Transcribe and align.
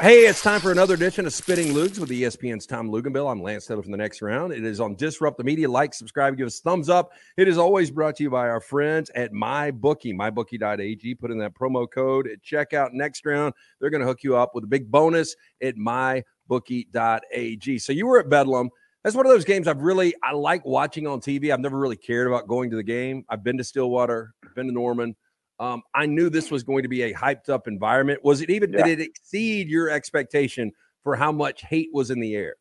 Hey, 0.00 0.26
it's 0.26 0.42
time 0.42 0.60
for 0.60 0.70
another 0.70 0.94
edition 0.94 1.26
of 1.26 1.32
Spitting 1.32 1.74
Loogs 1.74 1.98
with 1.98 2.10
ESPN's 2.10 2.66
Tom 2.66 2.88
Luginbill. 2.88 3.28
I'm 3.28 3.42
Lance 3.42 3.66
Taylor 3.66 3.82
from 3.82 3.90
the 3.90 3.98
next 3.98 4.22
round. 4.22 4.52
It 4.52 4.64
is 4.64 4.78
on 4.78 4.94
Disrupt 4.94 5.38
the 5.38 5.44
Media. 5.44 5.68
Like, 5.68 5.92
subscribe, 5.92 6.36
give 6.36 6.46
us 6.46 6.60
thumbs 6.60 6.88
up. 6.88 7.10
It 7.36 7.48
is 7.48 7.58
always 7.58 7.90
brought 7.90 8.14
to 8.16 8.22
you 8.22 8.30
by 8.30 8.48
our 8.48 8.60
friends 8.60 9.10
at 9.16 9.32
MyBookie, 9.32 10.14
mybookie.ag. 10.14 11.16
Put 11.16 11.32
in 11.32 11.38
that 11.38 11.54
promo 11.54 11.90
code 11.90 12.28
at 12.28 12.40
checkout 12.44 12.92
next 12.92 13.26
round. 13.26 13.54
They're 13.80 13.90
going 13.90 14.02
to 14.02 14.06
hook 14.06 14.22
you 14.22 14.36
up 14.36 14.54
with 14.54 14.62
a 14.62 14.68
big 14.68 14.88
bonus 14.88 15.34
at 15.60 15.74
mybookie.ag. 15.74 17.78
So 17.80 17.92
you 17.92 18.06
were 18.06 18.20
at 18.20 18.30
Bedlam. 18.30 18.70
That's 19.04 19.14
one 19.14 19.26
of 19.26 19.32
those 19.32 19.44
games 19.44 19.68
I've 19.68 19.82
really 19.82 20.14
I 20.22 20.32
like 20.32 20.64
watching 20.64 21.06
on 21.06 21.20
TV. 21.20 21.52
I've 21.52 21.60
never 21.60 21.78
really 21.78 21.96
cared 21.96 22.26
about 22.26 22.48
going 22.48 22.70
to 22.70 22.76
the 22.76 22.82
game. 22.82 23.24
I've 23.28 23.44
been 23.44 23.56
to 23.58 23.64
Stillwater, 23.64 24.34
I've 24.44 24.54
been 24.54 24.66
to 24.66 24.72
Norman. 24.72 25.16
Um, 25.60 25.82
I 25.94 26.06
knew 26.06 26.30
this 26.30 26.50
was 26.50 26.62
going 26.62 26.82
to 26.82 26.88
be 26.88 27.02
a 27.02 27.14
hyped 27.14 27.48
up 27.48 27.66
environment. 27.66 28.20
Was 28.22 28.40
it 28.40 28.50
even, 28.50 28.72
yeah. 28.72 28.84
did 28.84 29.00
it 29.00 29.08
exceed 29.08 29.68
your 29.68 29.90
expectation 29.90 30.72
for 31.02 31.16
how 31.16 31.32
much 31.32 31.62
hate 31.62 31.90
was 31.92 32.10
in 32.10 32.20
the 32.20 32.36
air? 32.36 32.54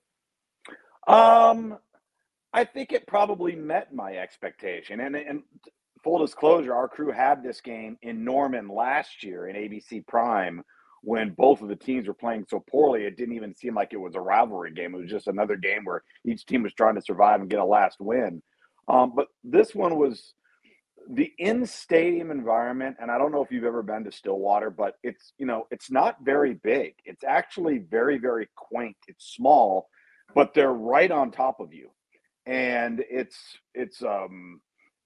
Um, 1.08 1.78
I 2.54 2.64
think 2.64 2.92
it 2.92 3.06
probably 3.06 3.56
met 3.56 3.94
my 3.94 4.18
expectation. 4.18 5.00
And, 5.00 5.16
and 5.16 5.44
full 6.04 6.20
disclosure, 6.20 6.74
our 6.74 6.88
crew 6.88 7.12
had 7.12 7.44
this 7.44 7.62
game 7.62 7.98
in 8.02 8.24
Norman 8.24 8.68
last 8.68 9.24
year 9.24 9.48
in 9.48 9.56
ABC 9.56 10.06
Prime 10.08 10.64
when 11.08 11.30
both 11.30 11.62
of 11.62 11.70
the 11.70 11.76
teams 11.78 12.06
were 12.06 12.14
playing 12.14 12.46
so 12.50 12.62
poorly. 12.70 13.06
It 13.06 13.16
didn't 13.16 13.36
even 13.36 13.56
seem 13.56 13.74
like 13.74 13.94
it 13.94 13.98
was 13.98 14.16
a 14.16 14.20
rivalry 14.20 14.74
game. 14.74 14.94
It 14.94 14.98
was 14.98 15.10
just 15.10 15.28
another 15.28 15.56
game 15.56 15.86
where 15.86 16.04
each 16.26 16.46
team 16.46 16.64
was 16.64 16.74
trying 16.74 16.96
to 16.96 17.02
survive 17.02 17.40
and 17.40 17.50
get 17.50 17.60
a 17.60 17.66
last 17.66 18.02
win. 18.02 18.44
Um, 18.90 19.14
but 19.16 19.28
this 19.42 19.74
one 19.74 19.98
was 19.98 20.34
the 21.10 21.32
in 21.38 21.66
stadium 21.66 22.30
environment, 22.30 22.98
and 23.00 23.10
I 23.10 23.18
don't 23.18 23.32
know 23.32 23.42
if 23.42 23.52
you've 23.52 23.64
ever 23.64 23.84
been 23.84 24.04
to 24.04 24.12
Stillwater, 24.12 24.70
but 24.70 24.96
it's 25.02 25.32
you 25.38 25.46
know 25.46 25.66
it's 25.72 25.90
not 25.90 26.18
very 26.24 26.56
big. 26.56 26.96
It's 27.06 27.24
actually 27.24 27.78
very 27.78 28.18
very 28.18 28.50
quaint. 28.58 28.98
It's 29.08 29.34
small, 29.34 29.88
but 30.36 30.54
they're 30.54 30.74
right 30.74 31.10
on 31.10 31.32
top 31.32 31.62
of 31.62 31.74
you, 31.74 31.90
and 32.46 33.02
it's 33.10 33.38
it's 33.74 34.04
um 34.04 34.60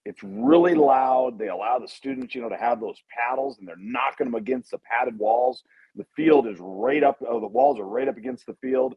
it's 0.03 0.23
really 0.23 0.73
loud. 0.73 1.37
They 1.37 1.49
allow 1.49 1.77
the 1.77 1.87
students 1.87 2.33
you 2.33 2.41
know 2.41 2.49
to 2.49 2.57
have 2.57 2.79
those 2.79 2.97
paddles, 3.15 3.59
and 3.59 3.67
they're 3.67 3.75
knocking 3.77 4.25
them 4.25 4.33
against 4.33 4.71
the 4.71 4.79
padded 4.79 5.19
walls. 5.19 5.61
The 5.95 6.05
field 6.15 6.47
is 6.47 6.57
right 6.59 7.03
up. 7.03 7.19
Oh, 7.27 7.39
the 7.39 7.47
walls 7.47 7.79
are 7.79 7.87
right 7.87 8.07
up 8.07 8.17
against 8.17 8.45
the 8.45 8.55
field. 8.61 8.95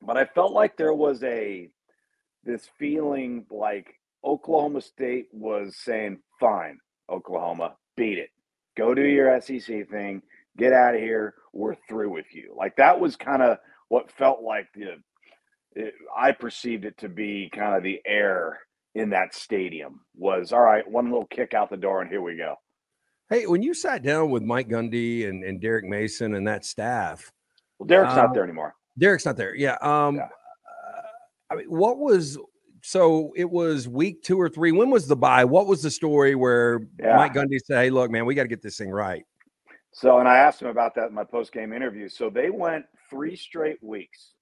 But 0.00 0.16
I 0.16 0.26
felt 0.26 0.52
like 0.52 0.76
there 0.76 0.94
was 0.94 1.22
a 1.24 1.68
this 2.44 2.68
feeling 2.78 3.46
like 3.50 3.94
Oklahoma 4.24 4.80
State 4.80 5.26
was 5.32 5.76
saying, 5.76 6.18
fine, 6.40 6.78
Oklahoma, 7.10 7.76
beat 7.96 8.18
it. 8.18 8.30
Go 8.76 8.94
do 8.94 9.04
your 9.04 9.40
SEC 9.40 9.88
thing. 9.88 10.22
Get 10.56 10.72
out 10.72 10.94
of 10.94 11.00
here. 11.00 11.34
We're 11.52 11.76
through 11.88 12.10
with 12.10 12.26
you. 12.32 12.54
Like 12.56 12.76
that 12.76 13.00
was 13.00 13.16
kind 13.16 13.42
of 13.42 13.58
what 13.88 14.12
felt 14.12 14.42
like 14.42 14.66
the, 14.74 14.96
it, 15.74 15.94
I 16.16 16.32
perceived 16.32 16.84
it 16.84 16.98
to 16.98 17.08
be 17.08 17.50
kind 17.52 17.76
of 17.76 17.82
the 17.82 18.00
air 18.06 18.60
in 18.94 19.10
that 19.10 19.34
stadium 19.34 20.00
was 20.16 20.52
all 20.52 20.62
right, 20.62 20.88
one 20.88 21.06
little 21.06 21.26
kick 21.26 21.54
out 21.54 21.70
the 21.70 21.76
door 21.76 22.00
and 22.00 22.10
here 22.10 22.22
we 22.22 22.36
go. 22.36 22.56
Hey, 23.30 23.46
when 23.46 23.62
you 23.62 23.74
sat 23.74 24.02
down 24.02 24.30
with 24.30 24.42
Mike 24.42 24.68
Gundy 24.68 25.28
and, 25.28 25.44
and 25.44 25.60
Derek 25.60 25.84
Mason 25.84 26.34
and 26.34 26.46
that 26.48 26.64
staff, 26.64 27.30
well, 27.78 27.86
Derek's 27.86 28.12
um, 28.12 28.16
not 28.16 28.34
there 28.34 28.44
anymore. 28.44 28.74
Derek's 28.98 29.26
not 29.26 29.36
there. 29.36 29.54
Yeah. 29.54 29.76
Um, 29.82 30.16
yeah. 30.16 30.22
Uh, 30.22 31.02
I 31.50 31.56
mean, 31.56 31.66
what 31.66 31.98
was 31.98 32.38
so 32.82 33.32
it 33.36 33.50
was 33.50 33.86
week 33.86 34.22
two 34.22 34.40
or 34.40 34.48
three. 34.48 34.72
When 34.72 34.90
was 34.90 35.06
the 35.06 35.16
bye? 35.16 35.44
What 35.44 35.66
was 35.66 35.82
the 35.82 35.90
story 35.90 36.34
where 36.34 36.80
yeah. 36.98 37.16
Mike 37.16 37.34
Gundy 37.34 37.58
said, 37.64 37.82
"Hey, 37.82 37.90
look, 37.90 38.10
man, 38.10 38.24
we 38.24 38.34
got 38.34 38.42
to 38.42 38.48
get 38.48 38.62
this 38.62 38.78
thing 38.78 38.90
right." 38.90 39.24
So, 39.92 40.18
and 40.18 40.28
I 40.28 40.38
asked 40.38 40.62
him 40.62 40.68
about 40.68 40.94
that 40.94 41.08
in 41.08 41.14
my 41.14 41.24
post 41.24 41.52
game 41.52 41.72
interview. 41.72 42.08
So 42.08 42.30
they 42.30 42.50
went 42.50 42.84
three 43.10 43.36
straight 43.36 43.82
weeks 43.82 44.32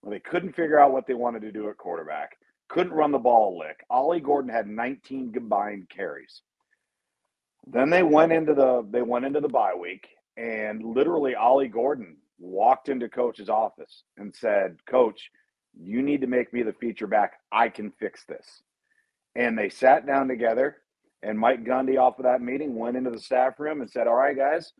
where 0.00 0.14
they 0.14 0.20
couldn't 0.20 0.54
figure 0.54 0.78
out 0.78 0.92
what 0.92 1.06
they 1.06 1.14
wanted 1.14 1.42
to 1.42 1.52
do 1.52 1.68
at 1.68 1.76
quarterback, 1.76 2.36
couldn't 2.68 2.92
run 2.92 3.10
the 3.10 3.18
ball 3.18 3.56
a 3.56 3.58
lick. 3.58 3.84
Ollie 3.90 4.20
Gordon 4.20 4.50
had 4.50 4.68
19 4.68 5.32
combined 5.32 5.88
carries. 5.88 6.42
Then 7.66 7.90
they 7.90 8.02
went 8.02 8.32
into 8.32 8.54
the 8.54 8.86
they 8.90 9.02
went 9.02 9.24
into 9.24 9.40
the 9.40 9.48
bye 9.48 9.74
week, 9.74 10.08
and 10.36 10.84
literally 10.84 11.34
Ollie 11.34 11.68
Gordon 11.68 12.16
walked 12.38 12.88
into 12.88 13.08
coach's 13.08 13.48
office 13.48 14.04
and 14.16 14.34
said, 14.34 14.78
"Coach." 14.86 15.30
You 15.78 16.00
need 16.00 16.22
to 16.22 16.26
make 16.26 16.52
me 16.52 16.62
the 16.62 16.72
feature 16.72 17.06
back. 17.06 17.34
I 17.52 17.68
can 17.68 17.92
fix 17.92 18.24
this. 18.24 18.62
And 19.34 19.58
they 19.58 19.68
sat 19.68 20.06
down 20.06 20.28
together, 20.28 20.78
and 21.22 21.38
Mike 21.38 21.64
Gundy, 21.64 22.00
off 22.00 22.18
of 22.18 22.24
that 22.24 22.40
meeting, 22.40 22.74
went 22.74 22.96
into 22.96 23.10
the 23.10 23.20
staff 23.20 23.58
room 23.60 23.80
and 23.82 23.90
said, 23.90 24.06
All 24.06 24.14
right, 24.14 24.36
guys, 24.36 24.72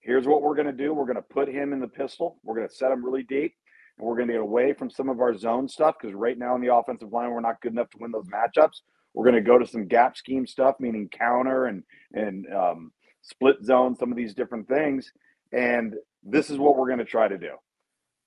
here's 0.00 0.26
what 0.26 0.42
we're 0.42 0.54
going 0.54 0.66
to 0.66 0.72
do. 0.72 0.94
We're 0.94 1.04
going 1.04 1.16
to 1.16 1.22
put 1.22 1.48
him 1.48 1.72
in 1.72 1.80
the 1.80 1.88
pistol. 1.88 2.38
We're 2.42 2.54
going 2.54 2.68
to 2.68 2.74
set 2.74 2.90
him 2.92 3.04
really 3.04 3.24
deep, 3.24 3.54
and 3.98 4.06
we're 4.06 4.16
going 4.16 4.28
to 4.28 4.34
get 4.34 4.42
away 4.42 4.72
from 4.72 4.90
some 4.90 5.10
of 5.10 5.20
our 5.20 5.36
zone 5.36 5.68
stuff 5.68 5.96
because 6.00 6.14
right 6.14 6.38
now 6.38 6.54
in 6.54 6.62
the 6.62 6.74
offensive 6.74 7.12
line, 7.12 7.30
we're 7.30 7.40
not 7.40 7.60
good 7.60 7.72
enough 7.72 7.90
to 7.90 7.98
win 8.00 8.10
those 8.10 8.28
matchups. 8.28 8.80
We're 9.18 9.24
going 9.24 9.34
to 9.34 9.50
go 9.50 9.58
to 9.58 9.66
some 9.66 9.88
gap 9.88 10.16
scheme 10.16 10.46
stuff, 10.46 10.76
meaning 10.78 11.08
counter 11.08 11.66
and 11.66 11.82
and 12.12 12.46
um, 12.54 12.92
split 13.22 13.56
zone, 13.64 13.96
some 13.96 14.12
of 14.12 14.16
these 14.16 14.32
different 14.32 14.68
things. 14.68 15.10
And 15.52 15.96
this 16.22 16.50
is 16.50 16.56
what 16.56 16.76
we're 16.76 16.86
going 16.86 17.00
to 17.00 17.04
try 17.04 17.26
to 17.26 17.36
do. 17.36 17.56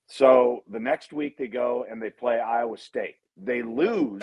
So 0.08 0.64
the 0.70 0.78
next 0.78 1.14
week 1.14 1.38
they 1.38 1.46
go 1.46 1.86
and 1.90 2.02
they 2.02 2.10
play 2.10 2.40
Iowa 2.40 2.76
State. 2.76 3.14
They 3.42 3.62
lose 3.62 4.22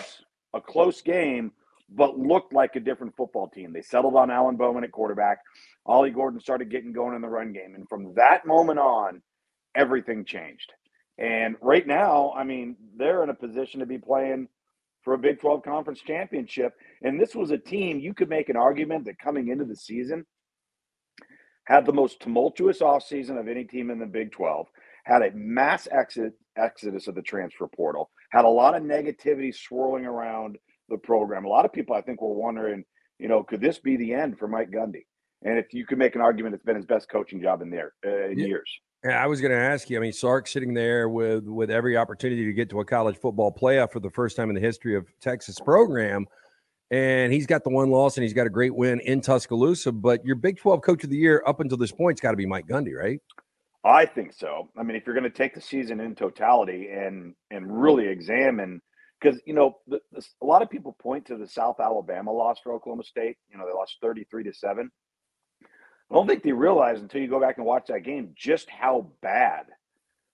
a 0.54 0.60
close 0.60 1.02
game, 1.02 1.50
but 1.88 2.16
looked 2.16 2.52
like 2.52 2.76
a 2.76 2.80
different 2.80 3.16
football 3.16 3.48
team. 3.48 3.72
They 3.72 3.82
settled 3.82 4.14
on 4.14 4.30
Alan 4.30 4.54
Bowman 4.54 4.84
at 4.84 4.92
quarterback. 4.92 5.38
Ollie 5.86 6.12
Gordon 6.12 6.38
started 6.38 6.70
getting 6.70 6.92
going 6.92 7.16
in 7.16 7.20
the 7.20 7.28
run 7.28 7.52
game. 7.52 7.74
And 7.74 7.88
from 7.88 8.14
that 8.14 8.46
moment 8.46 8.78
on, 8.78 9.22
everything 9.74 10.24
changed. 10.24 10.72
And 11.18 11.56
right 11.60 11.84
now, 11.84 12.32
I 12.36 12.44
mean, 12.44 12.76
they're 12.96 13.24
in 13.24 13.30
a 13.30 13.34
position 13.34 13.80
to 13.80 13.86
be 13.86 13.98
playing 13.98 14.46
for 15.02 15.14
a 15.14 15.18
Big 15.18 15.40
12 15.40 15.62
conference 15.62 16.00
championship. 16.00 16.74
And 17.02 17.20
this 17.20 17.34
was 17.34 17.50
a 17.50 17.58
team 17.58 18.00
you 18.00 18.14
could 18.14 18.28
make 18.28 18.48
an 18.48 18.56
argument 18.56 19.04
that 19.06 19.18
coming 19.18 19.48
into 19.48 19.64
the 19.64 19.76
season 19.76 20.26
had 21.64 21.86
the 21.86 21.92
most 21.92 22.20
tumultuous 22.20 22.80
offseason 22.80 23.38
of 23.38 23.48
any 23.48 23.64
team 23.64 23.90
in 23.90 23.98
the 23.98 24.06
Big 24.06 24.32
12 24.32 24.66
had 25.04 25.22
a 25.22 25.30
mass 25.34 25.88
exit 25.90 26.32
exodus 26.56 27.08
of 27.08 27.14
the 27.14 27.22
transfer 27.22 27.66
portal, 27.66 28.10
had 28.30 28.44
a 28.44 28.48
lot 28.48 28.76
of 28.76 28.82
negativity 28.82 29.54
swirling 29.54 30.04
around 30.04 30.58
the 30.88 30.98
program. 30.98 31.44
A 31.44 31.48
lot 31.48 31.64
of 31.64 31.72
people, 31.72 31.96
I 31.96 32.02
think, 32.02 32.20
were 32.20 32.34
wondering, 32.34 32.84
you 33.18 33.28
know, 33.28 33.42
could 33.42 33.60
this 33.60 33.78
be 33.78 33.96
the 33.96 34.12
end 34.12 34.38
for 34.38 34.48
Mike 34.48 34.70
Gundy? 34.70 35.04
And 35.42 35.58
if 35.58 35.72
you 35.72 35.86
could 35.86 35.98
make 35.98 36.14
an 36.14 36.20
argument, 36.20 36.54
it's 36.54 36.64
been 36.64 36.76
his 36.76 36.86
best 36.86 37.08
coaching 37.08 37.40
job 37.40 37.62
in 37.62 37.70
there 37.70 37.94
uh, 38.04 38.28
in 38.28 38.38
yeah. 38.38 38.46
years. 38.46 38.70
Yeah, 39.04 39.22
I 39.22 39.26
was 39.26 39.40
going 39.40 39.52
to 39.52 39.58
ask 39.58 39.88
you. 39.88 39.96
I 39.96 40.00
mean, 40.00 40.12
Sark 40.12 40.46
sitting 40.46 40.74
there 40.74 41.08
with 41.08 41.44
with 41.44 41.70
every 41.70 41.96
opportunity 41.96 42.44
to 42.44 42.52
get 42.52 42.68
to 42.70 42.80
a 42.80 42.84
college 42.84 43.16
football 43.16 43.52
playoff 43.52 43.92
for 43.92 44.00
the 44.00 44.10
first 44.10 44.36
time 44.36 44.50
in 44.50 44.54
the 44.54 44.60
history 44.60 44.94
of 44.94 45.06
Texas 45.20 45.58
program, 45.58 46.26
and 46.90 47.32
he's 47.32 47.46
got 47.46 47.64
the 47.64 47.70
one 47.70 47.90
loss 47.90 48.18
and 48.18 48.24
he's 48.24 48.34
got 48.34 48.46
a 48.46 48.50
great 48.50 48.74
win 48.74 49.00
in 49.00 49.22
Tuscaloosa. 49.22 49.92
But 49.92 50.24
your 50.24 50.36
Big 50.36 50.58
Twelve 50.58 50.82
Coach 50.82 51.02
of 51.02 51.10
the 51.10 51.16
Year 51.16 51.42
up 51.46 51.60
until 51.60 51.78
this 51.78 51.92
point 51.92 52.18
has 52.18 52.20
got 52.20 52.32
to 52.32 52.36
be 52.36 52.44
Mike 52.46 52.66
Gundy, 52.68 52.94
right? 52.94 53.20
I 53.84 54.04
think 54.04 54.34
so. 54.34 54.68
I 54.76 54.82
mean, 54.82 54.96
if 54.96 55.06
you're 55.06 55.14
going 55.14 55.24
to 55.24 55.30
take 55.30 55.54
the 55.54 55.62
season 55.62 56.00
in 56.00 56.14
totality 56.14 56.88
and 56.92 57.34
and 57.50 57.82
really 57.82 58.06
examine, 58.06 58.82
because 59.18 59.40
you 59.46 59.54
know, 59.54 59.78
the, 59.86 60.00
the, 60.12 60.22
a 60.42 60.44
lot 60.44 60.60
of 60.60 60.68
people 60.68 60.94
point 61.00 61.24
to 61.26 61.38
the 61.38 61.46
South 61.46 61.80
Alabama 61.80 62.30
loss 62.30 62.58
for 62.62 62.74
Oklahoma 62.74 63.04
State. 63.04 63.38
You 63.50 63.56
know, 63.56 63.66
they 63.66 63.72
lost 63.72 63.96
33 64.02 64.44
to 64.44 64.52
seven. 64.52 64.90
I 66.10 66.14
don't 66.14 66.26
think 66.26 66.42
they 66.42 66.52
realize 66.52 67.00
until 67.00 67.20
you 67.20 67.28
go 67.28 67.40
back 67.40 67.58
and 67.58 67.66
watch 67.66 67.86
that 67.88 68.04
game 68.04 68.32
just 68.36 68.68
how 68.68 69.10
bad 69.22 69.66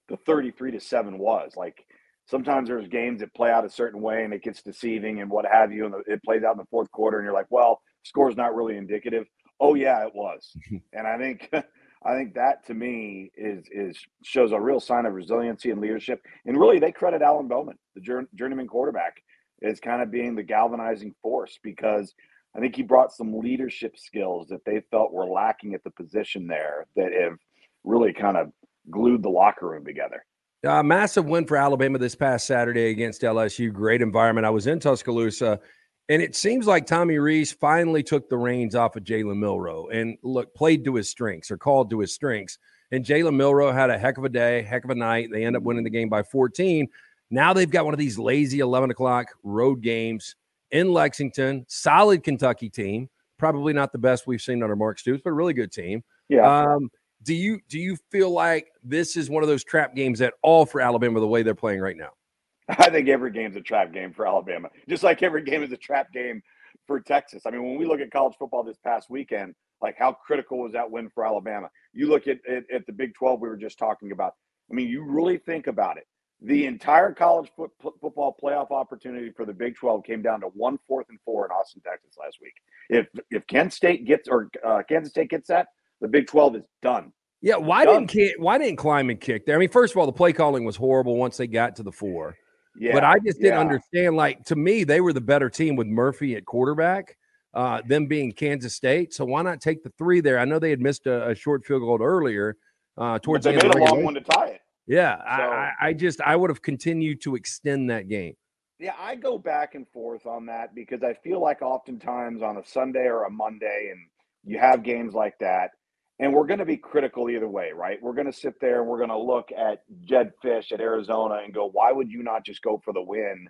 the 0.08 0.16
33 0.16 0.72
to 0.72 0.80
seven 0.80 1.18
was. 1.18 1.52
Like 1.56 1.84
sometimes 2.26 2.68
there's 2.68 2.88
games 2.88 3.20
that 3.20 3.34
play 3.34 3.50
out 3.50 3.64
a 3.64 3.70
certain 3.70 4.00
way 4.00 4.24
and 4.24 4.32
it 4.32 4.42
gets 4.42 4.62
deceiving 4.62 5.20
and 5.20 5.30
what 5.30 5.44
have 5.50 5.72
you, 5.72 5.86
and 5.86 5.94
it 6.06 6.22
plays 6.22 6.44
out 6.44 6.52
in 6.52 6.58
the 6.58 6.66
fourth 6.70 6.90
quarter, 6.92 7.18
and 7.18 7.24
you're 7.24 7.34
like, 7.34 7.50
well, 7.50 7.80
score's 8.04 8.36
not 8.36 8.54
really 8.54 8.76
indicative. 8.76 9.26
Oh 9.60 9.74
yeah, 9.74 10.04
it 10.06 10.14
was, 10.14 10.50
and 10.92 11.06
I 11.06 11.18
think. 11.18 11.50
I 12.04 12.14
think 12.14 12.34
that 12.34 12.64
to 12.66 12.74
me 12.74 13.32
is 13.36 13.64
is 13.72 13.98
shows 14.22 14.52
a 14.52 14.60
real 14.60 14.78
sign 14.78 15.06
of 15.06 15.14
resiliency 15.14 15.70
and 15.70 15.80
leadership. 15.80 16.20
And 16.44 16.56
really, 16.56 16.78
they 16.78 16.92
credit 16.92 17.20
Alan 17.20 17.48
Bowman, 17.48 17.78
the 17.96 18.26
journeyman 18.36 18.68
quarterback, 18.68 19.16
as 19.62 19.80
kind 19.80 20.00
of 20.00 20.10
being 20.10 20.36
the 20.36 20.42
galvanizing 20.44 21.14
force 21.20 21.58
because 21.64 22.14
I 22.56 22.60
think 22.60 22.74
he 22.74 22.82
brought 22.82 23.12
some 23.12 23.38
leadership 23.38 23.98
skills 23.98 24.48
that 24.48 24.64
they 24.64 24.82
felt 24.90 25.12
were 25.12 25.26
lacking 25.26 25.74
at 25.74 25.84
the 25.84 25.90
position 25.90 26.46
there 26.46 26.86
that 26.96 27.12
have 27.12 27.36
really 27.84 28.12
kind 28.12 28.36
of 28.36 28.50
glued 28.90 29.22
the 29.22 29.28
locker 29.28 29.68
room 29.68 29.84
together. 29.84 30.24
A 30.64 30.82
massive 30.82 31.26
win 31.26 31.44
for 31.44 31.56
Alabama 31.56 31.98
this 31.98 32.14
past 32.14 32.46
Saturday 32.46 32.90
against 32.90 33.22
LSU. 33.22 33.72
Great 33.72 34.00
environment. 34.00 34.46
I 34.46 34.50
was 34.50 34.66
in 34.66 34.80
Tuscaloosa 34.80 35.60
and 36.08 36.22
it 36.22 36.36
seems 36.36 36.66
like 36.66 36.86
Tommy 36.86 37.18
Rees 37.18 37.52
finally 37.52 38.02
took 38.02 38.28
the 38.28 38.38
reins 38.38 38.74
off 38.74 38.96
of 38.96 39.02
Jalen 39.02 39.38
Milroe 39.38 39.88
and 39.88 40.16
look, 40.22 40.54
played 40.54 40.84
to 40.84 40.94
his 40.94 41.10
strengths 41.10 41.50
or 41.50 41.58
called 41.58 41.90
to 41.90 42.00
his 42.00 42.14
strengths. 42.14 42.58
And 42.92 43.04
Jalen 43.04 43.34
Milroe 43.34 43.72
had 43.72 43.90
a 43.90 43.98
heck 43.98 44.16
of 44.16 44.24
a 44.24 44.28
day, 44.28 44.62
heck 44.62 44.84
of 44.84 44.90
a 44.90 44.94
night. 44.94 45.28
They 45.32 45.44
end 45.44 45.56
up 45.56 45.64
winning 45.64 45.82
the 45.82 45.90
game 45.90 46.08
by 46.08 46.22
14. 46.22 46.86
Now 47.30 47.52
they've 47.52 47.70
got 47.70 47.84
one 47.84 47.94
of 47.94 47.98
these 47.98 48.18
lazy 48.18 48.60
11 48.60 48.90
o'clock 48.90 49.26
road 49.42 49.82
games 49.82 50.36
in 50.70 50.92
Lexington, 50.92 51.64
solid 51.68 52.22
Kentucky 52.22 52.68
team. 52.68 53.08
Probably 53.38 53.72
not 53.72 53.92
the 53.92 53.98
best 53.98 54.26
we've 54.26 54.40
seen 54.40 54.62
under 54.62 54.76
Mark 54.76 54.98
Stoops, 54.98 55.20
but 55.22 55.30
a 55.30 55.34
really 55.34 55.52
good 55.52 55.70
team. 55.72 56.02
Yeah. 56.28 56.62
Um, 56.62 56.90
do 57.22 57.34
you 57.34 57.60
do 57.68 57.78
you 57.78 57.96
feel 58.10 58.30
like 58.30 58.68
this 58.82 59.16
is 59.16 59.28
one 59.28 59.42
of 59.42 59.48
those 59.48 59.64
trap 59.64 59.94
games 59.94 60.20
at 60.20 60.34
all 60.42 60.64
for 60.64 60.80
Alabama 60.80 61.20
the 61.20 61.26
way 61.26 61.42
they're 61.42 61.54
playing 61.54 61.80
right 61.80 61.96
now? 61.96 62.10
I 62.68 62.90
think 62.90 63.08
every 63.08 63.30
game's 63.30 63.56
a 63.56 63.60
trap 63.60 63.92
game 63.92 64.12
for 64.12 64.26
Alabama, 64.26 64.70
just 64.88 65.02
like 65.02 65.22
every 65.22 65.42
game 65.42 65.62
is 65.62 65.72
a 65.72 65.76
trap 65.76 66.12
game 66.12 66.42
for 66.86 67.00
Texas. 67.00 67.42
I 67.46 67.50
mean, 67.50 67.62
when 67.62 67.76
we 67.76 67.86
look 67.86 68.00
at 68.00 68.10
college 68.10 68.34
football 68.38 68.62
this 68.62 68.78
past 68.78 69.10
weekend, 69.10 69.54
like 69.80 69.96
how 69.98 70.12
critical 70.12 70.58
was 70.58 70.72
that 70.72 70.90
win 70.90 71.10
for 71.10 71.26
Alabama? 71.26 71.68
You 71.92 72.08
look 72.08 72.26
at, 72.28 72.38
at, 72.48 72.64
at 72.72 72.86
the 72.86 72.92
Big 72.92 73.14
12 73.14 73.40
we 73.40 73.48
were 73.48 73.56
just 73.56 73.78
talking 73.78 74.12
about. 74.12 74.34
I 74.70 74.74
mean, 74.74 74.88
you 74.88 75.04
really 75.04 75.38
think 75.38 75.66
about 75.66 75.96
it. 75.96 76.06
The 76.46 76.66
entire 76.66 77.12
college 77.12 77.50
foot, 77.56 77.72
football 77.82 78.36
playoff 78.40 78.70
opportunity 78.70 79.32
for 79.36 79.44
the 79.44 79.52
Big 79.52 79.74
12 79.74 80.04
came 80.04 80.22
down 80.22 80.40
to 80.42 80.46
one 80.46 80.78
fourth 80.86 81.06
and 81.08 81.18
four 81.24 81.44
in 81.44 81.50
Austin, 81.50 81.82
Texas 81.84 82.14
last 82.22 82.38
week. 82.40 82.54
If 82.88 83.08
if 83.32 83.44
Kent 83.48 83.72
State 83.72 84.04
gets 84.04 84.28
or 84.28 84.48
uh, 84.64 84.82
Kansas 84.88 85.10
State 85.10 85.30
gets 85.30 85.48
that, 85.48 85.66
the 86.00 86.06
Big 86.06 86.28
12 86.28 86.56
is 86.56 86.62
done. 86.82 87.12
Yeah, 87.42 87.56
why 87.56 87.84
done. 87.84 88.06
didn't 88.06 88.40
why 88.40 88.58
didn't 88.58 88.78
Klieman 88.78 89.20
kick 89.20 89.44
there? 89.44 89.56
I 89.56 89.58
mean, 89.58 89.70
first 89.70 89.92
of 89.92 89.98
all, 89.98 90.06
the 90.06 90.12
play 90.12 90.32
calling 90.32 90.64
was 90.64 90.76
horrible 90.76 91.16
once 91.16 91.36
they 91.36 91.48
got 91.48 91.74
to 91.76 91.82
the 91.82 91.90
four. 91.90 92.36
Yeah, 92.78 92.92
but 92.92 93.02
I 93.02 93.18
just 93.18 93.38
didn't 93.38 93.54
yeah. 93.54 93.60
understand. 93.60 94.14
Like 94.14 94.44
to 94.44 94.54
me, 94.54 94.84
they 94.84 95.00
were 95.00 95.12
the 95.12 95.20
better 95.20 95.50
team 95.50 95.74
with 95.74 95.88
Murphy 95.88 96.36
at 96.36 96.44
quarterback, 96.44 97.16
uh, 97.54 97.82
them 97.88 98.06
being 98.06 98.30
Kansas 98.30 98.76
State. 98.76 99.12
So 99.12 99.24
why 99.24 99.42
not 99.42 99.60
take 99.60 99.82
the 99.82 99.92
three 99.98 100.20
there? 100.20 100.38
I 100.38 100.44
know 100.44 100.60
they 100.60 100.70
had 100.70 100.80
missed 100.80 101.08
a, 101.08 101.30
a 101.30 101.34
short 101.34 101.66
field 101.66 101.82
goal 101.82 102.00
earlier 102.00 102.56
uh, 102.96 103.18
towards 103.18 103.44
but 103.44 103.54
they 103.54 103.68
the 103.68 103.74
made 103.74 103.88
a 103.88 103.90
long 103.90 104.04
one 104.04 104.14
to 104.14 104.20
tie 104.20 104.46
it. 104.46 104.60
Yeah, 104.86 105.16
so, 105.16 105.42
I, 105.42 105.72
I 105.80 105.92
just 105.92 106.20
I 106.20 106.36
would 106.36 106.50
have 106.50 106.62
continued 106.62 107.20
to 107.22 107.34
extend 107.34 107.90
that 107.90 108.08
game. 108.08 108.34
Yeah, 108.78 108.94
I 108.98 109.14
go 109.14 109.38
back 109.38 109.74
and 109.74 109.88
forth 109.88 110.26
on 110.26 110.46
that 110.46 110.74
because 110.74 111.02
I 111.02 111.14
feel 111.14 111.40
like 111.40 111.62
oftentimes 111.62 112.42
on 112.42 112.58
a 112.58 112.64
Sunday 112.64 113.06
or 113.06 113.24
a 113.24 113.30
Monday, 113.30 113.90
and 113.90 114.00
you 114.44 114.58
have 114.58 114.82
games 114.82 115.14
like 115.14 115.34
that, 115.40 115.70
and 116.18 116.32
we're 116.32 116.46
going 116.46 116.60
to 116.60 116.66
be 116.66 116.76
critical 116.76 117.28
either 117.28 117.48
way, 117.48 117.70
right? 117.74 117.98
We're 118.00 118.14
going 118.14 118.30
to 118.30 118.38
sit 118.38 118.54
there 118.60 118.80
and 118.80 118.88
we're 118.88 118.98
going 118.98 119.10
to 119.10 119.18
look 119.18 119.48
at 119.52 119.82
Jedd 120.04 120.32
Fisch 120.42 120.72
at 120.72 120.80
Arizona 120.80 121.40
and 121.44 121.52
go, 121.52 121.68
why 121.70 121.92
would 121.92 122.10
you 122.10 122.22
not 122.22 122.44
just 122.44 122.62
go 122.62 122.80
for 122.84 122.92
the 122.94 123.02
win 123.02 123.48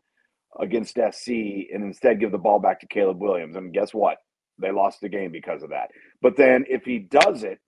against 0.58 0.94
SC 0.94 1.28
and 1.28 1.84
instead 1.84 2.18
give 2.18 2.32
the 2.32 2.38
ball 2.38 2.58
back 2.58 2.80
to 2.80 2.88
Caleb 2.88 3.20
Williams? 3.20 3.56
And 3.56 3.72
guess 3.72 3.92
what? 3.92 4.18
They 4.58 4.72
lost 4.72 5.00
the 5.00 5.08
game 5.08 5.30
because 5.30 5.62
of 5.62 5.70
that. 5.70 5.90
But 6.22 6.36
then 6.36 6.64
if 6.68 6.84
he 6.84 6.98
does 6.98 7.44
it, 7.44 7.58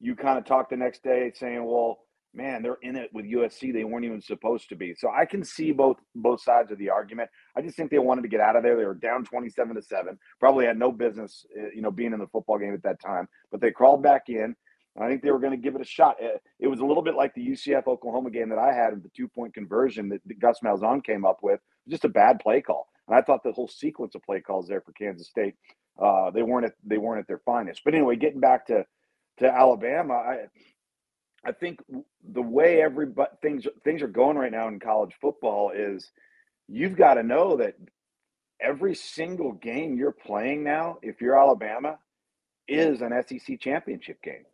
you 0.00 0.16
kind 0.16 0.38
of 0.38 0.46
talk 0.46 0.70
the 0.70 0.76
next 0.76 1.02
day 1.02 1.32
saying, 1.34 1.62
well, 1.62 1.98
man, 2.34 2.62
they're 2.62 2.78
in 2.82 2.96
it 2.96 3.10
with 3.12 3.24
USC. 3.24 3.72
They 3.72 3.84
weren't 3.84 4.04
even 4.04 4.20
supposed 4.20 4.68
to 4.68 4.76
be. 4.76 4.94
So 4.94 5.10
I 5.10 5.24
can 5.24 5.44
see 5.44 5.72
both 5.72 5.96
both 6.14 6.42
sides 6.42 6.70
of 6.70 6.78
the 6.78 6.90
argument. 6.90 7.30
I 7.56 7.62
just 7.62 7.76
think 7.76 7.90
they 7.90 7.98
wanted 7.98 8.22
to 8.22 8.28
get 8.28 8.40
out 8.40 8.56
of 8.56 8.62
there. 8.62 8.76
They 8.76 8.84
were 8.84 8.94
down 8.94 9.24
27 9.24 9.76
to 9.76 9.82
7. 9.82 10.18
Probably 10.38 10.66
had 10.66 10.78
no 10.78 10.92
business, 10.92 11.44
eh, 11.58 11.70
you 11.74 11.82
know, 11.82 11.90
being 11.90 12.12
in 12.12 12.20
the 12.20 12.26
football 12.28 12.58
game 12.58 12.74
at 12.74 12.82
that 12.84 13.00
time, 13.00 13.28
but 13.50 13.60
they 13.60 13.70
crawled 13.70 14.02
back 14.02 14.28
in. 14.28 14.54
I 15.00 15.08
think 15.08 15.22
they 15.22 15.30
were 15.30 15.38
going 15.38 15.52
to 15.52 15.56
give 15.56 15.76
it 15.76 15.80
a 15.80 15.84
shot. 15.84 16.16
Eh, 16.20 16.36
it 16.58 16.66
was 16.66 16.80
a 16.80 16.84
little 16.84 17.02
bit 17.02 17.14
like 17.14 17.34
the 17.34 17.46
UCF 17.46 17.86
Oklahoma 17.86 18.30
game 18.30 18.48
that 18.50 18.58
I 18.58 18.72
had 18.72 18.92
of 18.92 19.02
the 19.02 19.10
two 19.16 19.28
point 19.28 19.54
conversion 19.54 20.08
that 20.10 20.38
Gus 20.38 20.60
Malzahn 20.64 21.04
came 21.04 21.24
up 21.24 21.38
with. 21.42 21.60
Just 21.88 22.04
a 22.04 22.08
bad 22.08 22.40
play 22.40 22.60
call. 22.60 22.86
And 23.08 23.16
I 23.16 23.22
thought 23.22 23.42
the 23.42 23.52
whole 23.52 23.68
sequence 23.68 24.14
of 24.14 24.22
play 24.22 24.40
calls 24.40 24.68
there 24.68 24.80
for 24.80 24.92
Kansas 24.92 25.28
State, 25.28 25.54
uh, 26.00 26.30
they 26.30 26.42
weren't 26.42 26.66
at, 26.66 26.74
they 26.84 26.98
weren't 26.98 27.20
at 27.20 27.26
their 27.26 27.40
finest. 27.44 27.82
But 27.84 27.94
anyway, 27.94 28.16
getting 28.16 28.40
back 28.40 28.66
to 28.66 28.84
to 29.38 29.46
Alabama, 29.46 30.14
I 30.14 30.36
I 31.44 31.52
think 31.52 31.80
the 32.32 32.42
way 32.42 32.82
every 32.82 33.06
things 33.40 33.66
things 33.82 34.02
are 34.02 34.08
going 34.08 34.36
right 34.36 34.52
now 34.52 34.68
in 34.68 34.78
college 34.78 35.14
football 35.20 35.72
is 35.74 36.10
you've 36.68 36.96
got 36.96 37.14
to 37.14 37.22
know 37.22 37.56
that 37.56 37.76
every 38.60 38.94
single 38.94 39.52
game 39.52 39.96
you're 39.96 40.12
playing 40.12 40.62
now, 40.62 40.98
if 41.02 41.20
you're 41.20 41.38
Alabama, 41.38 41.98
is 42.68 43.00
an 43.00 43.12
SEC 43.26 43.58
championship 43.58 44.22
game. 44.22 44.44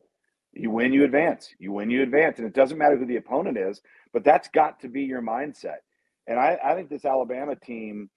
You 0.52 0.70
win, 0.70 0.92
you 0.92 1.04
advance. 1.04 1.50
You 1.58 1.72
win, 1.72 1.90
you 1.90 2.02
advance. 2.02 2.38
And 2.38 2.46
it 2.46 2.54
doesn't 2.54 2.78
matter 2.78 2.96
who 2.96 3.04
the 3.04 3.16
opponent 3.16 3.58
is, 3.58 3.82
but 4.12 4.24
that's 4.24 4.48
got 4.48 4.80
to 4.80 4.88
be 4.88 5.02
your 5.02 5.20
mindset. 5.20 5.78
And 6.26 6.38
I, 6.38 6.58
I 6.64 6.74
think 6.74 6.88
this 6.88 7.04
Alabama 7.04 7.56
team 7.56 8.10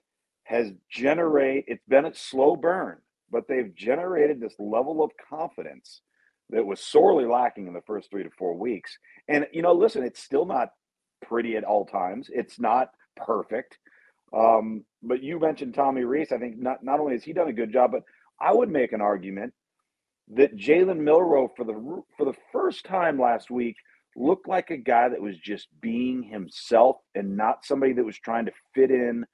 has 0.44 0.71
generate 0.89 1.66
it's 1.68 1.86
been 1.88 2.06
a 2.06 2.13
slow 2.13 2.56
burn, 2.56 2.98
but 3.30 3.48
they've 3.48 3.74
generated 3.75 4.39
this 4.39 4.56
level 4.57 5.04
of 5.04 5.12
confidence 5.30 6.01
that 6.49 6.65
was 6.65 6.81
sorely 6.81 7.25
lacking 7.25 7.67
in 7.67 7.73
the 7.73 7.81
first 7.81 8.09
three 8.09 8.23
to 8.23 8.29
four 8.37 8.55
weeks. 8.55 8.97
And, 9.27 9.45
you 9.51 9.61
know, 9.61 9.73
listen, 9.73 10.03
it's 10.03 10.21
still 10.21 10.45
not 10.45 10.69
pretty 11.25 11.55
at 11.55 11.63
all 11.63 11.85
times. 11.85 12.29
It's 12.33 12.59
not 12.59 12.89
perfect. 13.15 13.77
Um, 14.33 14.83
but 15.03 15.23
you 15.23 15.39
mentioned 15.39 15.73
Tommy 15.73 16.03
Rees. 16.03 16.31
I 16.31 16.37
think 16.37 16.57
not, 16.57 16.83
not 16.83 16.99
only 16.99 17.13
has 17.13 17.23
he 17.23 17.33
done 17.33 17.49
a 17.49 17.53
good 17.53 17.73
job, 17.73 17.91
but 17.91 18.03
I 18.39 18.53
would 18.53 18.69
make 18.69 18.93
an 18.93 19.01
argument 19.01 19.53
that 20.35 20.55
Jalen 20.55 20.99
Milroe 20.99 21.51
for 21.55 21.65
the 21.65 22.03
for 22.17 22.25
the 22.25 22.37
first 22.51 22.85
time 22.85 23.19
last 23.19 23.49
week 23.49 23.75
looked 24.15 24.47
like 24.47 24.69
a 24.69 24.77
guy 24.77 25.09
that 25.09 25.21
was 25.21 25.37
just 25.37 25.67
being 25.81 26.23
himself 26.23 26.97
and 27.15 27.35
not 27.35 27.65
somebody 27.65 27.93
that 27.93 28.05
was 28.05 28.19
trying 28.19 28.45
to 28.45 28.51
fit 28.75 28.91
in 28.91 29.25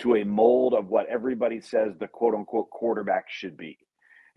to 0.00 0.16
a 0.16 0.24
mold 0.24 0.74
of 0.74 0.88
what 0.88 1.06
everybody 1.08 1.60
says 1.60 1.92
the 1.98 2.08
quote 2.08 2.34
unquote 2.34 2.68
quarterback 2.70 3.24
should 3.28 3.56
be. 3.56 3.78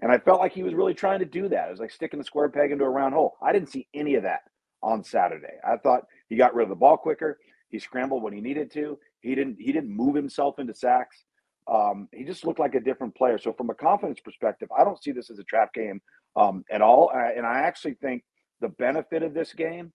And 0.01 0.12
I 0.12 0.18
felt 0.18 0.42
like 0.42 0.53
he 0.53 0.63
was 0.63 0.74
really 0.74 0.94
trying 0.94 1.19
to 1.19 1.25
do 1.25 1.47
that. 1.50 1.68
It 1.68 1.71
was 1.71 1.80
like 1.80 1.92
sticking 1.92 2.19
a 2.19 2.24
square 2.24 2.50
peg 2.50 2.71
into 2.71 2.83
a 2.83 2.89
round 2.89 3.13
hole. 3.13 3.36
I 3.42 3.53
didn't 3.53 3.69
see 3.69 3.88
any 3.94 4.15
of 4.15 4.24
that 4.24 4.42
on 4.83 5.03
Saturday. 5.03 5.56
I 5.65 5.77
thought 5.77 6.03
he 6.27 6.36
got 6.36 6.53
rid 6.53 6.63
of 6.63 6.69
the 6.69 6.75
ball 6.75 6.97
quicker. 6.97 7.39
He 7.69 7.80
scrambled 7.80 8.21
when 8.21 8.33
he 8.33 8.42
needed 8.42 8.71
to. 8.74 9.00
He 9.21 9.36
didn't. 9.36 9.57
He 9.59 9.71
didn't 9.71 9.95
move 9.95 10.15
himself 10.15 10.59
into 10.59 10.75
sacks. 10.75 11.24
Um, 11.68 12.07
he 12.13 12.24
just 12.24 12.45
looked 12.45 12.59
like 12.59 12.75
a 12.75 12.80
different 12.80 13.15
player. 13.15 13.38
So 13.38 13.53
from 13.53 13.69
a 13.69 13.74
confidence 13.74 14.19
perspective, 14.19 14.69
I 14.77 14.83
don't 14.83 15.01
see 15.01 15.12
this 15.12 15.31
as 15.31 15.39
a 15.39 15.44
trap 15.44 15.74
game 15.74 16.01
um, 16.36 16.63
at 16.69 16.81
all. 16.81 17.12
And 17.12 17.45
I 17.45 17.62
actually 17.62 17.95
think 17.95 18.24
the 18.62 18.69
benefit 18.69 19.24
of 19.24 19.33
this 19.33 19.53
game 19.53 19.92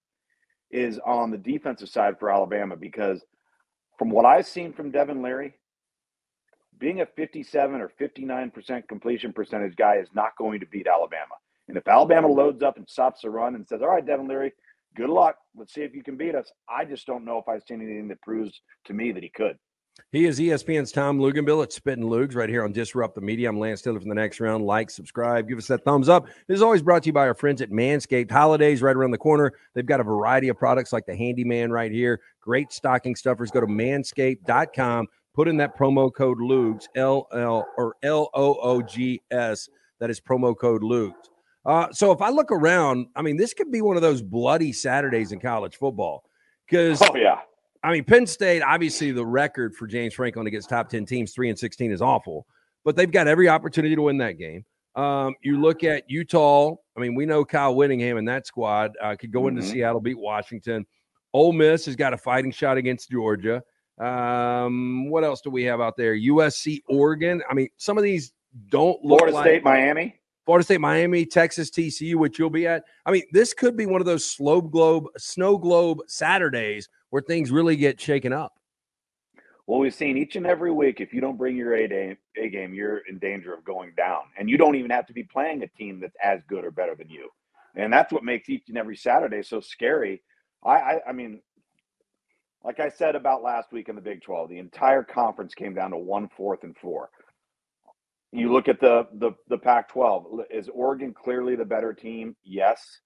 is 0.71 0.99
on 1.05 1.31
the 1.31 1.39
defensive 1.39 1.89
side 1.89 2.19
for 2.19 2.31
Alabama 2.31 2.77
because 2.77 3.25
from 3.99 4.11
what 4.11 4.25
I've 4.25 4.47
seen 4.47 4.73
from 4.73 4.91
Devin 4.91 5.23
Leary, 5.23 5.55
being 6.81 7.03
a 7.03 7.07
57 7.07 7.81
or 7.81 7.93
59% 8.01 8.89
completion 8.89 9.33
percentage 9.33 9.77
guy 9.77 9.97
is 9.97 10.09
not 10.15 10.37
going 10.37 10.59
to 10.61 10.67
beat 10.67 10.89
Alabama. 10.89 11.35
And 11.69 11.77
if 11.77 11.87
Alabama 11.87 12.27
loads 12.27 12.63
up 12.63 12.79
and 12.79 12.89
stops 12.89 13.21
the 13.21 13.31
run 13.31 13.55
and 13.55 13.69
says, 13.69 13.83
all 13.83 13.89
right, 13.89 14.05
Devin 14.05 14.27
Leary, 14.27 14.53
good 14.97 15.11
luck. 15.11 15.37
Let's 15.57 15.73
see 15.73 15.83
if 15.83 15.95
you 15.95 16.03
can 16.03 16.17
beat 16.17 16.35
us. 16.35 16.51
I 16.69 16.85
just 16.85 17.07
don't 17.07 17.25
know 17.25 17.39
if 17.39 17.49
I've 17.49 17.63
seen 17.63 17.81
anything 17.81 18.09
that 18.09 18.21
proves 18.23 18.61
to 18.87 18.95
me 18.95 19.13
that 19.13 19.23
he 19.23 19.29
could. 19.29 19.57
He 20.13 20.25
is 20.25 20.41
ESPN's 20.41 20.93
Tom 20.93 21.19
Luginbill 21.19 21.63
at 21.63 21.73
Spittin' 21.73 22.05
Loogs 22.05 22.35
right 22.35 22.49
here 22.49 22.65
on 22.65 22.73
Disrupt 22.73 23.15
the 23.15 23.21
Media. 23.21 23.49
I'm 23.49 23.59
Lance 23.59 23.83
Taylor 23.83 24.01
from 24.01 24.09
the 24.09 24.15
next 24.15 24.41
round. 24.41 24.65
Like, 24.65 24.89
subscribe, 24.89 25.47
give 25.47 25.59
us 25.59 25.67
that 25.67 25.85
thumbs 25.85 26.09
up. 26.09 26.27
This 26.47 26.57
is 26.57 26.63
always 26.63 26.81
brought 26.81 27.03
to 27.03 27.09
you 27.09 27.13
by 27.13 27.27
our 27.27 27.35
friends 27.35 27.61
at 27.61 27.71
Manscaped. 27.71 28.31
Holidays 28.31 28.81
right 28.83 28.97
around 28.97 29.11
the 29.11 29.19
corner. 29.19 29.53
They've 29.75 29.85
got 29.85 30.01
a 30.01 30.05
variety 30.05 30.49
of 30.49 30.57
products 30.57 30.93
like 30.93 31.05
the 31.07 31.15
Handyman 31.15 31.71
right 31.71 31.93
here. 31.93 32.21
Great 32.41 32.73
stocking 32.73 33.15
stuffers. 33.15 33.51
Go 33.51 33.61
to 33.61 33.67
manscaped.com 33.67 35.07
put 35.41 35.49
in 35.49 35.57
that 35.57 35.75
promo 35.75 36.13
code 36.13 36.39
Loogs, 36.39 36.87
L 36.95 37.27
L 37.33 37.67
or 37.79 37.97
L 38.03 38.29
O 38.35 38.57
O 38.57 38.83
G 38.83 39.23
S. 39.31 39.71
That 39.99 40.11
is 40.11 40.21
promo 40.21 40.55
code 40.55 40.83
Loogs. 40.83 41.15
Uh, 41.65 41.87
so 41.93 42.13
if 42.13 42.21
I 42.21 42.29
look 42.29 42.53
around, 42.53 43.07
I 43.17 43.23
mean, 43.23 43.39
this 43.39 43.55
could 43.55 43.73
be 43.73 43.81
one 43.81 43.97
of 43.97 44.03
those 44.03 44.21
bloody 44.21 44.71
Saturdays 44.71 45.33
in 45.33 45.41
college 45.41 45.77
football. 45.77 46.25
Because, 46.69 47.01
oh, 47.01 47.17
yeah. 47.17 47.39
I 47.83 47.91
mean, 47.91 48.05
Penn 48.05 48.27
State, 48.27 48.61
obviously, 48.61 49.13
the 49.13 49.25
record 49.25 49.75
for 49.75 49.87
James 49.87 50.13
Franklin 50.13 50.47
against 50.47 50.69
top 50.69 50.91
10 50.91 51.07
teams, 51.07 51.33
3 51.33 51.49
and 51.49 51.59
16, 51.59 51.91
is 51.91 52.03
awful, 52.03 52.47
but 52.85 52.95
they've 52.95 53.11
got 53.11 53.27
every 53.27 53.49
opportunity 53.49 53.95
to 53.95 54.03
win 54.03 54.19
that 54.19 54.33
game. 54.33 54.67
Um, 54.95 55.35
you 55.43 55.59
look 55.59 55.85
at 55.85 56.05
Utah. 56.11 56.75
I 56.99 57.01
mean, 57.01 57.15
we 57.15 57.25
know 57.25 57.47
Kyle 57.47 57.75
Whittingham 57.75 58.19
and 58.19 58.29
that 58.29 58.47
squad 58.47 58.93
uh, 59.03 59.17
could 59.19 59.33
go 59.33 59.41
mm-hmm. 59.41 59.57
into 59.57 59.63
Seattle, 59.63 60.01
beat 60.01 60.19
Washington. 60.19 60.85
Ole 61.33 61.53
Miss 61.55 61.87
has 61.87 61.97
got 61.97 62.13
a 62.13 62.19
fighting 62.19 62.51
shot 62.51 62.77
against 62.77 63.11
Georgia. 63.11 63.63
Um, 64.01 65.11
what 65.11 65.25
else 65.25 65.43
do 65.43 65.51
we 65.51 65.63
have 65.65 65.81
out 65.81 65.97
there? 65.97 66.17
USC, 66.17 66.83
Oregon. 66.89 67.43
I 67.49 67.55
mean, 67.55 67.69
some 67.77 67.99
of 67.99 68.05
these 68.05 68.33
don't 68.71 69.03
look 69.05 69.19
Florida 69.19 69.37
like 69.37 69.45
State, 69.45 69.65
Miami. 69.65 70.17
Florida 70.47 70.65
State, 70.65 70.81
Miami, 70.81 71.27
Texas, 71.27 71.71
TCU, 71.71 72.17
which 72.17 72.39
you'll 72.39 72.51
be 72.51 72.67
at. 72.67 72.85
I 73.05 73.11
mean, 73.11 73.23
this 73.33 73.53
could 73.53 73.77
be 73.77 73.87
one 73.87 74.01
of 74.01 74.07
those 74.07 74.25
slow 74.25 74.63
globe, 74.63 75.05
snow 75.19 75.59
globe 75.59 75.99
Saturdays 76.07 76.89
where 77.11 77.23
things 77.23 77.51
really 77.51 77.77
get 77.77 78.01
shaken 78.01 78.33
up. 78.33 78.55
Well, 79.67 79.79
we've 79.79 79.95
seen 79.95 80.17
each 80.17 80.35
and 80.35 80.47
every 80.47 80.73
week. 80.73 81.01
If 81.01 81.13
you 81.13 81.21
don't 81.21 81.37
bring 81.37 81.57
your 81.57 81.75
A 81.75 81.87
game, 81.87 82.17
A 82.37 82.49
game, 82.49 82.75
you're 82.75 83.03
in 83.09 83.19
danger 83.19 83.55
of 83.55 83.65
going 83.65 83.93
down, 83.97 84.23
and 84.37 84.51
you 84.51 84.57
don't 84.57 84.75
even 84.75 84.91
have 84.91 85.07
to 85.07 85.13
be 85.13 85.23
playing 85.23 85.63
a 85.63 85.69
team 85.69 86.01
that's 86.01 86.17
as 86.21 86.43
good 86.49 86.65
or 86.65 86.73
better 86.73 86.97
than 86.97 87.09
you. 87.09 87.29
And 87.77 87.93
that's 87.93 88.13
what 88.13 88.25
makes 88.25 88.49
each 88.49 88.69
and 88.69 88.77
every 88.77 88.97
Saturday 88.97 89.43
so 89.45 89.61
scary. 89.61 90.23
I, 90.65 90.71
I, 90.71 91.01
I 91.11 91.13
mean, 91.13 91.41
like 92.65 92.81
I 92.81 92.89
said 92.91 93.17
about 93.17 93.43
last 93.43 93.73
week 93.73 93.89
in 93.89 93.97
the 93.97 94.03
Big 94.03 94.23
12, 94.23 94.51
the 94.51 94.59
entire 94.59 95.05
conference 95.05 95.55
came 95.55 95.75
down 95.75 95.93
to 95.93 95.99
one 95.99 96.29
fourth 96.37 96.65
and 96.65 96.77
four. 96.77 97.11
You 98.33 98.53
look 98.53 98.69
at 98.69 98.81
the 98.81 99.07
the 99.15 99.33
the 99.49 99.59
Pac-12. 99.59 100.45
Is 100.51 100.69
Oregon 100.69 101.15
clearly 101.15 101.57
the 101.57 101.65
better 101.65 101.93
team? 101.95 102.37
Yes, 102.45 103.01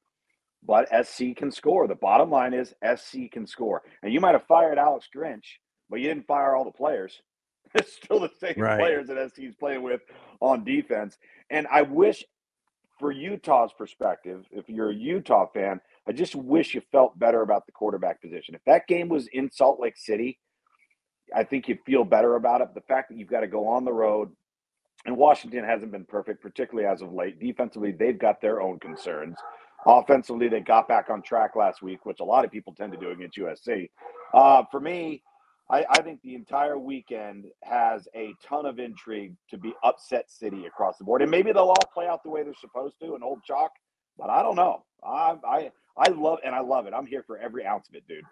but 0.67 0.89
SC 1.07 1.37
can 1.37 1.51
score. 1.53 1.89
The 1.89 1.95
bottom 1.97 2.31
line 2.31 2.55
is 2.55 2.75
SC 2.97 3.31
can 3.33 3.47
score. 3.47 3.83
And 4.03 4.13
you 4.13 4.21
might 4.21 4.35
have 4.35 4.47
fired 4.47 4.79
Alex 4.79 5.09
Grinch, 5.15 5.45
but 5.91 6.01
you 6.01 6.09
didn't 6.09 6.27
fire 6.27 6.57
all 6.57 6.65
the 6.65 6.73
players. 6.73 7.21
It's 7.77 7.95
still 7.97 8.21
the 8.21 8.31
same 8.41 8.57
Right. 8.57 8.75
players 8.75 9.09
that 9.09 9.31
SC's 9.33 9.55
playing 9.55 9.83
with 9.83 10.01
on 10.41 10.65
defense. 10.65 11.19
And 11.51 11.67
I 11.73 11.83
wish, 11.83 12.25
for 13.01 13.13
Utah's 13.13 13.73
perspective, 13.79 14.45
if 14.53 14.69
you're 14.69 14.91
a 14.91 14.95
Utah 14.95 15.47
fan, 15.55 15.81
I 16.09 16.13
just 16.13 16.35
wish 16.35 16.75
you 16.75 16.83
felt 16.93 17.19
better 17.19 17.43
about 17.43 17.67
the 17.67 17.73
quarterback 17.73 18.21
position. 18.21 18.55
If 18.55 18.63
that 18.67 18.87
game 18.87 19.09
was 19.09 19.27
in 19.29 19.51
Salt 19.51 19.81
Lake 19.81 19.97
City, 19.97 20.39
I 21.35 21.45
think 21.45 21.69
you'd 21.69 21.81
feel 21.87 22.05
better 22.05 22.37
about 22.37 22.61
it. 22.61 22.75
The 22.75 22.83
fact 22.83 23.09
that 23.09 23.19
you've 23.19 23.29
got 23.31 23.41
to 23.41 23.47
go 23.47 23.67
on 23.69 23.85
the 23.85 23.93
road, 23.93 24.31
and 25.07 25.17
Washington 25.17 25.65
hasn't 25.65 25.93
been 25.93 26.05
perfect, 26.05 26.43
particularly 26.43 26.89
as 26.89 27.03
of 27.03 27.13
late. 27.13 27.41
Defensively, 27.41 27.93
they've 27.93 28.19
got 28.19 28.41
their 28.41 28.61
own 28.61 28.79
concerns. 28.79 29.37
Offensively, 29.87 30.49
they 30.49 30.61
got 30.61 30.89
back 30.89 31.11
on 31.11 31.23
track 31.23 31.57
last 31.57 31.83
week, 31.83 32.07
which 32.07 32.21
a 32.21 32.25
lot 32.25 32.45
of 32.45 32.51
people 32.51 32.75
tend 32.75 32.93
to 32.93 32.99
do 32.99 33.11
against 33.11 33.37
USC. 33.37 33.91
Uh, 34.33 34.65
for 34.71 34.81
me, 34.81 35.23
I, 35.71 35.85
I 35.91 36.03
think 36.03 36.21
the 36.23 36.35
entire 36.35 36.79
weekend 36.79 37.47
has 37.63 38.07
a 38.15 38.35
ton 38.47 38.67
of 38.67 38.79
intrigue 38.79 39.35
to 39.51 39.59
be 39.59 39.75
upset 39.83 40.31
city 40.31 40.67
across 40.67 40.99
the 40.99 41.05
board, 41.05 41.23
and 41.23 41.31
maybe 41.31 41.53
they'll 41.53 41.65
all 41.65 41.91
play 41.93 42.07
out 42.07 42.23
the 42.23 42.31
way 42.31 42.43
they're 42.43 42.55
supposed 42.61 42.97
to, 43.01 43.15
and 43.15 43.25
old 43.25 43.43
chalk. 43.45 43.73
But 44.19 44.31
I 44.31 44.43
don't 44.43 44.57
know. 44.57 44.85
I 45.03 45.37
I 45.47 45.71
I 45.97 46.09
love 46.11 46.39
and 46.45 46.55
I 46.55 46.61
love 46.61 46.87
it. 46.87 46.95
I'm 46.95 47.07
here 47.07 47.23
for 47.27 47.39
every 47.39 47.67
ounce 47.67 47.89
of 47.89 47.95
it, 47.95 48.07
dude. 48.09 48.25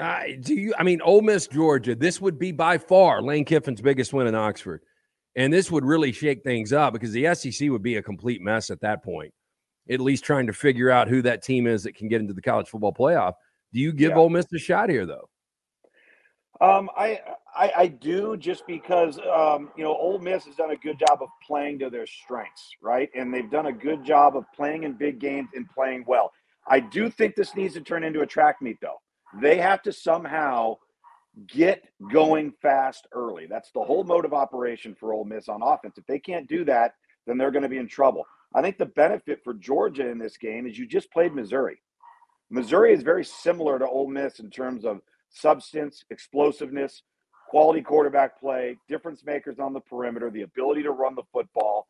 Uh, 0.00 0.22
do 0.40 0.54
you? 0.54 0.74
I 0.78 0.84
mean, 0.84 1.00
Ole 1.02 1.22
Miss, 1.22 1.48
Georgia. 1.48 1.94
This 1.94 2.20
would 2.20 2.38
be 2.38 2.52
by 2.52 2.78
far 2.78 3.20
Lane 3.20 3.44
Kiffin's 3.44 3.80
biggest 3.80 4.12
win 4.12 4.26
in 4.28 4.34
Oxford, 4.34 4.82
and 5.34 5.52
this 5.52 5.70
would 5.72 5.84
really 5.84 6.12
shake 6.12 6.44
things 6.44 6.72
up 6.72 6.92
because 6.92 7.12
the 7.12 7.34
SEC 7.34 7.68
would 7.70 7.82
be 7.82 7.96
a 7.96 8.02
complete 8.02 8.40
mess 8.40 8.70
at 8.70 8.80
that 8.82 9.02
point. 9.02 9.32
At 9.90 10.00
least 10.00 10.22
trying 10.24 10.46
to 10.46 10.52
figure 10.52 10.90
out 10.90 11.08
who 11.08 11.22
that 11.22 11.42
team 11.42 11.66
is 11.66 11.82
that 11.82 11.96
can 11.96 12.08
get 12.08 12.20
into 12.20 12.34
the 12.34 12.42
college 12.42 12.68
football 12.68 12.92
playoff. 12.92 13.32
Do 13.72 13.80
you 13.80 13.92
give 13.92 14.10
Yeah. 14.10 14.18
Ole 14.18 14.28
Miss 14.28 14.46
a 14.52 14.58
shot 14.58 14.88
here, 14.88 15.04
though? 15.06 15.28
Um, 16.60 16.90
I, 16.96 17.20
I 17.54 17.72
I 17.76 17.86
do 17.86 18.36
just 18.36 18.66
because 18.66 19.18
um, 19.18 19.70
you 19.76 19.84
know 19.84 19.94
Ole 19.94 20.18
Miss 20.18 20.44
has 20.44 20.56
done 20.56 20.72
a 20.72 20.76
good 20.76 20.98
job 20.98 21.22
of 21.22 21.28
playing 21.46 21.78
to 21.80 21.90
their 21.90 22.06
strengths, 22.06 22.70
right? 22.82 23.08
And 23.14 23.32
they've 23.32 23.50
done 23.50 23.66
a 23.66 23.72
good 23.72 24.04
job 24.04 24.36
of 24.36 24.44
playing 24.54 24.82
in 24.82 24.94
big 24.94 25.20
games 25.20 25.50
and 25.54 25.68
playing 25.70 26.04
well. 26.06 26.32
I 26.66 26.80
do 26.80 27.10
think 27.10 27.34
this 27.34 27.54
needs 27.54 27.74
to 27.74 27.80
turn 27.80 28.02
into 28.04 28.20
a 28.20 28.26
track 28.26 28.60
meet, 28.60 28.78
though. 28.82 29.00
They 29.40 29.58
have 29.58 29.82
to 29.82 29.92
somehow 29.92 30.78
get 31.46 31.84
going 32.10 32.52
fast 32.60 33.06
early. 33.12 33.46
That's 33.46 33.70
the 33.70 33.82
whole 33.82 34.04
mode 34.04 34.24
of 34.24 34.34
operation 34.34 34.96
for 34.98 35.12
Ole 35.12 35.24
Miss 35.24 35.48
on 35.48 35.62
offense. 35.62 35.96
If 35.96 36.06
they 36.06 36.18
can't 36.18 36.48
do 36.48 36.64
that, 36.64 36.94
then 37.26 37.38
they're 37.38 37.52
going 37.52 37.62
to 37.62 37.68
be 37.68 37.78
in 37.78 37.88
trouble. 37.88 38.26
I 38.54 38.62
think 38.62 38.78
the 38.78 38.86
benefit 38.86 39.44
for 39.44 39.54
Georgia 39.54 40.08
in 40.08 40.18
this 40.18 40.36
game 40.36 40.66
is 40.66 40.78
you 40.78 40.86
just 40.86 41.12
played 41.12 41.34
Missouri. 41.34 41.80
Missouri 42.50 42.94
is 42.94 43.02
very 43.02 43.24
similar 43.24 43.78
to 43.78 43.86
Ole 43.86 44.08
Miss 44.08 44.40
in 44.40 44.50
terms 44.50 44.84
of 44.84 45.00
substance, 45.30 46.04
explosiveness, 46.10 47.02
quality 47.48 47.80
quarterback 47.80 48.38
play, 48.38 48.76
difference 48.88 49.24
makers 49.24 49.58
on 49.58 49.72
the 49.72 49.80
perimeter, 49.80 50.30
the 50.30 50.42
ability 50.42 50.82
to 50.82 50.90
run 50.90 51.14
the 51.14 51.22
football, 51.32 51.86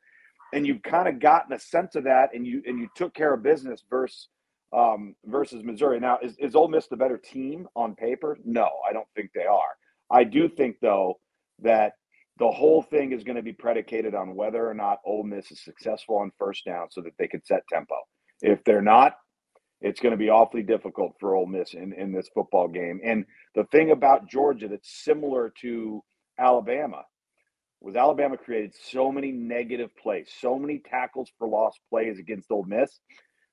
and 0.52 0.66
you've 0.66 0.82
kind 0.82 1.08
of 1.08 1.20
gotten 1.20 1.52
a 1.52 1.58
sense 1.58 1.94
of 1.94 2.04
that, 2.04 2.30
and 2.34 2.46
you 2.46 2.62
and 2.66 2.78
you 2.78 2.88
took 2.96 3.14
care 3.14 3.34
of 3.34 3.42
business 3.42 3.82
versus 3.90 4.28
um, 4.76 5.14
versus 5.24 5.62
Missouri. 5.64 6.00
Now, 6.00 6.18
is 6.22 6.36
is 6.38 6.54
Ole 6.54 6.68
Miss 6.68 6.86
the 6.86 6.96
better 6.96 7.18
team 7.18 7.66
on 7.76 7.94
paper? 7.94 8.38
No, 8.44 8.68
I 8.88 8.92
don't 8.92 9.08
think 9.14 9.30
they 9.34 9.46
are. 9.46 9.76
I 10.10 10.24
do 10.24 10.48
think 10.48 10.76
though 10.80 11.20
that 11.60 11.92
the 12.38 12.50
whole 12.50 12.82
thing 12.82 13.12
is 13.12 13.24
going 13.24 13.36
to 13.36 13.42
be 13.42 13.52
predicated 13.52 14.14
on 14.14 14.36
whether 14.36 14.68
or 14.68 14.74
not 14.74 14.98
Ole 15.04 15.24
Miss 15.24 15.50
is 15.50 15.62
successful 15.62 16.18
on 16.18 16.30
first 16.38 16.64
down, 16.64 16.88
so 16.90 17.00
that 17.02 17.12
they 17.18 17.26
can 17.26 17.44
set 17.44 17.62
tempo. 17.68 17.96
If 18.40 18.62
they're 18.64 18.80
not, 18.80 19.14
it's 19.80 20.00
going 20.00 20.12
to 20.12 20.18
be 20.18 20.30
awfully 20.30 20.62
difficult 20.62 21.14
for 21.20 21.34
Ole 21.36 21.46
Miss 21.46 21.74
in, 21.74 21.92
in 21.92 22.12
this 22.12 22.28
football 22.34 22.68
game. 22.68 23.00
And 23.04 23.24
the 23.54 23.64
thing 23.64 23.90
about 23.90 24.28
Georgia 24.28 24.68
that's 24.68 25.04
similar 25.04 25.52
to 25.60 26.02
Alabama 26.38 27.04
was 27.80 27.96
Alabama 27.96 28.36
created 28.36 28.74
so 28.90 29.12
many 29.12 29.30
negative 29.30 29.90
plays, 29.96 30.28
so 30.40 30.58
many 30.58 30.80
tackles 30.80 31.30
for 31.38 31.48
lost 31.48 31.78
plays 31.90 32.18
against 32.18 32.50
Ole 32.50 32.64
Miss 32.64 32.98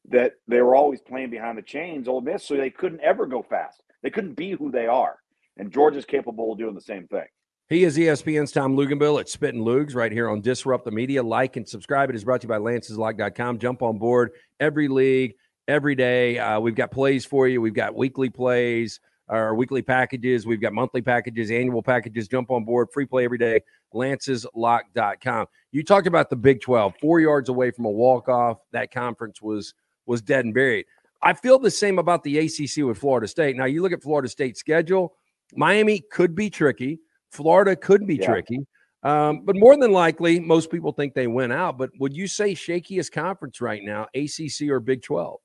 that 0.10 0.34
they 0.48 0.62
were 0.62 0.76
always 0.76 1.02
playing 1.02 1.30
behind 1.30 1.58
the 1.58 1.64
chains, 1.64 2.08
Ole 2.08 2.22
Miss, 2.22 2.44
so 2.44 2.56
they 2.56 2.70
couldn't 2.70 3.02
ever 3.02 3.26
go 3.26 3.44
fast. 3.44 3.82
They 4.04 4.10
couldn't 4.10 4.36
be 4.36 4.52
who 4.52 4.72
they 4.72 4.88
are. 4.88 5.18
And 5.58 5.72
Georgia's 5.72 6.06
capable 6.06 6.52
of 6.52 6.60
doing 6.60 6.76
the 6.76 6.82
same 6.82 7.08
thing. 7.08 7.26
He 7.68 7.84
is 7.84 7.98
ESPN's 7.98 8.52
Tom 8.52 8.76
Luginbill 8.76 9.20
at 9.20 9.28
Spittin' 9.28 9.62
Loogs 9.62 9.96
right 9.96 10.12
here 10.12 10.30
on 10.30 10.42
Disrupt 10.42 10.86
the 10.86 10.92
Media. 10.92 11.24
Like 11.24 11.56
and 11.56 11.68
subscribe. 11.68 12.12
It 12.12 12.16
is 12.16 12.24
brought 12.24 12.42
to 12.42 12.46
you 12.46 12.50
by 12.50 12.60
Lance'sLock.com. 12.60 13.58
Jump 13.58 13.82
on 13.82 13.98
board 13.98 14.32
every 14.60 14.88
league, 14.88 15.34
every 15.68 15.96
day. 15.96 16.38
Uh, 16.38 16.60
we've 16.60 16.76
got 16.76 16.92
plays 16.92 17.26
for 17.26 17.48
you. 17.48 17.62
We've 17.62 17.74
got 17.74 17.96
weekly 17.96 18.30
plays, 18.30 19.00
our 19.30 19.56
weekly 19.56 19.82
packages. 19.82 20.46
We've 20.46 20.62
got 20.62 20.74
monthly 20.74 21.02
packages, 21.02 21.52
annual 21.52 21.82
packages. 21.84 22.28
Jump 22.28 22.52
on 22.52 22.66
board. 22.66 22.90
Free 22.94 23.06
play 23.06 23.26
every 23.26 23.38
day. 23.38 23.62
Lance'sLock.com. 23.94 25.48
You 25.72 25.84
talked 25.84 26.08
about 26.08 26.30
the 26.30 26.36
Big 26.36 26.62
12, 26.62 26.94
four 27.02 27.20
yards 27.20 27.50
away 27.50 27.72
from 27.72 27.86
a 27.86 27.92
walk-off. 27.92 28.60
That 28.72 28.92
conference 28.92 29.42
was 29.42 29.74
was 30.06 30.22
dead 30.22 30.46
and 30.46 30.54
buried. 30.54 30.86
I 31.24 31.34
feel 31.34 31.58
the 31.58 31.72
same 31.72 31.98
about 31.98 32.24
the 32.24 32.38
ACC 32.38 32.86
with 32.86 33.00
Florida 33.00 33.28
State. 33.28 33.56
Now, 33.56 33.66
you 33.66 33.82
look 33.82 33.92
at 33.92 34.04
Florida 34.04 34.30
State's 34.30 34.60
schedule. 34.60 35.16
Miami 35.56 36.02
could 36.12 36.36
be 36.36 36.52
tricky. 36.52 37.00
Florida 37.32 37.76
could 37.76 38.06
be 38.06 38.18
Yeah. 38.18 38.28
tricky. 38.28 38.68
Um, 39.02 39.42
but 39.44 39.56
more 39.56 39.76
than 39.78 39.92
likely, 39.92 40.40
most 40.40 40.70
people 40.70 40.92
think 40.92 41.16
they 41.16 41.26
win 41.28 41.52
out. 41.52 41.78
But 41.78 41.90
would 42.00 42.16
you 42.16 42.28
say 42.28 42.54
shakiest 42.54 43.12
conference 43.12 43.62
right 43.62 43.84
now, 43.84 44.08
ACC 44.14 44.70
or 44.70 44.80
Big 44.80 45.02
12? 45.02 45.40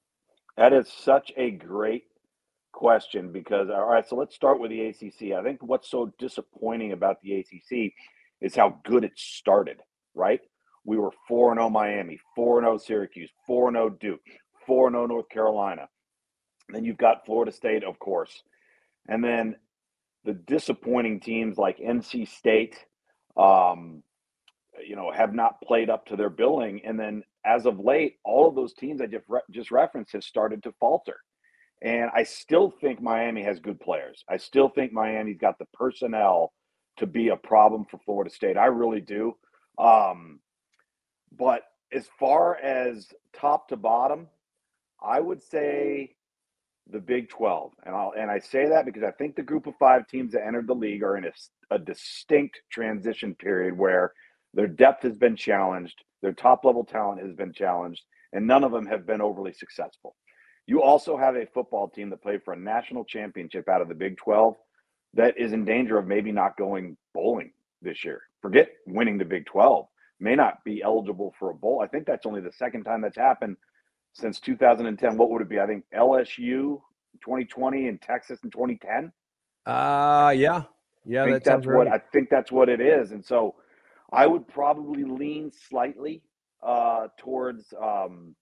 That 0.57 0.73
is 0.73 0.89
such 0.93 1.33
a 1.37 1.51
great 1.51 2.05
question 2.73 3.33
because 3.33 3.69
all 3.71 3.87
right, 3.89 4.07
so 4.09 4.17
let's 4.17 4.35
start 4.35 4.61
with 4.61 4.71
the 4.71 4.87
ACC. 4.87 5.33
I 5.33 5.43
think 5.43 5.63
what's 5.63 5.91
so 5.91 6.13
disappointing 6.19 6.93
about 6.93 7.21
the 7.23 7.41
ACC 7.41 7.93
is 8.41 8.55
how 8.55 8.81
good 8.85 9.05
it 9.05 9.13
started, 9.17 9.81
right? 10.15 10.41
We 10.85 10.97
were 10.97 11.13
4 11.29 11.55
0 11.55 11.71
Miami, 11.71 12.19
4 12.35 12.63
0 12.63 12.79
Syracuse, 12.79 13.31
4 13.47 13.73
0 13.73 13.91
Duke, 14.01 14.21
4 14.67 14.91
0 14.91 15.07
North 15.07 15.29
Carolina. 15.29 15.89
And 16.69 16.77
then 16.77 16.85
you've 16.85 16.99
got 16.99 17.27
Florida 17.27 17.53
State, 17.53 17.85
of 17.85 17.99
course. 17.99 18.43
And 19.09 19.23
then 19.23 19.57
the 20.25 20.33
disappointing 20.35 21.21
teams 21.21 21.59
like 21.59 21.79
NC 21.79 22.29
State, 22.29 22.77
um, 23.37 24.03
you 24.87 24.97
know, 24.97 25.11
have 25.11 25.35
not 25.35 25.61
played 25.63 25.91
up 25.91 26.07
to 26.07 26.17
their 26.17 26.31
billing. 26.31 26.83
And 26.85 26.99
then 26.99 27.25
as 27.45 27.67
of 27.67 27.79
late, 27.79 28.17
all 28.25 28.49
of 28.49 28.55
those 28.55 28.75
teams 28.75 29.01
I 29.01 29.07
just, 29.07 29.25
re- 29.29 29.41
just 29.51 29.71
referenced 29.71 30.13
have 30.13 30.25
started 30.25 30.63
to 30.65 30.73
falter. 30.81 31.17
And 31.83 32.11
I 32.15 32.25
still 32.25 32.71
think 32.81 33.01
Miami 33.01 33.43
has 33.43 33.59
good 33.59 33.81
players. 33.81 34.23
I 34.29 34.37
still 34.37 34.69
think 34.69 34.93
Miami's 34.93 35.39
got 35.39 35.59
the 35.59 35.67
personnel 35.73 36.53
to 36.99 37.07
be 37.07 37.29
a 37.29 37.37
problem 37.37 37.87
for 37.91 37.99
Florida 38.05 38.31
State. 38.31 38.59
I 38.59 38.67
really 38.67 39.01
do. 39.01 39.37
Um, 39.79 40.41
but 41.37 41.63
as 41.93 42.07
far 42.19 42.57
as 42.57 43.09
top 43.33 43.69
to 43.69 43.77
bottom, 43.77 44.29
I 45.03 45.21
would 45.21 45.43
say 45.43 46.15
the 46.91 46.99
Big 46.99 47.31
12. 47.31 47.73
And 47.87 47.95
I'll 47.95 48.13
and 48.19 48.31
I 48.31 48.39
say 48.39 48.69
that 48.69 48.85
because 48.85 49.03
I 49.03 49.13
think 49.13 49.37
the 49.37 49.43
group 49.43 49.67
of 49.67 49.75
5 49.79 50.07
teams 50.07 50.33
that 50.33 50.47
entered 50.47 50.67
the 50.67 50.75
league 50.75 51.03
are 51.03 51.17
in 51.17 51.25
a, 51.25 51.33
a 51.71 51.79
distinct 51.79 52.61
transition 52.71 53.35
period 53.35 53.77
where 53.77 54.13
their 54.55 54.67
depth 54.67 55.03
has 55.03 55.17
been 55.17 55.37
challenged, 55.37 56.03
their 56.23 56.33
top 56.33 56.65
level 56.65 56.85
talent 56.85 57.23
has 57.23 57.33
been 57.35 57.53
challenged, 57.53 58.03
and 58.33 58.47
none 58.47 58.65
of 58.65 58.73
them 58.73 58.87
have 58.87 59.07
been 59.07 59.21
overly 59.21 59.53
successful. 59.53 60.17
You 60.67 60.83
also 60.83 61.17
have 61.17 61.37
a 61.37 61.47
football 61.47 61.89
team 61.89 62.11
that 62.11 62.23
played 62.23 62.43
for 62.45 62.55
a 62.55 62.59
national 62.59 63.05
championship 63.05 63.69
out 63.69 63.81
of 63.81 63.89
the 63.89 63.95
Big 63.95 64.17
12 64.19 64.55
that 65.15 65.37
is 65.39 65.53
in 65.53 65.65
danger 65.65 65.99
of 65.99 66.07
maybe 66.07 66.31
not 66.31 66.57
going 66.57 66.97
bowling 67.15 67.53
this 67.83 68.05
year. 68.05 68.23
Forget 68.41 68.71
winning 68.87 69.19
the 69.19 69.25
Big 69.25 69.47
12. 69.47 69.87
May 70.21 70.37
not 70.37 70.63
be 70.65 70.83
eligible 70.83 71.35
for 71.39 71.51
a 71.51 71.55
bowl. 71.55 71.81
I 71.83 71.89
think 71.89 72.07
that's 72.07 72.27
only 72.27 72.41
the 72.41 72.53
second 72.53 72.85
time 72.85 73.01
that's 73.01 73.17
happened 73.17 73.57
since 74.13 74.39
2010. 74.39 75.17
What 75.17 75.31
would 75.31 75.43
it 75.43 75.49
be? 75.49 75.59
I 75.59 75.67
think 75.67 75.85
LSU 75.95 76.81
2020 77.25 77.89
and 77.89 78.01
Texas 78.01 78.39
in 78.45 78.51
2010. 78.51 79.13
Uh 79.67 80.31
yeah. 80.37 80.65
Yeah, 81.07 81.23
I 81.23 81.27
think 81.27 81.45
that 81.45 81.45
that's 81.45 81.67
what. 81.67 81.89
I 81.89 81.99
think 82.13 82.29
that's 82.31 82.53
what 82.53 82.69
it 82.69 82.81
is. 82.81 83.13
And 83.13 83.25
so 83.25 83.55
I 84.13 84.27
would 84.27 84.47
probably 84.49 85.05
lean 85.05 85.53
slightly 85.69 86.23
uh, 86.63 87.09
towards 87.19 87.73
um, 87.81 88.35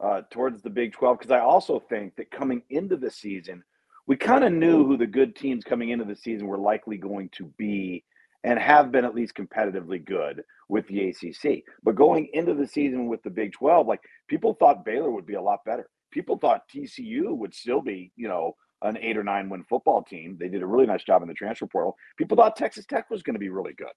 uh, 0.00 0.22
towards 0.30 0.62
the 0.62 0.70
Big 0.70 0.92
12 0.92 1.18
because 1.18 1.30
I 1.30 1.40
also 1.40 1.80
think 1.80 2.16
that 2.16 2.30
coming 2.30 2.62
into 2.70 2.96
the 2.96 3.10
season, 3.10 3.62
we 4.06 4.16
kind 4.16 4.44
of 4.44 4.52
knew 4.52 4.84
who 4.86 4.96
the 4.96 5.06
good 5.06 5.34
teams 5.34 5.64
coming 5.64 5.90
into 5.90 6.04
the 6.04 6.16
season 6.16 6.46
were 6.46 6.58
likely 6.58 6.96
going 6.96 7.30
to 7.30 7.52
be 7.56 8.04
and 8.44 8.58
have 8.58 8.92
been 8.92 9.04
at 9.04 9.14
least 9.14 9.34
competitively 9.34 10.04
good 10.04 10.42
with 10.68 10.86
the 10.88 11.08
ACC. 11.08 11.64
But 11.82 11.96
going 11.96 12.28
into 12.32 12.54
the 12.54 12.66
season 12.66 13.08
with 13.08 13.22
the 13.22 13.30
Big 13.30 13.52
12, 13.52 13.86
like 13.86 14.00
people 14.28 14.54
thought 14.54 14.84
Baylor 14.84 15.10
would 15.10 15.26
be 15.26 15.34
a 15.34 15.42
lot 15.42 15.64
better. 15.64 15.88
People 16.12 16.38
thought 16.38 16.68
TCU 16.72 17.36
would 17.36 17.54
still 17.54 17.80
be, 17.80 18.12
you 18.16 18.28
know, 18.28 18.54
an 18.82 18.98
eight 18.98 19.16
or 19.16 19.24
nine 19.24 19.48
win 19.48 19.64
football 19.64 20.02
team. 20.02 20.36
They 20.38 20.48
did 20.48 20.62
a 20.62 20.66
really 20.66 20.86
nice 20.86 21.02
job 21.02 21.22
in 21.22 21.28
the 21.28 21.34
transfer 21.34 21.66
portal. 21.66 21.96
People 22.16 22.36
thought 22.36 22.56
Texas 22.56 22.86
Tech 22.86 23.10
was 23.10 23.22
going 23.22 23.34
to 23.34 23.40
be 23.40 23.48
really 23.48 23.72
good. 23.72 23.88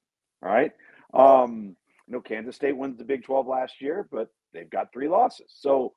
All 0.43 0.51
right. 0.51 0.72
Um, 1.13 1.75
you 2.08 2.13
know, 2.13 2.22
Kansas 2.22 2.55
State 2.55 2.75
wins 2.75 2.98
the 2.98 3.03
Big 3.03 3.24
12 3.24 3.48
last 3.48 3.81
year, 3.81 4.08
but 4.12 4.29
they've 4.53 4.69
got 4.69 4.91
three 4.91 5.08
losses. 5.08 5.53
So 5.60 5.93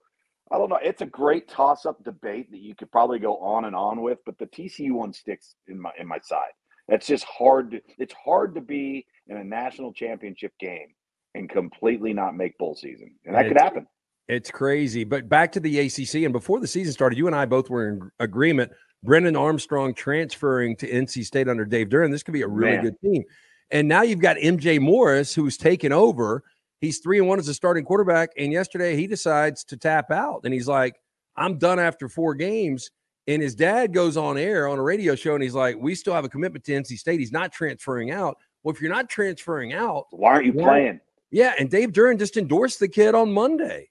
I 0.51 0.59
don't 0.59 0.69
know. 0.69 0.79
It's 0.83 1.03
a 1.03 1.07
great 1.07 1.49
toss 1.49 1.87
up 1.87 2.03
debate 2.05 2.51
that 2.51 2.61
you 2.61 2.75
could 2.75 2.91
probably 2.91 3.19
go 3.19 3.39
on 3.39 3.65
and 3.65 3.75
on 3.75 4.03
with, 4.03 4.19
but 4.27 4.39
the 4.39 4.47
TCU 4.47 4.93
one 4.93 5.13
sticks 5.13 5.55
in 5.69 5.81
my 5.81 5.91
in 5.99 6.07
my 6.07 6.19
side. 6.23 6.51
It's 6.89 7.07
just 7.07 7.25
hard 7.25 7.71
to 7.71 7.81
it's 7.99 8.13
hard 8.13 8.55
to 8.57 8.61
be 8.61 9.07
in 9.29 9.37
a 9.37 9.45
national 9.45 9.93
championship 9.93 10.53
game 10.59 10.89
and 11.35 11.49
completely 11.49 12.13
not 12.13 12.37
make 12.37 12.59
bowl 12.59 12.75
season. 12.75 13.15
And 13.25 13.35
that 13.35 13.47
it's, 13.47 13.53
could 13.53 13.63
happen. 13.63 13.87
It's 14.29 14.51
crazy. 14.51 15.05
But 15.05 15.29
back 15.29 15.53
to 15.53 15.61
the 15.61 15.79
ACC 15.79 16.17
and 16.25 16.33
before 16.33 16.61
the 16.61 16.67
season 16.67 16.93
started, 16.93 17.17
you 17.17 17.27
and 17.27 17.37
I 17.37 17.47
both 17.47 17.71
were 17.71 17.89
in 17.89 18.11
agreement 18.19 18.73
Brennan 19.03 19.37
Armstrong 19.37 19.95
transferring 19.95 20.77
to 20.77 20.91
NC 20.91 21.25
State 21.25 21.49
under 21.49 21.65
Dave 21.65 21.89
Doeren. 21.89 22.11
This 22.11 22.23
could 22.23 22.35
be 22.35 22.43
a 22.43 22.49
really 22.49 22.77
Man. 22.77 22.85
good 22.85 23.01
team. 23.01 23.25
And 23.73 23.89
now 23.89 24.03
you've 24.03 24.21
got 24.21 24.37
MJ 24.37 24.79
Morris 24.79 25.35
who's 25.35 25.57
taken 25.57 25.93
over. 25.93 26.45
He's 26.81 26.99
3 26.99 27.19
and 27.19 27.29
1 27.29 27.39
as 27.41 27.49
a 27.49 27.55
starting 27.55 27.85
quarterback 27.85 28.31
and 28.37 28.53
yesterday 28.53 28.97
he 28.97 29.07
decides 29.07 29.65
to 29.65 29.77
tap 29.77 30.11
out 30.11 30.43
and 30.45 30.53
he's 30.53 30.69
like 30.69 30.97
I'm 31.37 31.59
done 31.59 31.79
after 31.79 32.09
4 32.09 32.35
games 32.35 32.91
and 33.27 33.41
his 33.41 33.55
dad 33.55 33.93
goes 33.93 34.17
on 34.17 34.37
air 34.37 34.69
on 34.69 34.79
a 34.79 34.83
radio 34.83 35.15
show 35.15 35.35
and 35.35 35.43
he's 35.43 35.55
like, 35.55 35.77
We 35.79 35.95
still 35.95 36.15
have 36.15 36.25
a 36.25 36.29
commitment 36.29 36.65
to 36.67 36.73
NC 36.73 36.99
State. 36.99 37.21
He's 37.21 37.33
not 37.33 37.53
transferring 37.53 38.11
out. 38.11 38.37
Well, 38.63 38.75
if 38.75 38.81
you're 38.81 38.93
not 38.93 39.09
transferring 39.09 39.73
out, 39.73 40.07
why 40.11 40.33
aren't 40.33 40.47
you 40.47 40.53
why? 40.53 40.65
playing? 40.65 41.01
Yeah. 41.31 41.55
And 41.59 41.71
Dave 41.71 41.93
Doeren 41.93 42.19
just 42.19 42.37
endorsed 42.37 42.81
the 42.81 42.89
kid 42.89 43.15
on 43.15 43.33
Monday. 43.33 43.89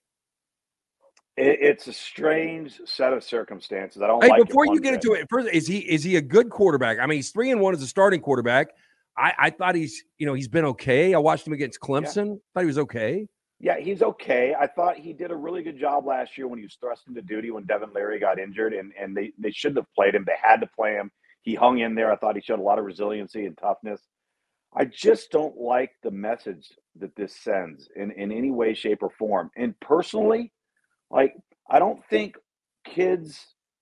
It, 1.37 1.59
it's 1.61 1.87
a 1.87 1.93
strange 1.93 2.79
set 2.85 3.13
of 3.13 3.23
circumstances. 3.23 4.01
I 4.01 4.07
don't 4.07 4.23
hey, 4.23 4.29
like 4.29 4.45
before 4.45 4.65
you 4.65 4.79
get 4.79 4.93
into 4.93 5.13
it, 5.13 5.27
first, 5.29 5.49
is 5.53 5.65
he 5.65 5.79
is 5.79 6.03
he 6.03 6.17
a 6.17 6.21
good 6.21 6.49
quarterback? 6.49 6.99
I 6.99 7.05
mean, 7.05 7.17
he's 7.17 7.31
three 7.31 7.51
and 7.51 7.61
one 7.61 7.73
as 7.73 7.81
a 7.81 7.87
starting 7.87 8.19
quarterback. 8.19 8.69
I, 9.17 9.33
I 9.37 9.49
thought 9.49 9.75
he's, 9.75 10.03
you 10.17 10.25
know, 10.25 10.33
he's 10.33 10.47
been 10.47 10.65
okay. 10.65 11.13
I 11.13 11.17
watched 11.17 11.45
him 11.45 11.53
against 11.53 11.79
Clemson. 11.79 12.27
Yeah. 12.27 12.35
Thought 12.53 12.59
he 12.61 12.65
was 12.65 12.77
okay. 12.79 13.27
Yeah, 13.59 13.77
he's 13.79 14.01
okay. 14.01 14.55
I 14.59 14.65
thought 14.65 14.97
he 14.97 15.13
did 15.13 15.29
a 15.29 15.35
really 15.35 15.61
good 15.61 15.79
job 15.79 16.07
last 16.07 16.37
year 16.37 16.47
when 16.47 16.57
he 16.57 16.65
was 16.65 16.77
thrust 16.79 17.03
into 17.07 17.21
duty 17.21 17.51
when 17.51 17.65
Devin 17.65 17.93
Leary 17.93 18.19
got 18.19 18.39
injured, 18.39 18.73
and, 18.73 18.91
and 18.99 19.15
they, 19.15 19.33
they 19.37 19.51
shouldn't 19.51 19.77
have 19.77 19.93
played 19.93 20.15
him. 20.15 20.23
They 20.25 20.33
had 20.41 20.61
to 20.61 20.67
play 20.75 20.93
him. 20.93 21.11
He 21.43 21.53
hung 21.53 21.79
in 21.79 21.93
there. 21.93 22.11
I 22.11 22.15
thought 22.15 22.35
he 22.35 22.41
showed 22.41 22.59
a 22.59 22.63
lot 22.63 22.79
of 22.79 22.85
resiliency 22.85 23.45
and 23.45 23.57
toughness. 23.57 24.01
I 24.75 24.85
just 24.85 25.31
don't 25.31 25.57
like 25.57 25.91
the 26.01 26.11
message 26.11 26.69
that 26.99 27.15
this 27.15 27.35
sends 27.35 27.89
in, 27.95 28.11
in 28.11 28.31
any 28.31 28.51
way, 28.51 28.73
shape, 28.73 29.03
or 29.03 29.09
form. 29.09 29.51
And 29.55 29.77
personally, 29.79 30.51
like 31.09 31.35
I 31.69 31.79
don't 31.79 32.03
think 32.09 32.37
kids 32.85 33.39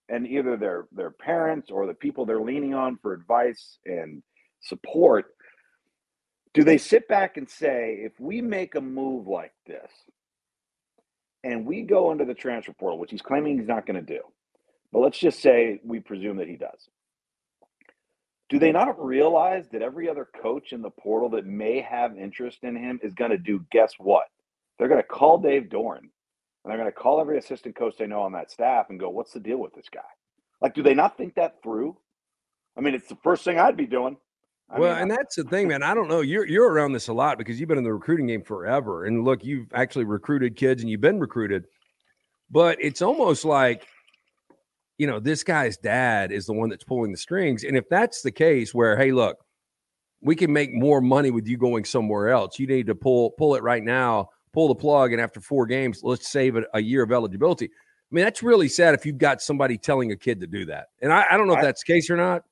and 0.09 0.27
either 0.27 0.57
their 0.57 0.87
their 0.91 1.11
parents 1.11 1.69
or 1.71 1.85
the 1.85 1.93
people 1.93 2.25
they're 2.25 2.41
leaning 2.41 2.73
on 2.73 2.97
for 3.01 3.13
advice 3.13 3.77
and 3.85 4.23
support 4.61 5.33
do 6.53 6.63
they 6.63 6.77
sit 6.77 7.07
back 7.07 7.37
and 7.37 7.49
say, 7.49 7.99
if 8.01 8.19
we 8.19 8.41
make 8.41 8.75
a 8.75 8.81
move 8.81 9.27
like 9.27 9.53
this 9.67 9.91
and 11.43 11.65
we 11.65 11.83
go 11.83 12.11
into 12.11 12.25
the 12.25 12.33
transfer 12.33 12.73
portal, 12.73 12.99
which 12.99 13.11
he's 13.11 13.21
claiming 13.21 13.57
he's 13.57 13.67
not 13.67 13.85
going 13.85 14.03
to 14.03 14.13
do, 14.13 14.21
but 14.91 14.99
let's 14.99 15.19
just 15.19 15.41
say 15.41 15.79
we 15.83 15.99
presume 15.99 16.37
that 16.37 16.47
he 16.47 16.55
does. 16.55 16.89
Do 18.49 18.57
they 18.57 18.71
not 18.71 19.03
realize 19.03 19.65
that 19.71 19.83
every 19.83 20.09
other 20.09 20.27
coach 20.41 20.73
in 20.73 20.81
the 20.81 20.89
portal 20.89 21.29
that 21.29 21.45
may 21.45 21.81
have 21.81 22.17
interest 22.17 22.63
in 22.63 22.75
him 22.75 22.99
is 23.03 23.13
going 23.13 23.29
to 23.29 23.37
do 23.37 23.63
guess 23.71 23.93
what? 23.99 24.25
They're 24.77 24.87
going 24.87 25.01
to 25.01 25.07
call 25.07 25.37
Dave 25.37 25.69
Doeren 25.69 25.99
and 25.99 26.09
they're 26.65 26.77
going 26.77 26.91
to 26.91 26.91
call 26.91 27.21
every 27.21 27.37
assistant 27.37 27.75
coach 27.75 27.93
they 27.99 28.07
know 28.07 28.21
on 28.21 28.31
that 28.31 28.49
staff 28.49 28.87
and 28.89 28.99
go, 28.99 29.09
what's 29.09 29.33
the 29.33 29.39
deal 29.39 29.59
with 29.59 29.75
this 29.75 29.89
guy? 29.93 30.01
Like, 30.61 30.73
do 30.73 30.81
they 30.81 30.95
not 30.95 31.15
think 31.15 31.35
that 31.35 31.61
through? 31.61 31.95
I 32.75 32.81
mean, 32.81 32.95
it's 32.95 33.07
the 33.07 33.17
first 33.23 33.43
thing 33.43 33.59
I'd 33.59 33.77
be 33.77 33.85
doing. 33.85 34.17
I 34.71 34.79
well, 34.79 34.93
mean, 34.93 35.03
and 35.03 35.11
that's 35.11 35.35
the 35.35 35.43
thing, 35.43 35.67
man. 35.67 35.81
I 35.81 35.95
don't 35.95 36.07
know. 36.07 36.21
You're 36.21 36.45
you're 36.45 36.71
around 36.71 36.93
this 36.93 37.07
a 37.07 37.13
lot 37.13 37.37
because 37.37 37.59
you've 37.59 37.69
been 37.69 37.79
in 37.79 37.83
the 37.83 37.93
recruiting 37.93 38.27
game 38.27 38.43
forever. 38.43 39.05
And 39.05 39.23
look, 39.23 39.43
you've 39.43 39.73
actually 39.73 40.05
recruited 40.05 40.55
kids 40.55 40.81
and 40.81 40.91
you've 40.91 41.01
been 41.01 41.19
recruited. 41.19 41.65
But 42.51 42.77
it's 42.79 43.01
almost 43.01 43.45
like, 43.45 43.87
you 44.97 45.07
know, 45.07 45.19
this 45.19 45.43
guy's 45.43 45.77
dad 45.77 46.31
is 46.31 46.45
the 46.45 46.53
one 46.53 46.69
that's 46.69 46.83
pulling 46.83 47.11
the 47.11 47.17
strings. 47.17 47.63
And 47.63 47.75
if 47.75 47.89
that's 47.89 48.21
the 48.21 48.31
case, 48.31 48.73
where 48.73 48.95
hey, 48.95 49.11
look, 49.11 49.37
we 50.21 50.35
can 50.35 50.53
make 50.53 50.73
more 50.73 51.01
money 51.01 51.31
with 51.31 51.47
you 51.47 51.57
going 51.57 51.85
somewhere 51.85 52.29
else. 52.29 52.59
You 52.59 52.67
need 52.67 52.87
to 52.87 52.95
pull 52.95 53.31
pull 53.31 53.55
it 53.55 53.63
right 53.63 53.83
now, 53.83 54.29
pull 54.53 54.67
the 54.67 54.75
plug, 54.75 55.13
and 55.13 55.21
after 55.21 55.41
four 55.41 55.65
games, 55.65 56.01
let's 56.03 56.29
save 56.29 56.57
a, 56.57 56.63
a 56.75 56.81
year 56.81 57.01
of 57.01 57.11
eligibility. 57.11 57.65
I 57.65 58.15
mean, 58.15 58.23
that's 58.23 58.43
really 58.43 58.67
sad 58.67 58.93
if 58.93 59.05
you've 59.05 59.17
got 59.17 59.41
somebody 59.41 59.77
telling 59.77 60.11
a 60.11 60.15
kid 60.15 60.39
to 60.41 60.47
do 60.47 60.65
that. 60.65 60.87
And 61.01 61.13
I, 61.13 61.25
I 61.31 61.37
don't 61.37 61.47
know 61.47 61.53
if 61.53 61.61
that's 61.61 61.83
the 61.83 61.93
case 61.93 62.09
or 62.09 62.17
not. 62.17 62.43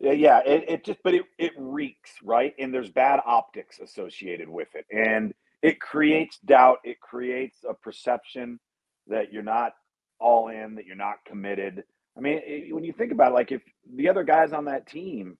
Yeah. 0.00 0.40
It, 0.46 0.64
it 0.68 0.84
just, 0.84 1.00
but 1.04 1.14
it, 1.14 1.24
it 1.38 1.52
reeks, 1.58 2.12
right? 2.24 2.54
And 2.58 2.72
there's 2.74 2.90
bad 2.90 3.20
optics 3.26 3.80
associated 3.80 4.48
with 4.48 4.68
it. 4.74 4.86
And 4.90 5.34
it 5.62 5.80
creates 5.80 6.38
doubt. 6.44 6.78
It 6.84 7.00
creates 7.00 7.58
a 7.68 7.74
perception 7.74 8.60
that 9.08 9.32
you're 9.32 9.42
not 9.42 9.72
all 10.18 10.48
in, 10.48 10.76
that 10.76 10.86
you're 10.86 10.96
not 10.96 11.24
committed. 11.26 11.84
I 12.16 12.20
mean, 12.20 12.40
it, 12.44 12.74
when 12.74 12.84
you 12.84 12.92
think 12.92 13.12
about 13.12 13.32
it, 13.32 13.34
like 13.34 13.52
if 13.52 13.62
the 13.94 14.08
other 14.08 14.24
guys 14.24 14.52
on 14.52 14.66
that 14.66 14.86
team, 14.86 15.38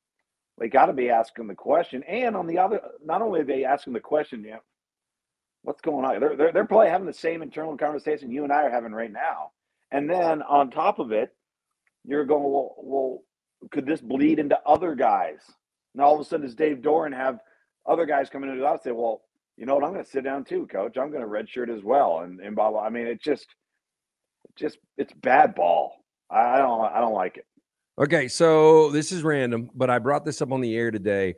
they 0.59 0.69
got 0.69 0.87
to 0.87 0.93
be 0.93 1.11
asking 1.11 1.47
the 1.47 1.55
question. 1.55 2.03
And 2.05 2.37
on 2.37 2.47
the 2.47 2.59
other, 2.59 2.81
not 3.05 3.23
only 3.23 3.41
are 3.41 3.45
they 3.45 3.65
asking 3.65 3.95
the 3.95 4.01
question, 4.01 4.45
yeah, 4.45 4.59
what's 5.63 5.81
going 5.81 6.05
on? 6.05 6.21
They're, 6.21 6.37
they're, 6.37 6.53
they're 6.53 6.67
probably 6.67 6.89
having 6.89 7.07
the 7.07 7.15
same 7.15 7.43
internal 7.43 7.77
conversation 7.77 8.31
you 8.31 8.45
and 8.45 8.53
I 8.53 8.65
are 8.65 8.71
having 8.71 8.93
right 8.93 9.13
now. 9.13 9.53
And 9.91 10.09
then 10.09 10.43
on 10.43 10.71
top 10.71 10.99
of 10.99 11.13
it, 11.13 11.35
you're 12.05 12.25
going, 12.27 12.43
well, 12.45 12.75
well 12.79 13.23
could 13.71 13.87
this 13.87 14.01
bleed 14.01 14.39
into 14.39 14.59
other 14.67 14.95
guys? 14.95 15.39
And 15.95 16.03
all 16.03 16.15
of 16.15 16.21
a 16.21 16.25
sudden, 16.25 16.47
does 16.47 16.55
Dave 16.55 16.79
Doeren 16.79 17.15
have 17.15 17.39
other 17.87 18.07
guys 18.07 18.31
coming 18.31 18.49
into 18.49 18.61
the 18.61 18.67
house 18.67 18.83
say, 18.85 18.93
well, 18.93 19.23
you 19.57 19.67
know 19.67 19.75
what, 19.75 19.85
I'm 19.85 19.93
going 19.93 20.05
to 20.05 20.11
sit 20.11 20.25
down 20.25 20.45
too, 20.45 20.67
coach. 20.67 20.97
I'm 20.97 21.11
going 21.11 21.23
to 21.23 21.29
redshirt 21.29 21.75
as 21.75 21.83
well. 21.83 22.21
And, 22.21 22.41
and 22.41 22.57
blah, 22.57 22.71
blah. 22.71 22.83
I 22.83 22.89
mean, 22.89 23.07
it 23.07 23.21
just, 23.21 23.47
just, 24.57 24.79
it's 24.97 25.13
bad 25.13 25.55
ball. 25.55 25.93
I 26.31 26.59
don't, 26.59 26.81
I 26.81 27.01
don't 27.01 27.13
like 27.13 27.37
it. 27.37 27.45
Okay. 28.01 28.29
So 28.29 28.91
this 28.91 29.13
is 29.13 29.23
random, 29.23 29.69
but 29.75 29.91
I 29.91 29.99
brought 29.99 30.25
this 30.25 30.41
up 30.41 30.53
on 30.53 30.61
the 30.61 30.77
air 30.77 30.91
today. 30.91 31.35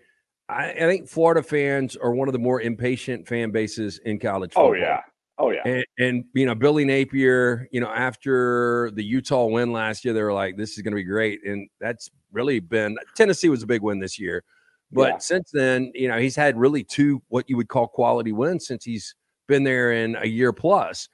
I, 0.48 0.70
I 0.72 0.80
think 0.80 1.08
Florida 1.08 1.42
fans 1.42 1.96
are 1.96 2.14
one 2.14 2.28
of 2.28 2.32
the 2.32 2.38
more 2.38 2.60
impatient 2.60 3.26
fan 3.26 3.50
bases 3.50 3.98
in 4.04 4.18
college 4.18 4.52
oh, 4.54 4.68
football. 4.68 4.70
Oh, 4.70 4.74
yeah. 4.74 5.00
Oh 5.38 5.50
yeah. 5.50 5.62
And, 5.64 5.84
and, 5.98 6.24
you 6.34 6.46
know, 6.46 6.54
Billy 6.54 6.84
Napier, 6.84 7.68
you 7.72 7.80
know, 7.80 7.88
after 7.88 8.90
the 8.94 9.02
Utah 9.02 9.46
win 9.46 9.72
last 9.72 10.04
year, 10.04 10.12
they 10.12 10.22
were 10.22 10.32
like, 10.32 10.56
this 10.56 10.76
is 10.76 10.82
going 10.82 10.92
to 10.92 10.96
be 10.96 11.04
great. 11.04 11.40
And 11.44 11.68
that's 11.80 12.10
really 12.32 12.60
been 12.60 12.96
Tennessee 13.16 13.48
was 13.48 13.62
a 13.62 13.66
big 13.66 13.82
win 13.82 13.98
this 13.98 14.18
year. 14.18 14.44
But 14.90 15.08
yeah. 15.08 15.18
since 15.18 15.50
then, 15.52 15.90
you 15.94 16.08
know, 16.08 16.18
he's 16.18 16.36
had 16.36 16.58
really 16.58 16.84
two 16.84 17.22
what 17.28 17.48
you 17.48 17.56
would 17.56 17.68
call 17.68 17.88
quality 17.88 18.32
wins 18.32 18.66
since 18.66 18.84
he's 18.84 19.14
been 19.48 19.64
there 19.64 19.92
in 19.92 20.16
a 20.16 20.26
year 20.26 20.52
plus. 20.52 21.08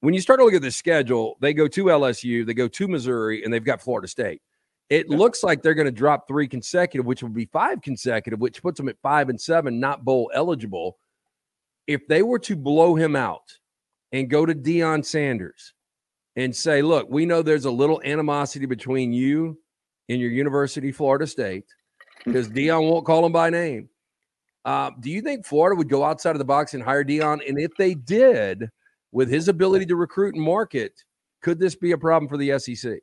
When 0.00 0.14
you 0.14 0.20
start 0.20 0.40
to 0.40 0.44
look 0.44 0.54
at 0.54 0.62
the 0.62 0.70
schedule, 0.70 1.36
they 1.40 1.52
go 1.52 1.68
to 1.68 1.84
LSU, 1.84 2.44
they 2.44 2.54
go 2.54 2.68
to 2.68 2.88
Missouri, 2.88 3.44
and 3.44 3.52
they've 3.52 3.64
got 3.64 3.80
Florida 3.80 4.08
State. 4.08 4.40
It 4.88 5.06
yeah. 5.08 5.16
looks 5.16 5.44
like 5.44 5.62
they're 5.62 5.74
going 5.74 5.86
to 5.86 5.92
drop 5.92 6.26
three 6.26 6.48
consecutive, 6.48 7.06
which 7.06 7.22
would 7.22 7.34
be 7.34 7.46
five 7.46 7.82
consecutive, 7.82 8.40
which 8.40 8.62
puts 8.62 8.78
them 8.78 8.88
at 8.88 8.96
five 9.02 9.28
and 9.28 9.40
seven, 9.40 9.78
not 9.78 10.04
bowl 10.04 10.30
eligible 10.34 10.96
if 11.86 12.06
they 12.08 12.22
were 12.22 12.38
to 12.40 12.56
blow 12.56 12.94
him 12.94 13.16
out 13.16 13.58
and 14.12 14.30
go 14.30 14.46
to 14.46 14.54
Deion 14.54 15.04
Sanders 15.04 15.74
and 16.36 16.54
say, 16.54 16.82
look, 16.82 17.08
we 17.10 17.26
know 17.26 17.42
there's 17.42 17.64
a 17.64 17.70
little 17.70 18.00
animosity 18.04 18.66
between 18.66 19.12
you 19.12 19.58
and 20.08 20.20
your 20.20 20.30
University, 20.30 20.92
Florida 20.92 21.26
State, 21.26 21.66
because 22.24 22.48
Deion 22.50 22.88
won't 22.90 23.06
call 23.06 23.24
him 23.24 23.32
by 23.32 23.50
name. 23.50 23.88
Uh, 24.64 24.90
do 25.00 25.10
you 25.10 25.20
think 25.20 25.44
Florida 25.44 25.76
would 25.76 25.88
go 25.88 26.04
outside 26.04 26.32
of 26.32 26.38
the 26.38 26.44
box 26.44 26.74
and 26.74 26.82
hire 26.82 27.04
Deion? 27.04 27.46
And 27.48 27.58
if 27.58 27.72
they 27.76 27.94
did, 27.94 28.70
with 29.12 29.28
his 29.28 29.48
ability 29.48 29.86
to 29.86 29.96
recruit 29.96 30.34
and 30.34 30.42
market, 30.42 31.04
could 31.42 31.58
this 31.58 31.76
be 31.76 31.92
a 31.92 31.98
problem 31.98 32.28
for 32.28 32.38
the 32.38 32.58
SEC? 32.58 32.98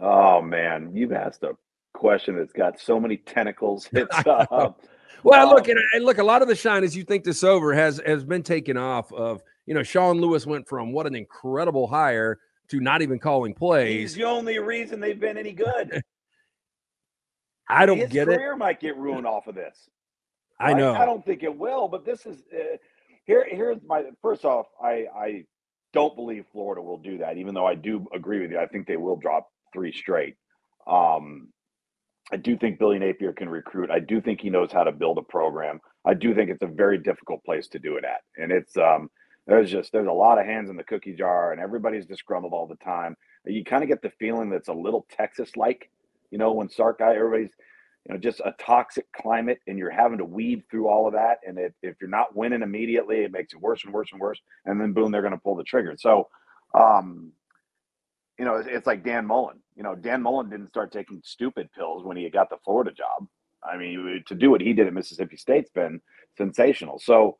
Oh 0.00 0.42
man, 0.42 0.90
you've 0.92 1.12
asked 1.12 1.42
a 1.44 1.56
question 1.94 2.36
that's 2.36 2.52
got 2.52 2.78
so 2.78 3.00
many 3.00 3.16
tentacles. 3.16 3.88
It's 3.92 4.26
uh, 4.26 4.72
well, 5.26 5.48
um, 5.48 5.54
look, 5.54 5.68
and, 5.68 5.78
and, 5.92 6.04
look, 6.04 6.18
a 6.18 6.24
lot 6.24 6.42
of 6.42 6.48
the 6.48 6.54
shine 6.54 6.84
as 6.84 6.96
you 6.96 7.04
think 7.04 7.24
this 7.24 7.42
over 7.42 7.74
has 7.74 8.00
has 8.06 8.24
been 8.24 8.42
taken 8.42 8.76
off 8.76 9.12
of. 9.12 9.42
You 9.66 9.74
know, 9.74 9.82
Sean 9.82 10.20
Lewis 10.20 10.46
went 10.46 10.68
from 10.68 10.92
what 10.92 11.08
an 11.08 11.16
incredible 11.16 11.88
hire 11.88 12.38
to 12.68 12.80
not 12.80 13.02
even 13.02 13.18
calling 13.18 13.52
plays. 13.52 14.12
He's 14.12 14.14
the 14.14 14.24
only 14.24 14.58
reason 14.60 15.00
they've 15.00 15.18
been 15.18 15.36
any 15.36 15.52
good. 15.52 16.02
I 17.68 17.84
don't 17.84 17.98
His 17.98 18.10
get 18.10 18.28
it. 18.28 18.32
His 18.32 18.38
career 18.38 18.56
might 18.56 18.78
get 18.78 18.96
ruined 18.96 19.26
off 19.26 19.48
of 19.48 19.56
this. 19.56 19.90
I 20.60 20.72
know. 20.72 20.94
I, 20.94 21.02
I 21.02 21.06
don't 21.06 21.24
think 21.24 21.42
it 21.42 21.56
will, 21.56 21.88
but 21.88 22.04
this 22.04 22.24
is 22.26 22.44
uh, 22.54 22.76
here. 23.24 23.44
Here's 23.50 23.78
my 23.84 24.04
first 24.22 24.44
off. 24.44 24.66
I 24.80 25.06
I 25.14 25.44
don't 25.92 26.14
believe 26.14 26.44
Florida 26.52 26.80
will 26.80 26.98
do 26.98 27.18
that, 27.18 27.36
even 27.36 27.54
though 27.54 27.66
I 27.66 27.74
do 27.74 28.06
agree 28.14 28.40
with 28.40 28.52
you. 28.52 28.58
I 28.58 28.66
think 28.66 28.86
they 28.86 28.96
will 28.96 29.16
drop 29.16 29.48
three 29.72 29.92
straight. 29.92 30.36
Um, 30.86 31.48
I 32.32 32.36
do 32.36 32.56
think 32.56 32.78
Billy 32.78 32.98
Napier 32.98 33.32
can 33.32 33.48
recruit. 33.48 33.90
I 33.90 34.00
do 34.00 34.20
think 34.20 34.40
he 34.40 34.50
knows 34.50 34.72
how 34.72 34.84
to 34.84 34.92
build 34.92 35.18
a 35.18 35.22
program. 35.22 35.80
I 36.04 36.14
do 36.14 36.34
think 36.34 36.50
it's 36.50 36.62
a 36.62 36.66
very 36.66 36.98
difficult 36.98 37.44
place 37.44 37.68
to 37.68 37.78
do 37.78 37.96
it 37.96 38.04
at. 38.04 38.22
And 38.36 38.50
it's 38.50 38.76
um 38.76 39.10
there's 39.46 39.70
just 39.70 39.92
there's 39.92 40.08
a 40.08 40.12
lot 40.12 40.38
of 40.38 40.46
hands 40.46 40.70
in 40.70 40.76
the 40.76 40.84
cookie 40.84 41.14
jar 41.14 41.52
and 41.52 41.60
everybody's 41.60 42.06
disgruntled 42.06 42.52
all 42.52 42.66
the 42.66 42.76
time. 42.76 43.16
You 43.44 43.64
kind 43.64 43.84
of 43.84 43.88
get 43.88 44.02
the 44.02 44.10
feeling 44.18 44.50
that's 44.50 44.68
a 44.68 44.72
little 44.72 45.06
Texas 45.10 45.56
like, 45.56 45.88
you 46.30 46.38
know, 46.38 46.52
when 46.52 46.68
Sark 46.68 46.98
guy, 46.98 47.14
everybody's 47.14 47.52
you 48.06 48.14
know, 48.14 48.20
just 48.20 48.40
a 48.40 48.54
toxic 48.58 49.10
climate 49.12 49.58
and 49.66 49.78
you're 49.78 49.90
having 49.90 50.18
to 50.18 50.24
weed 50.24 50.62
through 50.70 50.88
all 50.88 51.06
of 51.06 51.14
that. 51.14 51.38
And 51.46 51.58
if, 51.58 51.72
if 51.82 51.96
you're 52.00 52.10
not 52.10 52.36
winning 52.36 52.62
immediately, 52.62 53.18
it 53.20 53.32
makes 53.32 53.52
it 53.52 53.60
worse 53.60 53.84
and 53.84 53.92
worse 53.92 54.08
and 54.12 54.20
worse. 54.20 54.40
And 54.64 54.80
then 54.80 54.92
boom, 54.92 55.10
they're 55.10 55.22
going 55.22 55.32
to 55.32 55.40
pull 55.40 55.56
the 55.56 55.64
trigger. 55.64 55.94
So, 55.98 56.28
um, 56.72 57.32
you 58.38 58.44
know, 58.44 58.56
it's, 58.56 58.68
it's 58.70 58.86
like 58.86 59.04
Dan 59.04 59.26
Mullen 59.26 59.58
You 59.76 59.82
know, 59.82 59.94
Dan 59.94 60.22
Mullen 60.22 60.50
didn't 60.50 60.68
start 60.68 60.92
taking 60.92 61.20
stupid 61.24 61.70
pills 61.72 62.04
when 62.04 62.16
he 62.16 62.28
got 62.30 62.50
the 62.50 62.56
Florida 62.64 62.92
job. 62.92 63.28
I 63.62 63.76
mean, 63.76 64.24
to 64.26 64.34
do 64.34 64.50
what 64.50 64.60
he 64.62 64.72
did 64.72 64.86
at 64.86 64.94
Mississippi 64.94 65.36
State's 65.36 65.70
been 65.70 66.00
sensational. 66.36 66.98
So 66.98 67.36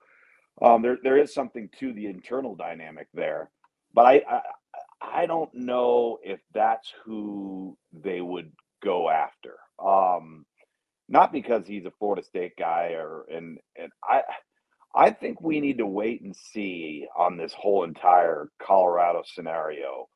um, 0.62 0.82
there 0.82 0.98
there 1.02 1.18
is 1.18 1.34
something 1.34 1.68
to 1.80 1.92
the 1.92 2.06
internal 2.06 2.54
dynamic 2.54 3.08
there, 3.14 3.50
but 3.94 4.06
I, 4.06 4.22
I 4.30 4.40
I 5.02 5.26
don't 5.26 5.52
know 5.54 6.18
if 6.22 6.40
that's 6.54 6.92
who 7.04 7.76
they 7.92 8.20
would 8.20 8.52
go 8.82 9.10
after. 9.10 9.54
Um, 9.84 10.46
not 11.08 11.32
because 11.32 11.66
he's 11.66 11.86
a 11.86 11.92
Florida 11.98 12.22
State 12.24 12.54
guy, 12.58 12.92
or 12.94 13.24
and 13.30 13.58
and 13.76 13.90
I 14.04 14.22
I 14.94 15.10
think 15.10 15.40
we 15.40 15.60
need 15.60 15.78
to 15.78 15.86
wait 15.86 16.22
and 16.22 16.34
see 16.34 17.06
on 17.16 17.36
this 17.36 17.52
whole 17.54 17.84
entire 17.84 18.48
Colorado 18.60 19.22
scenario 19.26 20.08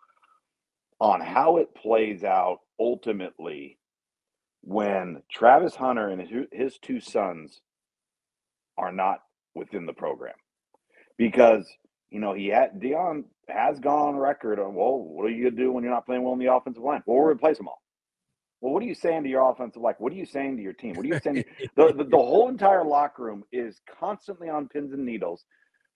on 1.00 1.20
how 1.20 1.56
it 1.56 1.74
plays 1.74 2.24
out 2.24 2.58
ultimately 2.78 3.78
when 4.62 5.22
Travis 5.30 5.74
Hunter 5.74 6.08
and 6.08 6.48
his 6.52 6.78
two 6.78 7.00
sons 7.00 7.60
are 8.76 8.92
not 8.92 9.20
within 9.54 9.86
the 9.86 9.92
program. 9.92 10.34
Because, 11.16 11.66
you 12.10 12.20
know, 12.20 12.34
he 12.34 12.48
had 12.48 12.80
Deion 12.80 13.24
has 13.48 13.80
gone 13.80 14.08
on 14.08 14.16
record 14.16 14.58
of, 14.58 14.72
well, 14.72 14.98
what 14.98 15.24
are 15.24 15.30
you 15.30 15.44
going 15.44 15.56
to 15.56 15.62
do 15.62 15.72
when 15.72 15.84
you're 15.84 15.92
not 15.92 16.06
playing 16.06 16.22
well 16.22 16.34
in 16.34 16.38
the 16.38 16.52
offensive 16.52 16.82
line? 16.82 17.02
Well, 17.06 17.18
we'll 17.18 17.26
replace 17.26 17.56
them 17.56 17.68
all. 17.68 17.82
Well, 18.60 18.74
what 18.74 18.82
are 18.82 18.86
you 18.86 18.94
saying 18.94 19.22
to 19.22 19.28
your 19.28 19.50
offensive 19.50 19.80
line? 19.80 19.94
What 19.98 20.12
are 20.12 20.16
you 20.16 20.26
saying 20.26 20.58
to 20.58 20.62
your 20.62 20.74
team? 20.74 20.94
What 20.94 21.04
are 21.06 21.08
you 21.08 21.20
saying? 21.22 21.44
the, 21.76 21.92
the, 21.94 22.04
the 22.04 22.16
whole 22.16 22.48
entire 22.48 22.84
locker 22.84 23.24
room 23.24 23.44
is 23.52 23.80
constantly 23.98 24.50
on 24.50 24.68
pins 24.68 24.92
and 24.92 25.04
needles, 25.04 25.44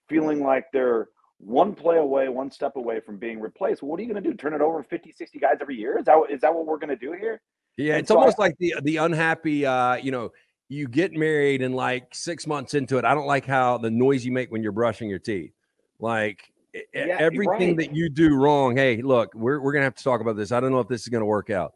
feeling 0.08 0.42
like 0.42 0.64
they're 0.72 1.08
one 1.44 1.74
play 1.74 1.98
away, 1.98 2.28
one 2.28 2.50
step 2.50 2.76
away 2.76 3.00
from 3.00 3.18
being 3.18 3.40
replaced. 3.40 3.82
Well, 3.82 3.90
what 3.90 4.00
are 4.00 4.02
you 4.02 4.12
going 4.12 4.22
to 4.22 4.30
do? 4.30 4.36
Turn 4.36 4.54
it 4.54 4.60
over 4.60 4.82
50, 4.82 5.12
60 5.12 5.38
guys 5.38 5.56
every 5.60 5.76
year? 5.76 5.98
Is 5.98 6.06
that, 6.06 6.18
is 6.30 6.40
that 6.40 6.54
what 6.54 6.66
we're 6.66 6.78
going 6.78 6.88
to 6.90 6.96
do 6.96 7.12
here? 7.12 7.40
Yeah, 7.76 7.94
and 7.94 8.00
it's 8.00 8.08
so 8.08 8.16
almost 8.16 8.38
I, 8.38 8.42
like 8.42 8.58
the 8.58 8.74
the 8.82 8.98
unhappy, 8.98 9.66
uh, 9.66 9.96
you 9.96 10.12
know, 10.12 10.30
you 10.68 10.86
get 10.86 11.12
married 11.12 11.60
and 11.60 11.74
like 11.74 12.14
six 12.14 12.46
months 12.46 12.74
into 12.74 12.98
it, 12.98 13.04
I 13.04 13.14
don't 13.14 13.26
like 13.26 13.44
how 13.44 13.78
the 13.78 13.90
noise 13.90 14.24
you 14.24 14.30
make 14.30 14.52
when 14.52 14.62
you're 14.62 14.72
brushing 14.72 15.08
your 15.10 15.18
teeth. 15.18 15.52
Like 15.98 16.52
yeah, 16.72 17.16
everything 17.18 17.76
right. 17.76 17.76
that 17.78 17.96
you 17.96 18.08
do 18.08 18.36
wrong. 18.36 18.76
Hey, 18.76 19.02
look, 19.02 19.34
we're, 19.34 19.60
we're 19.60 19.72
going 19.72 19.82
to 19.82 19.86
have 19.86 19.96
to 19.96 20.04
talk 20.04 20.20
about 20.20 20.36
this. 20.36 20.52
I 20.52 20.60
don't 20.60 20.70
know 20.70 20.80
if 20.80 20.88
this 20.88 21.02
is 21.02 21.08
going 21.08 21.20
to 21.22 21.26
work 21.26 21.50
out. 21.50 21.74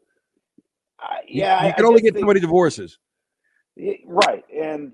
Uh, 1.02 1.16
yeah, 1.28 1.62
you, 1.62 1.68
you 1.68 1.74
can 1.74 1.84
only 1.84 2.00
get 2.00 2.16
so 2.16 2.24
many 2.24 2.40
divorces. 2.40 2.98
Right, 4.06 4.44
and 4.54 4.92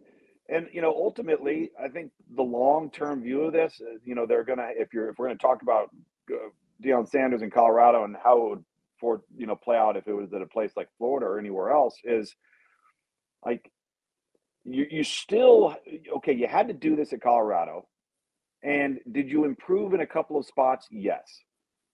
and 0.49 0.69
you 0.73 0.83
know, 0.83 0.91
ultimately, 0.91 1.71
I 1.83 1.89
think 1.89 2.13
the 2.37 2.43
long 2.43 2.91
term 2.91 3.23
view 3.23 3.43
of 3.43 3.53
this, 3.53 3.75
is, 3.75 4.01
you 4.05 4.15
know, 4.15 4.27
they're 4.27 4.45
gonna 4.45 4.69
if 4.77 4.93
you're 4.93 5.09
if 5.09 5.19
we're 5.19 5.29
gonna 5.29 5.39
talk 5.39 5.63
about 5.63 5.91
uh, 6.33 6.49
Deion 6.85 7.09
Sanders 7.09 7.43
in 7.43 7.51
Colorado 7.51 8.05
and 8.05 8.17
how 8.23 8.39
it 8.39 8.51
would 8.51 8.65
for 9.01 9.23
you 9.37 9.47
know 9.47 9.57
play 9.57 9.77
out 9.77 9.97
if 9.97 10.07
it 10.07 10.13
was 10.13 10.33
at 10.33 10.43
a 10.43 10.47
place 10.47 10.73
like 10.77 10.89
Florida 10.99 11.27
or 11.27 11.39
anywhere 11.39 11.71
else 11.71 11.97
is 12.05 12.35
like 13.45 13.71
you 14.65 14.87
you 14.91 15.05
still 15.05 15.77
okay. 16.17 16.33
You 16.33 16.47
had 16.47 16.69
to 16.69 16.75
do 16.75 16.97
this 16.97 17.13
at 17.13 17.21
Colorado, 17.23 17.87
and 18.63 18.99
did 19.13 19.29
you 19.31 19.45
improve 19.45 19.95
in 19.95 20.01
a 20.01 20.07
couple 20.07 20.39
of 20.39 20.47
spots? 20.47 20.87
Yes. 20.91 21.23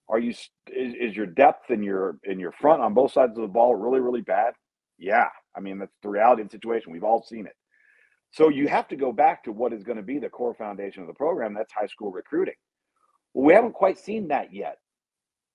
Are 0.09 0.19
you 0.19 0.31
is, 0.31 0.95
is 1.01 1.17
your 1.17 1.27
depth 1.27 1.71
in 1.71 1.83
your 1.83 2.19
in 2.25 2.39
your 2.41 2.53
front 2.53 2.83
on 2.83 2.95
both 2.95 3.13
sides 3.13 3.37
of 3.37 3.43
the 3.43 3.49
ball 3.49 3.75
really 3.75 4.01
really 4.01 4.23
bad? 4.23 4.55
Yeah, 4.99 5.29
I 5.57 5.61
mean 5.61 5.79
that's 5.79 5.93
the 6.03 6.09
reality 6.09 6.43
of 6.43 6.49
the 6.49 6.53
situation. 6.53 6.93
We've 6.93 7.05
all 7.05 7.23
seen 7.23 7.47
it. 7.47 7.55
So 8.33 8.49
you 8.49 8.69
have 8.69 8.89
to 8.89 8.97
go 8.97 9.13
back 9.13 9.45
to 9.45 9.53
what 9.53 9.73
is 9.73 9.83
going 9.83 9.97
to 9.97 10.03
be 10.03 10.19
the 10.19 10.29
core 10.29 10.55
foundation 10.55 11.03
of 11.03 11.09
the 11.09 11.15
program. 11.15 11.55
That's 11.55 11.73
high 11.73 11.87
school 11.87 12.13
recruiting. 12.13 12.55
Well, 13.35 13.47
we 13.47 13.55
haven't 13.55 13.75
quite 13.75 13.99
seen 13.99 14.29
that 14.29 14.53
yet. 14.53 14.79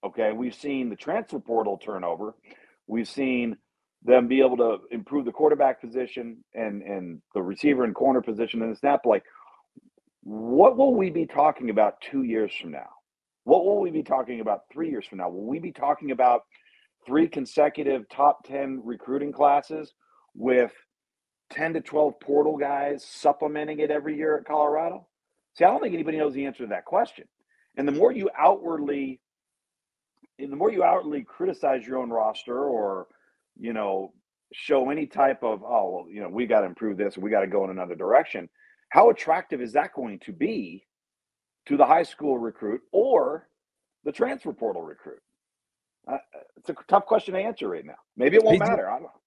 Okay, 0.04 0.32
we've 0.34 0.56
seen 0.56 0.90
the 0.90 0.96
transfer 0.96 1.40
portal 1.40 1.78
turnover. 1.78 2.36
We've 2.88 3.08
seen 3.08 3.58
them 4.04 4.28
be 4.28 4.42
able 4.42 4.58
to 4.58 4.78
improve 4.92 5.26
the 5.26 5.32
quarterback 5.32 5.82
position 5.82 6.44
and 6.54 6.84
and 6.84 7.22
the 7.34 7.42
receiver 7.42 7.84
and 7.84 7.96
corner 7.96 8.22
position 8.22 8.62
in 8.62 8.70
the 8.70 8.76
snap. 8.76 9.06
Like, 9.06 9.24
what 10.22 10.78
will 10.78 10.94
we 10.94 11.10
be 11.10 11.26
talking 11.26 11.70
about 11.70 12.02
two 12.02 12.24
years 12.24 12.54
from 12.54 12.72
now? 12.72 12.90
What 13.46 13.66
will 13.66 13.80
we 13.80 13.92
be 13.92 14.04
talking 14.04 14.42
about 14.42 14.62
three 14.72 14.90
years 14.90 15.06
from 15.08 15.20
now? 15.20 15.30
Will 15.30 15.46
we 15.46 15.60
be 15.60 15.72
talking 15.72 16.12
about 16.12 16.42
three 17.06 17.28
consecutive 17.28 18.08
top 18.10 18.44
10 18.46 18.82
recruiting 18.84 19.32
classes 19.32 19.94
with 20.34 20.72
10 21.52 21.74
to 21.74 21.82
12 21.82 22.20
portal 22.20 22.58
guys 22.58 23.06
supplementing 23.06 23.80
it 23.80 23.92
every 23.92 24.18
year 24.18 24.38
at 24.38 24.46
Colorado? 24.46 25.08
See, 25.56 25.64
I 25.64 25.70
don't 25.70 25.82
think 25.82 25.94
anybody 25.94 26.18
knows 26.18 26.34
the 26.34 26.46
answer 26.46 26.64
to 26.64 26.70
that 26.70 26.86
question. 26.86 27.26
And 27.78 27.88
the 27.88 27.92
more 27.92 28.12
you 28.12 28.30
outwardly, 28.38 29.20
and 30.40 30.52
the 30.52 30.58
more 30.58 30.72
you 30.72 30.84
outwardly 30.84 31.24
criticize 31.24 31.86
your 31.86 31.98
own 31.98 32.10
roster 32.10 32.66
or, 32.66 33.08
you 33.58 33.74
know, 33.74 34.14
show 34.54 34.90
any 34.90 35.06
type 35.06 35.44
of, 35.44 35.64
oh, 35.64 35.90
well, 35.90 36.06
you 36.10 36.22
know, 36.22 36.30
we 36.30 36.46
got 36.46 36.62
to 36.62 36.66
improve 36.66 36.98
this 36.98 37.18
we 37.18 37.30
got 37.30 37.42
to 37.42 37.48
go 37.48 37.64
in 37.64 37.70
another 37.70 37.96
direction, 37.96 38.50
how 38.90 39.10
attractive 39.10 39.62
is 39.62 39.74
that 39.74 39.94
going 39.94 40.20
to 40.20 40.32
be 40.32 40.86
to 41.66 41.78
the 41.78 41.86
high 41.86 42.04
school 42.04 42.38
recruit 42.38 42.82
or 42.92 43.48
the 44.04 44.12
transfer 44.12 44.54
portal 44.54 44.82
recruit? 44.82 45.22
Uh, 46.08 46.18
it's 46.58 46.70
a 46.70 46.76
tough 46.88 47.06
question 47.06 47.34
to 47.34 47.40
answer 47.40 47.68
right 47.68 47.86
now. 47.86 47.96
Maybe 48.16 48.38
it 48.38 48.44
won't 48.44 48.62
he's, 48.62 48.70
matter. 48.70 48.90
I 48.90 48.94
don't 48.94 49.04
know. 49.04 49.22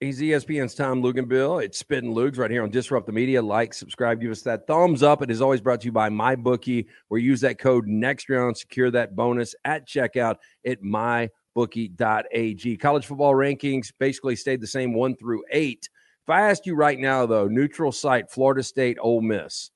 He's 0.00 0.18
ESPN's 0.18 0.74
Tom 0.74 1.02
Luginbill. 1.02 1.62
It's 1.62 1.78
Spitting 1.78 2.14
Loogs 2.14 2.38
right 2.38 2.50
here 2.50 2.62
on 2.62 2.70
Disrupt 2.70 3.04
the 3.04 3.12
Media. 3.12 3.42
Like, 3.42 3.74
subscribe, 3.74 4.18
give 4.18 4.30
us 4.30 4.40
that 4.42 4.66
thumbs 4.66 5.02
up. 5.02 5.20
It 5.20 5.30
is 5.30 5.42
always 5.42 5.60
brought 5.60 5.82
to 5.82 5.84
you 5.84 5.92
by 5.92 6.08
MyBookie, 6.08 6.86
where 7.08 7.20
you 7.20 7.28
use 7.28 7.42
that 7.42 7.58
code 7.58 7.86
next 7.86 8.30
round, 8.30 8.56
secure 8.56 8.90
that 8.92 9.14
bonus 9.14 9.54
at 9.66 9.86
checkout 9.86 10.36
at 10.66 10.82
mybookie.ag. 10.82 12.78
College 12.78 13.04
football 13.04 13.34
rankings 13.34 13.92
basically 14.00 14.36
stayed 14.36 14.62
the 14.62 14.66
same 14.66 14.94
one 14.94 15.14
through 15.16 15.44
eight. 15.52 15.90
If 16.24 16.30
I 16.30 16.48
asked 16.48 16.64
you 16.64 16.76
right 16.76 16.98
now, 16.98 17.26
though, 17.26 17.46
neutral 17.46 17.92
site, 17.92 18.30
Florida 18.30 18.62
State, 18.62 18.96
Ole 19.02 19.20
Miss, 19.20 19.70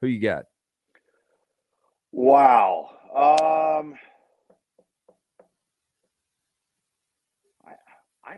who 0.00 0.06
you 0.06 0.20
got? 0.20 0.44
Wow. 2.12 2.90
Um, 3.10 3.96
I, 7.66 7.72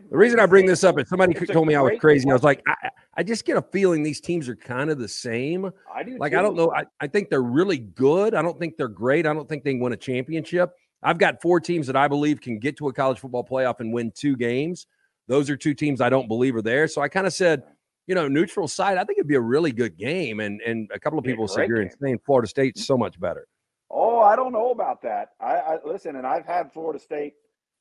the 0.09 0.17
reason 0.17 0.39
I 0.39 0.45
bring 0.45 0.65
this 0.65 0.83
up 0.83 0.99
is 0.99 1.09
somebody 1.09 1.33
told 1.33 1.67
me 1.67 1.75
I 1.75 1.81
was 1.81 1.99
crazy. 1.99 2.29
I 2.29 2.33
was 2.33 2.43
like, 2.43 2.61
I, 2.67 2.89
I, 3.17 3.23
just 3.23 3.45
get 3.45 3.57
a 3.57 3.61
feeling 3.61 4.03
these 4.03 4.21
teams 4.21 4.47
are 4.47 4.55
kind 4.55 4.89
of 4.89 4.99
the 4.99 5.07
same. 5.07 5.71
I 5.93 6.03
do. 6.03 6.17
Like, 6.17 6.31
too. 6.31 6.39
I 6.39 6.41
don't 6.41 6.55
know. 6.55 6.71
I, 6.75 6.85
I 6.99 7.07
think 7.07 7.29
they're 7.29 7.41
really 7.41 7.79
good. 7.79 8.35
I 8.35 8.41
don't 8.41 8.59
think 8.59 8.77
they're 8.77 8.87
great. 8.87 9.25
I 9.25 9.33
don't 9.33 9.49
think 9.49 9.63
they 9.63 9.75
win 9.75 9.93
a 9.93 9.97
championship. 9.97 10.71
I've 11.01 11.17
got 11.17 11.41
four 11.41 11.59
teams 11.59 11.87
that 11.87 11.95
I 11.95 12.07
believe 12.07 12.41
can 12.41 12.59
get 12.59 12.77
to 12.77 12.89
a 12.89 12.93
college 12.93 13.19
football 13.19 13.43
playoff 13.43 13.79
and 13.79 13.93
win 13.93 14.11
two 14.15 14.35
games. 14.35 14.85
Those 15.27 15.49
are 15.49 15.55
two 15.55 15.73
teams 15.73 16.01
I 16.01 16.09
don't 16.09 16.27
believe 16.27 16.55
are 16.55 16.61
there. 16.61 16.87
So 16.87 17.01
I 17.01 17.07
kind 17.07 17.25
of 17.25 17.33
said, 17.33 17.63
you 18.07 18.15
know, 18.15 18.27
neutral 18.27 18.67
side, 18.67 18.97
I 18.97 19.03
think 19.03 19.19
it'd 19.19 19.27
be 19.27 19.35
a 19.35 19.41
really 19.41 19.71
good 19.71 19.97
game. 19.97 20.39
And 20.39 20.59
and 20.61 20.89
a 20.93 20.99
couple 20.99 21.19
of 21.19 21.25
people 21.25 21.47
said 21.47 21.67
you're 21.67 21.81
insane. 21.81 22.19
Florida 22.25 22.47
State's 22.47 22.85
so 22.85 22.97
much 22.97 23.19
better. 23.19 23.47
Oh, 23.91 24.19
I 24.19 24.35
don't 24.35 24.51
know 24.51 24.71
about 24.71 25.01
that. 25.03 25.29
I, 25.39 25.55
I 25.55 25.77
listen, 25.85 26.15
and 26.15 26.25
I've 26.25 26.45
had 26.45 26.73
Florida 26.73 26.99
State 26.99 27.33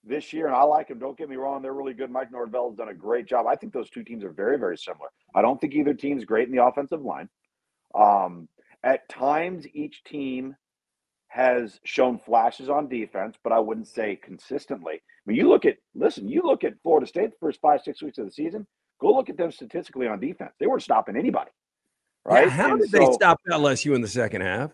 this 0.05 0.33
year, 0.33 0.47
and 0.47 0.55
I 0.55 0.63
like 0.63 0.89
them. 0.89 0.99
Don't 0.99 1.17
get 1.17 1.29
me 1.29 1.37
wrong; 1.37 1.63
they're 1.63 1.73
really 1.73 1.95
good. 1.95 2.11
Mike 2.11 2.31
Norvell 2.31 2.71
has 2.71 2.79
done 2.79 2.89
a 2.89 2.95
great 2.95 3.27
job. 3.27 3.47
I 3.47 3.57
think 3.57 3.73
those 3.73 3.91
two 3.91 4.05
teams 4.05 4.25
are 4.25 4.31
very, 4.31 4.59
very 4.59 4.77
similar. 4.77 5.09
I 5.35 5.43
don't 5.43 5.61
think 5.61 5.75
either 5.75 5.95
team's 5.95 6.25
great 6.25 6.49
in 6.49 6.55
the 6.55 6.65
offensive 6.65 7.03
line. 7.03 7.29
Um, 7.95 8.49
at 8.83 9.09
times, 9.09 9.67
each 9.75 10.05
team 10.05 10.57
has 11.29 11.79
shown 11.85 12.19
flashes 12.19 12.69
on 12.71 12.89
defense, 12.89 13.37
but 13.43 13.53
I 13.53 13.59
wouldn't 13.59 13.87
say 13.87 14.17
consistently. 14.17 14.95
I 14.95 15.01
mean, 15.27 15.37
you 15.37 15.49
look 15.49 15.65
at 15.65 15.77
listen, 15.95 16.29
you 16.29 16.43
look 16.43 16.65
at 16.65 16.81
Florida 16.83 17.07
State 17.07 17.31
the 17.31 17.37
first 17.41 17.61
five, 17.61 17.83
six 17.83 18.03
weeks 18.03 18.19
of 18.19 18.25
the 18.25 18.33
season. 18.33 18.67
Go 19.01 19.13
look 19.13 19.29
at 19.29 19.37
them 19.37 19.53
statistically 19.53 20.09
on 20.09 20.19
defense. 20.19 20.53
They 20.59 20.67
weren't 20.67 20.83
stopping 20.83 21.17
anybody. 21.17 21.51
Right? 22.25 22.47
Yeah, 22.47 22.51
how 22.51 22.73
and 22.73 22.81
did 22.81 22.91
so, 22.91 22.99
they 22.99 23.13
stop 23.13 23.41
LSU 23.49 23.95
in 23.95 24.01
the 24.01 24.09
second 24.09 24.41
half? 24.41 24.71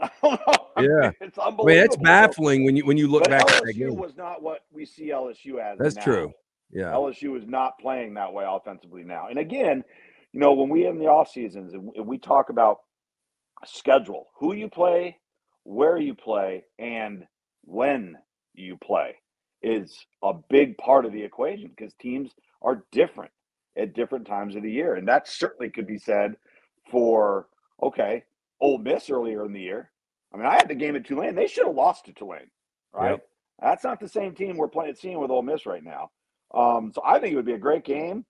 yeah, 0.22 1.10
it's 1.20 1.38
unbelievable. 1.38 1.64
I 1.64 1.66
mean, 1.66 1.78
it's 1.78 1.96
baffling 1.96 2.64
when 2.64 2.76
you 2.76 2.86
when 2.86 2.96
you 2.96 3.08
look 3.08 3.24
but 3.24 3.30
back. 3.30 3.46
LSU 3.46 3.56
at 3.56 3.64
that 3.64 3.72
game. 3.74 3.96
was 3.96 4.16
not 4.16 4.42
what 4.42 4.64
we 4.72 4.84
see 4.84 5.10
LSU 5.10 5.58
as. 5.60 5.78
That's 5.78 5.96
now. 5.96 6.02
true. 6.02 6.32
Yeah, 6.70 6.92
LSU 6.92 7.36
is 7.36 7.46
not 7.46 7.78
playing 7.78 8.14
that 8.14 8.32
way 8.32 8.44
offensively 8.46 9.02
now. 9.02 9.28
And 9.28 9.38
again, 9.38 9.84
you 10.32 10.40
know, 10.40 10.52
when 10.52 10.68
we 10.68 10.86
in 10.86 10.98
the 10.98 11.06
off 11.06 11.30
seasons 11.30 11.74
and 11.74 12.06
we 12.06 12.18
talk 12.18 12.50
about 12.50 12.78
schedule, 13.64 14.28
who 14.38 14.54
you 14.54 14.68
play, 14.68 15.18
where 15.64 15.98
you 15.98 16.14
play, 16.14 16.64
and 16.78 17.26
when 17.64 18.16
you 18.54 18.76
play 18.76 19.16
is 19.62 20.06
a 20.22 20.32
big 20.48 20.78
part 20.78 21.04
of 21.04 21.12
the 21.12 21.22
equation 21.22 21.70
because 21.76 21.92
teams 21.94 22.32
are 22.62 22.84
different 22.92 23.30
at 23.76 23.94
different 23.94 24.26
times 24.26 24.56
of 24.56 24.62
the 24.62 24.70
year, 24.70 24.94
and 24.94 25.06
that 25.08 25.28
certainly 25.28 25.68
could 25.70 25.86
be 25.86 25.98
said 25.98 26.36
for 26.90 27.48
okay 27.82 28.24
Ole 28.60 28.78
Miss 28.78 29.10
earlier 29.10 29.44
in 29.44 29.52
the 29.52 29.60
year. 29.60 29.90
I 30.32 30.36
mean, 30.36 30.46
I 30.46 30.54
had 30.54 30.68
the 30.68 30.74
game 30.74 30.96
at 30.96 31.04
Tulane. 31.04 31.34
They 31.34 31.46
should 31.46 31.66
have 31.66 31.74
lost 31.74 32.06
to 32.06 32.12
Tulane, 32.12 32.50
right? 32.92 33.12
Yep. 33.12 33.26
That's 33.60 33.84
not 33.84 34.00
the 34.00 34.08
same 34.08 34.34
team 34.34 34.56
we're 34.56 34.68
playing 34.68 34.94
seeing 34.94 35.18
with 35.18 35.30
Ole 35.30 35.42
Miss 35.42 35.66
right 35.66 35.82
now. 35.82 36.10
Um, 36.54 36.92
so 36.94 37.02
I 37.04 37.18
think 37.18 37.32
it 37.32 37.36
would 37.36 37.46
be 37.46 37.52
a 37.52 37.58
great 37.58 37.84
game. 37.84 38.24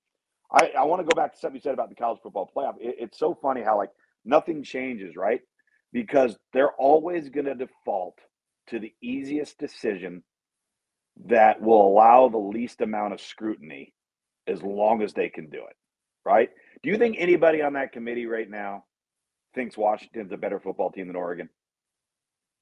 I, 0.52 0.72
I 0.78 0.84
want 0.84 1.00
to 1.00 1.14
go 1.14 1.20
back 1.20 1.32
to 1.32 1.38
something 1.38 1.56
you 1.56 1.62
said 1.62 1.74
about 1.74 1.88
the 1.88 1.94
college 1.94 2.20
football 2.22 2.50
playoff. 2.54 2.74
It, 2.80 2.96
it's 2.98 3.18
so 3.18 3.38
funny 3.40 3.62
how 3.62 3.76
like 3.76 3.90
nothing 4.24 4.62
changes, 4.62 5.16
right? 5.16 5.40
Because 5.92 6.36
they're 6.52 6.72
always 6.72 7.28
going 7.28 7.46
to 7.46 7.54
default 7.54 8.18
to 8.68 8.78
the 8.78 8.92
easiest 9.02 9.58
decision 9.58 10.22
that 11.26 11.60
will 11.60 11.86
allow 11.86 12.28
the 12.28 12.38
least 12.38 12.80
amount 12.80 13.12
of 13.12 13.20
scrutiny 13.20 13.94
as 14.46 14.62
long 14.62 15.02
as 15.02 15.12
they 15.12 15.28
can 15.28 15.48
do 15.48 15.58
it. 15.58 15.76
Right? 16.24 16.50
Do 16.82 16.90
you 16.90 16.98
think 16.98 17.16
anybody 17.18 17.62
on 17.62 17.74
that 17.74 17.92
committee 17.92 18.26
right 18.26 18.48
now 18.48 18.84
thinks 19.54 19.76
Washington's 19.76 20.32
a 20.32 20.36
better 20.36 20.60
football 20.60 20.90
team 20.90 21.06
than 21.06 21.16
Oregon? 21.16 21.48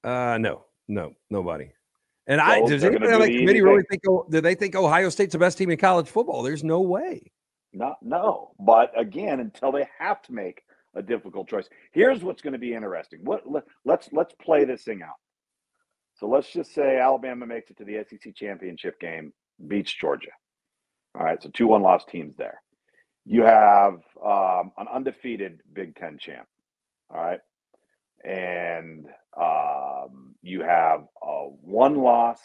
Uh, 0.05 0.39
no, 0.39 0.65
no, 0.87 1.15
nobody. 1.31 1.71
And 2.27 2.41
I 2.41 2.61
does 2.61 2.85
anybody 2.85 3.13
on 3.13 3.21
the 3.21 3.39
committee 3.39 3.63
really 3.63 3.85
think? 3.91 4.03
Do 4.03 4.41
they 4.41 4.55
think 4.55 4.75
Ohio 4.75 5.09
State's 5.09 5.33
the 5.33 5.39
best 5.39 5.57
team 5.57 5.71
in 5.71 5.79
college 5.79 6.09
football? 6.09 6.43
There's 6.43 6.63
no 6.63 6.81
way. 6.81 7.33
No, 7.73 7.95
no. 8.03 8.53
But 8.61 8.93
again, 8.99 9.41
until 9.41 9.73
they 9.73 9.89
have 9.99 10.21
to 10.23 10.33
make 10.33 10.63
a 10.95 11.03
difficult 11.03 11.49
choice. 11.49 11.69
Here's 11.93 12.23
what's 12.23 12.43
going 12.43 12.53
to 12.53 12.59
be 12.59 12.75
interesting. 12.75 13.21
What 13.23 13.51
let, 13.51 13.65
let's 13.85 14.09
let's 14.13 14.35
play 14.43 14.65
this 14.65 14.83
thing 14.83 15.03
out. 15.03 15.17
So 16.17 16.27
let's 16.27 16.51
just 16.51 16.75
say 16.75 16.99
Alabama 16.99 17.47
makes 17.47 17.71
it 17.71 17.79
to 17.79 17.85
the 17.85 18.05
SEC 18.09 18.35
championship 18.35 19.01
game, 19.01 19.33
beats 19.69 19.93
Georgia. 19.93 20.31
All 21.15 21.25
right, 21.25 21.43
so 21.43 21.49
two 21.51 21.69
one 21.69 21.83
loss 21.83 22.05
teams 22.05 22.37
there. 22.37 22.61
You 23.25 23.43
have 23.43 24.01
um, 24.25 24.73
an 24.79 24.89
undefeated 24.93 25.61
Big 25.73 25.95
Ten 25.95 26.19
champ. 26.19 26.47
All 27.11 27.21
right, 27.23 27.41
and 28.25 29.07
um, 29.41 30.35
you 30.43 30.61
have 30.63 31.05
a 31.23 31.47
one 31.63 31.97
loss 31.97 32.39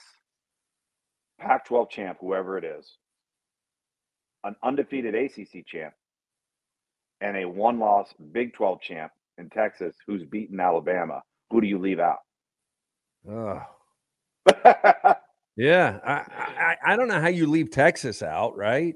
Pac-12 1.39 1.89
champ, 1.89 2.17
whoever 2.21 2.57
it 2.57 2.63
is, 2.63 2.97
an 4.45 4.55
undefeated 4.63 5.15
ACC 5.15 5.65
champ, 5.65 5.93
and 7.19 7.35
a 7.37 7.45
one 7.47 7.79
loss 7.79 8.13
Big 8.31 8.53
12 8.53 8.79
champ 8.81 9.11
in 9.37 9.49
Texas 9.49 9.95
who's 10.07 10.23
beaten 10.23 10.59
Alabama, 10.59 11.21
who 11.49 11.59
do 11.59 11.67
you 11.67 11.77
leave 11.79 11.99
out? 11.99 12.19
Oh, 13.29 13.61
yeah. 15.57 15.99
I, 16.05 16.75
I 16.85 16.93
I 16.93 16.95
don't 16.95 17.07
know 17.07 17.19
how 17.21 17.27
you 17.29 17.47
leave 17.47 17.71
Texas 17.71 18.21
out, 18.23 18.55
right? 18.57 18.95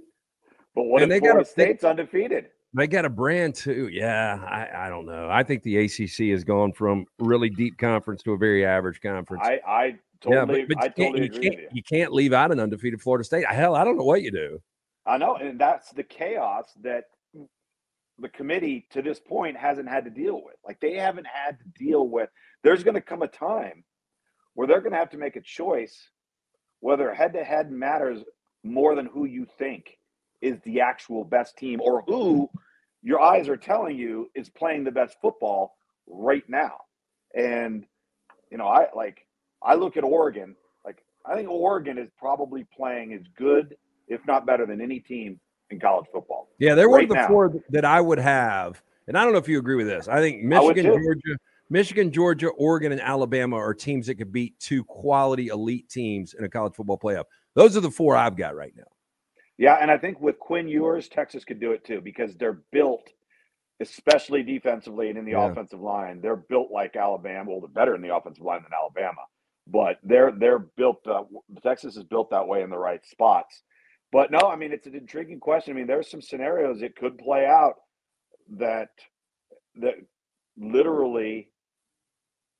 But 0.75 0.83
what 0.83 1.01
And 1.01 1.11
if 1.11 1.15
they 1.21 1.27
got 1.27 1.31
Florida 1.31 1.49
a- 1.49 1.55
they- 1.55 1.63
State's 1.65 1.83
undefeated? 1.83 2.45
They 2.73 2.87
got 2.87 3.05
a 3.05 3.09
brand 3.09 3.55
too. 3.55 3.89
Yeah, 3.91 4.39
I, 4.45 4.85
I 4.85 4.89
don't 4.89 5.05
know. 5.05 5.29
I 5.29 5.43
think 5.43 5.63
the 5.63 5.77
ACC 5.77 6.31
has 6.31 6.43
gone 6.43 6.73
from 6.73 7.05
really 7.19 7.49
deep 7.49 7.77
conference 7.77 8.21
to 8.23 8.33
a 8.33 8.37
very 8.37 8.65
average 8.65 9.01
conference. 9.01 9.43
I, 9.45 9.59
I 9.65 9.85
yeah, 9.85 10.41
totally, 10.41 10.65
but, 10.65 10.75
but 10.75 10.83
I 10.83 10.85
you, 10.85 11.05
totally 11.05 11.25
you, 11.25 11.31
agree 11.31 11.41
can't, 11.41 11.55
with 11.55 11.63
you. 11.63 11.69
you 11.73 11.83
can't 11.83 12.13
leave 12.13 12.33
out 12.33 12.51
an 12.51 12.59
undefeated 12.59 13.01
Florida 13.01 13.23
State. 13.23 13.45
Hell, 13.47 13.75
I 13.75 13.83
don't 13.83 13.97
know 13.97 14.03
what 14.03 14.21
you 14.21 14.31
do. 14.31 14.59
I 15.05 15.17
know, 15.17 15.37
and 15.37 15.59
that's 15.59 15.91
the 15.91 16.03
chaos 16.03 16.73
that 16.81 17.05
the 18.19 18.29
committee 18.29 18.87
to 18.91 19.01
this 19.01 19.19
point 19.19 19.55
hasn't 19.55 19.87
had 19.87 20.03
to 20.05 20.11
deal 20.11 20.43
with. 20.43 20.55
Like 20.65 20.79
they 20.79 20.95
haven't 20.95 21.27
had 21.27 21.57
to 21.59 21.65
deal 21.83 22.07
with. 22.07 22.29
There's 22.63 22.83
going 22.83 22.95
to 22.95 23.01
come 23.01 23.21
a 23.21 23.27
time 23.27 23.83
where 24.55 24.67
they're 24.67 24.81
going 24.81 24.91
to 24.91 24.97
have 24.97 25.11
to 25.11 25.17
make 25.17 25.35
a 25.35 25.41
choice 25.41 26.09
whether 26.79 27.13
head 27.13 27.33
to 27.33 27.43
head 27.43 27.71
matters 27.71 28.23
more 28.63 28.95
than 28.95 29.05
who 29.05 29.25
you 29.25 29.45
think 29.57 29.97
is 30.41 30.59
the 30.63 30.81
actual 30.81 31.23
best 31.23 31.57
team 31.57 31.79
or 31.81 32.03
who 32.07 32.49
your 33.01 33.21
eyes 33.21 33.47
are 33.49 33.57
telling 33.57 33.97
you 33.97 34.29
is 34.35 34.49
playing 34.49 34.83
the 34.83 34.91
best 34.91 35.17
football 35.21 35.75
right 36.07 36.43
now. 36.47 36.77
And 37.35 37.85
you 38.51 38.57
know, 38.57 38.67
I 38.67 38.87
like 38.95 39.25
I 39.61 39.75
look 39.75 39.97
at 39.97 40.03
Oregon, 40.03 40.55
like 40.85 41.03
I 41.25 41.35
think 41.35 41.49
Oregon 41.49 41.97
is 41.97 42.09
probably 42.17 42.65
playing 42.75 43.13
as 43.13 43.21
good, 43.37 43.75
if 44.07 44.21
not 44.27 44.45
better 44.45 44.65
than 44.65 44.81
any 44.81 44.99
team 44.99 45.39
in 45.69 45.79
college 45.79 46.05
football. 46.11 46.49
Yeah, 46.59 46.75
they're 46.75 46.89
one 46.89 47.03
of 47.03 47.09
the 47.09 47.25
four 47.27 47.53
that 47.69 47.85
I 47.85 48.01
would 48.01 48.19
have. 48.19 48.81
And 49.07 49.17
I 49.17 49.23
don't 49.23 49.31
know 49.31 49.39
if 49.39 49.47
you 49.47 49.57
agree 49.57 49.75
with 49.75 49.87
this. 49.87 50.07
I 50.07 50.19
think 50.19 50.43
Michigan, 50.43 50.85
too. 50.85 51.01
Georgia, 51.01 51.39
Michigan, 51.69 52.11
Georgia, 52.11 52.49
Oregon, 52.49 52.91
and 52.91 53.01
Alabama 53.01 53.55
are 53.55 53.73
teams 53.73 54.07
that 54.07 54.15
could 54.15 54.31
beat 54.31 54.59
two 54.59 54.83
quality 54.83 55.47
elite 55.47 55.89
teams 55.89 56.33
in 56.33 56.43
a 56.43 56.49
college 56.49 56.75
football 56.75 56.97
playoff. 56.97 57.23
Those 57.53 57.77
are 57.77 57.81
the 57.81 57.91
four 57.91 58.15
I've 58.15 58.35
got 58.35 58.55
right 58.55 58.73
now. 58.75 58.83
Yeah, 59.57 59.75
and 59.81 59.91
I 59.91 59.97
think 59.97 60.21
with 60.21 60.39
Quinn 60.39 60.67
Ewers, 60.67 61.09
Texas 61.09 61.45
could 61.45 61.59
do 61.59 61.73
it 61.73 61.85
too 61.85 62.01
because 62.01 62.35
they're 62.35 62.61
built, 62.71 63.09
especially 63.81 64.43
defensively 64.43 65.09
and 65.09 65.17
in 65.17 65.25
the 65.25 65.33
Yeah. 65.33 65.47
offensive 65.51 65.81
line. 65.81 66.21
They're 66.21 66.35
built 66.37 66.71
like 66.71 66.95
Alabama. 66.95 67.51
Well, 67.51 67.61
they're 67.61 67.69
better 67.69 67.95
in 67.95 68.01
the 68.01 68.15
offensive 68.15 68.45
line 68.45 68.63
than 68.63 68.73
Alabama, 68.73 69.23
but 69.67 69.99
they're 70.03 70.31
they're 70.31 70.59
built. 70.59 71.05
Uh, 71.07 71.25
Texas 71.63 71.97
is 71.97 72.03
built 72.05 72.31
that 72.31 72.47
way 72.47 72.63
in 72.63 72.69
the 72.71 72.77
right 72.79 73.05
spots. 73.05 73.63
But 74.11 74.31
no, 74.31 74.39
I 74.39 74.55
mean 74.57 74.73
it's 74.73 74.87
an 74.87 74.95
intriguing 74.95 75.39
question. 75.39 75.73
I 75.73 75.77
mean, 75.77 75.87
there's 75.87 76.11
some 76.11 76.21
scenarios 76.21 76.81
it 76.83 76.95
could 76.95 77.17
play 77.17 77.45
out 77.45 77.75
that 78.57 78.89
that 79.75 79.95
literally 80.57 81.51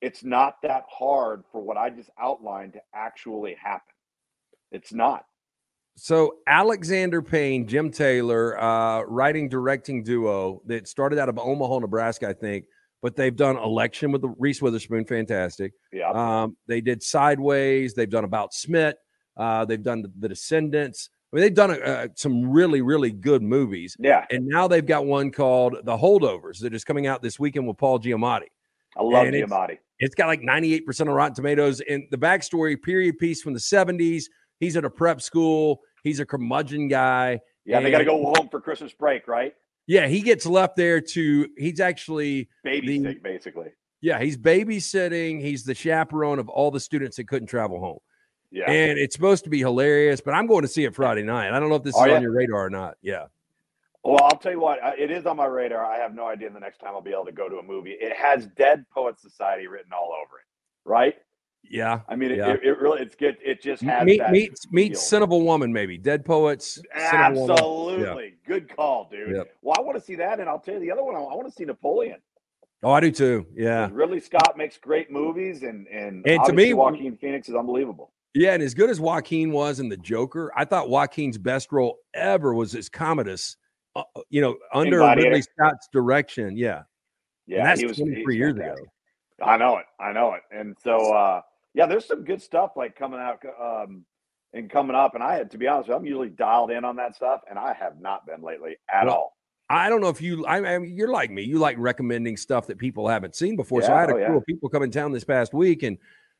it's 0.00 0.24
not 0.24 0.56
that 0.62 0.84
hard 0.90 1.44
for 1.52 1.62
what 1.62 1.76
I 1.78 1.90
just 1.90 2.10
outlined 2.20 2.74
to 2.74 2.80
actually 2.94 3.56
happen. 3.62 3.94
It's 4.72 4.92
not. 4.92 5.24
So 6.00 6.36
Alexander 6.46 7.20
Payne, 7.20 7.66
Jim 7.66 7.90
Taylor, 7.90 8.56
uh, 8.60 9.02
writing 9.02 9.48
directing 9.48 10.04
duo 10.04 10.62
that 10.66 10.86
started 10.86 11.18
out 11.18 11.28
of 11.28 11.38
Omaha, 11.38 11.80
Nebraska, 11.80 12.28
I 12.28 12.32
think, 12.34 12.66
but 13.02 13.16
they've 13.16 13.34
done 13.34 13.56
Election 13.56 14.12
with 14.12 14.22
the 14.22 14.28
Reese 14.38 14.62
Witherspoon, 14.62 15.04
fantastic. 15.04 15.72
Yeah. 15.92 16.10
Um, 16.10 16.56
they 16.68 16.80
did 16.80 17.02
Sideways. 17.02 17.94
They've 17.94 18.08
done 18.08 18.24
About 18.24 18.52
Schmidt. 18.54 18.96
Uh, 19.36 19.64
they've 19.64 19.82
done 19.82 20.04
the, 20.18 20.28
Descendants. 20.28 21.10
I 21.32 21.36
mean, 21.36 21.42
they've 21.42 21.54
done 21.54 21.70
uh, 21.82 22.08
some 22.14 22.48
really, 22.48 22.80
really 22.80 23.10
good 23.10 23.42
movies. 23.42 23.96
yeah. 23.98 24.24
And 24.30 24.46
now 24.46 24.68
they've 24.68 24.86
got 24.86 25.04
one 25.04 25.30
called 25.32 25.76
The 25.84 25.96
Holdovers 25.96 26.60
that 26.60 26.74
is 26.74 26.84
coming 26.84 27.06
out 27.08 27.22
this 27.22 27.38
weekend 27.40 27.66
with 27.66 27.76
Paul 27.76 27.98
Giamatti. 27.98 28.46
I 28.96 29.02
love 29.02 29.26
And 29.26 29.34
it's- 29.34 29.50
Giamatti. 29.50 29.78
It's 30.00 30.14
got 30.14 30.28
like 30.28 30.42
98% 30.42 31.00
of 31.00 31.08
Rotten 31.08 31.34
Tomatoes. 31.34 31.80
And 31.88 32.04
the 32.12 32.16
backstory, 32.16 32.80
period 32.80 33.18
piece 33.18 33.42
from 33.42 33.52
the 33.52 33.58
70s. 33.58 34.24
He's 34.60 34.76
at 34.76 34.84
a 34.84 34.90
prep 34.90 35.20
school. 35.20 35.80
He's 36.04 36.20
a 36.20 36.26
curmudgeon 36.26 36.88
guy. 36.88 37.40
Yeah, 37.64 37.80
they 37.80 37.90
got 37.90 37.98
to 37.98 38.04
go 38.04 38.32
home 38.34 38.48
for 38.50 38.60
Christmas 38.60 38.92
break, 38.92 39.28
right? 39.28 39.54
Yeah, 39.86 40.06
he 40.06 40.20
gets 40.20 40.44
left 40.46 40.76
there 40.76 41.00
to, 41.00 41.48
he's 41.56 41.80
actually, 41.80 42.48
Baby 42.64 42.98
The- 42.98 43.14
basically. 43.14 43.68
yeah, 44.00 44.18
he's 44.20 44.36
babysitting. 44.36 45.40
He's 45.40 45.64
the 45.64 45.74
chaperone 45.74 46.38
of 46.38 46.48
all 46.48 46.70
the 46.70 46.80
students 46.80 47.16
that 47.16 47.26
couldn't 47.28 47.48
travel 47.48 47.80
home. 47.80 47.98
Yeah. 48.50 48.70
And 48.70 48.98
it's 48.98 49.14
supposed 49.14 49.44
to 49.44 49.50
be 49.50 49.58
hilarious, 49.58 50.20
but 50.20 50.32
I'm 50.32 50.46
going 50.46 50.62
to 50.62 50.68
see 50.68 50.84
it 50.84 50.94
Friday 50.94 51.22
night. 51.22 51.52
I 51.52 51.60
don't 51.60 51.68
know 51.68 51.74
if 51.76 51.82
this 51.82 51.94
Are 51.96 52.06
is 52.06 52.10
ya? 52.10 52.16
on 52.16 52.22
your 52.22 52.32
radar 52.32 52.64
or 52.66 52.70
not. 52.70 52.96
Yeah. 53.02 53.26
well, 54.04 54.22
I'll 54.22 54.38
tell 54.38 54.52
you 54.52 54.60
what, 54.60 54.78
it 54.98 55.10
is 55.10 55.26
on 55.26 55.36
my 55.36 55.44
radar. 55.46 55.84
I 55.84 55.98
have 55.98 56.14
no 56.14 56.26
idea 56.26 56.48
the 56.50 56.60
next 56.60 56.78
time 56.78 56.90
I'll 56.94 57.02
be 57.02 57.10
able 57.12 57.26
to 57.26 57.32
go 57.32 57.48
to 57.50 57.56
a 57.56 57.62
movie. 57.62 57.90
It 57.92 58.14
has 58.16 58.46
Dead 58.56 58.86
Poet 58.90 59.18
Society 59.20 59.66
written 59.66 59.92
all 59.92 60.12
over 60.14 60.38
it, 60.38 60.46
right? 60.86 61.16
Yeah. 61.62 62.00
I 62.08 62.16
mean, 62.16 62.30
it, 62.32 62.38
Yeah. 62.38 62.52
it, 62.54 62.60
it 62.64 62.78
really, 62.78 63.00
it's 63.02 63.14
good. 63.14 63.36
It 63.44 63.60
just 63.62 63.82
has 63.82 64.04
Meet, 64.06 64.18
that. 64.18 64.30
meet, 64.32 64.52
meet 64.70 64.92
feel. 64.92 65.00
Scent 65.00 65.24
of 65.24 65.32
a 65.32 65.38
Woman, 65.38 65.72
maybe. 65.72 65.98
Dead 65.98 66.24
Poets. 66.24 66.80
Scent 66.96 67.14
of 67.14 67.36
a 67.36 67.40
Woman. 67.40 67.50
Absolutely. 67.50 68.34
Good 68.46 68.74
call, 68.74 69.08
dude. 69.10 69.36
Yep. 69.36 69.48
Well, 69.62 69.76
I 69.78 69.82
want 69.82 69.98
to 69.98 70.04
see 70.04 70.14
that. 70.16 70.40
And 70.40 70.48
I'll 70.48 70.58
tell 70.60 70.74
you 70.74 70.80
the 70.80 70.90
other 70.90 71.04
one, 71.04 71.14
I, 71.14 71.18
want 71.20 71.46
to 71.46 71.52
see 71.52 71.64
Napoleon. 71.64 72.18
Oh, 72.82 72.90
I 72.92 73.00
do 73.00 73.10
too. 73.10 73.46
Yeah. 73.54 73.88
Ridley 73.92 74.20
Scott 74.20 74.56
makes 74.56 74.78
great 74.78 75.10
movies, 75.10 75.62
and, 75.62 75.86
and, 75.88 76.26
And 76.26 76.42
to 76.44 76.52
me- 76.52 76.72
Joaquin 76.74 77.16
Phoenix 77.16 77.48
is 77.48 77.54
unbelievable. 77.54 78.12
Yeah. 78.34 78.54
And 78.54 78.62
as 78.62 78.72
good 78.72 78.88
as 78.88 79.00
Joaquin 79.00 79.50
was 79.52 79.80
in 79.80 79.88
The 79.88 79.96
Joker, 79.96 80.52
I 80.56 80.64
thought 80.64 80.88
Joaquin's 80.88 81.38
best 81.38 81.72
role 81.72 81.98
ever 82.14 82.54
was 82.54 82.74
as 82.74 82.88
Commodus, 82.88 83.56
uh, 83.96 84.04
you 84.30 84.40
know, 84.40 84.56
under. 84.72 85.00
Ridley 85.00 85.42
Scott's 85.42 85.88
direction. 85.92 86.56
Yeah. 86.56 86.82
Yeah, 87.46 87.58
and 87.60 87.66
that's 87.66 87.82
was 87.82 87.96
23 87.96 88.36
years 88.36 88.52
fantastic. 88.56 88.82
ago. 88.84 88.92
I 89.42 89.56
know 89.56 89.78
it. 89.78 89.86
I 90.00 90.12
know 90.12 90.34
it. 90.34 90.42
And 90.50 90.76
so, 90.82 91.14
uh, 91.14 91.42
yeah, 91.74 91.86
there's 91.86 92.06
some 92.06 92.24
good 92.24 92.42
stuff 92.42 92.72
like 92.76 92.96
coming 92.96 93.20
out 93.20 93.42
um, 93.60 94.04
and 94.52 94.70
coming 94.70 94.96
up. 94.96 95.14
And 95.14 95.22
I 95.22 95.36
had 95.36 95.50
to 95.52 95.58
be 95.58 95.66
honest, 95.66 95.88
with 95.88 95.94
you, 95.94 95.98
I'm 95.98 96.06
usually 96.06 96.30
dialed 96.30 96.70
in 96.70 96.84
on 96.84 96.96
that 96.96 97.14
stuff, 97.14 97.42
and 97.48 97.58
I 97.58 97.72
have 97.74 98.00
not 98.00 98.26
been 98.26 98.42
lately 98.42 98.76
at 98.92 99.06
Well, 99.06 99.14
all. 99.14 99.36
I 99.70 99.90
don't 99.90 100.00
know 100.00 100.08
if 100.08 100.22
you, 100.22 100.46
I, 100.46 100.74
I 100.74 100.78
mean, 100.78 100.96
you're 100.96 101.10
like 101.10 101.30
me. 101.30 101.42
You 101.42 101.58
like 101.58 101.76
recommending 101.78 102.36
stuff 102.36 102.66
that 102.68 102.78
people 102.78 103.06
haven't 103.06 103.36
seen 103.36 103.54
before. 103.54 103.82
so 103.82 103.92
I 103.92 104.00
had 104.00 104.10
a 104.10 104.14
oh, 104.14 104.16
yeah. 104.16 104.26
crew 104.26 104.38
of 104.38 104.46
people 104.46 104.68
come 104.70 104.82
in 104.82 104.90
town 104.90 105.12
this 105.12 105.24
past 105.24 105.52
week 105.52 105.82
and 105.82 105.98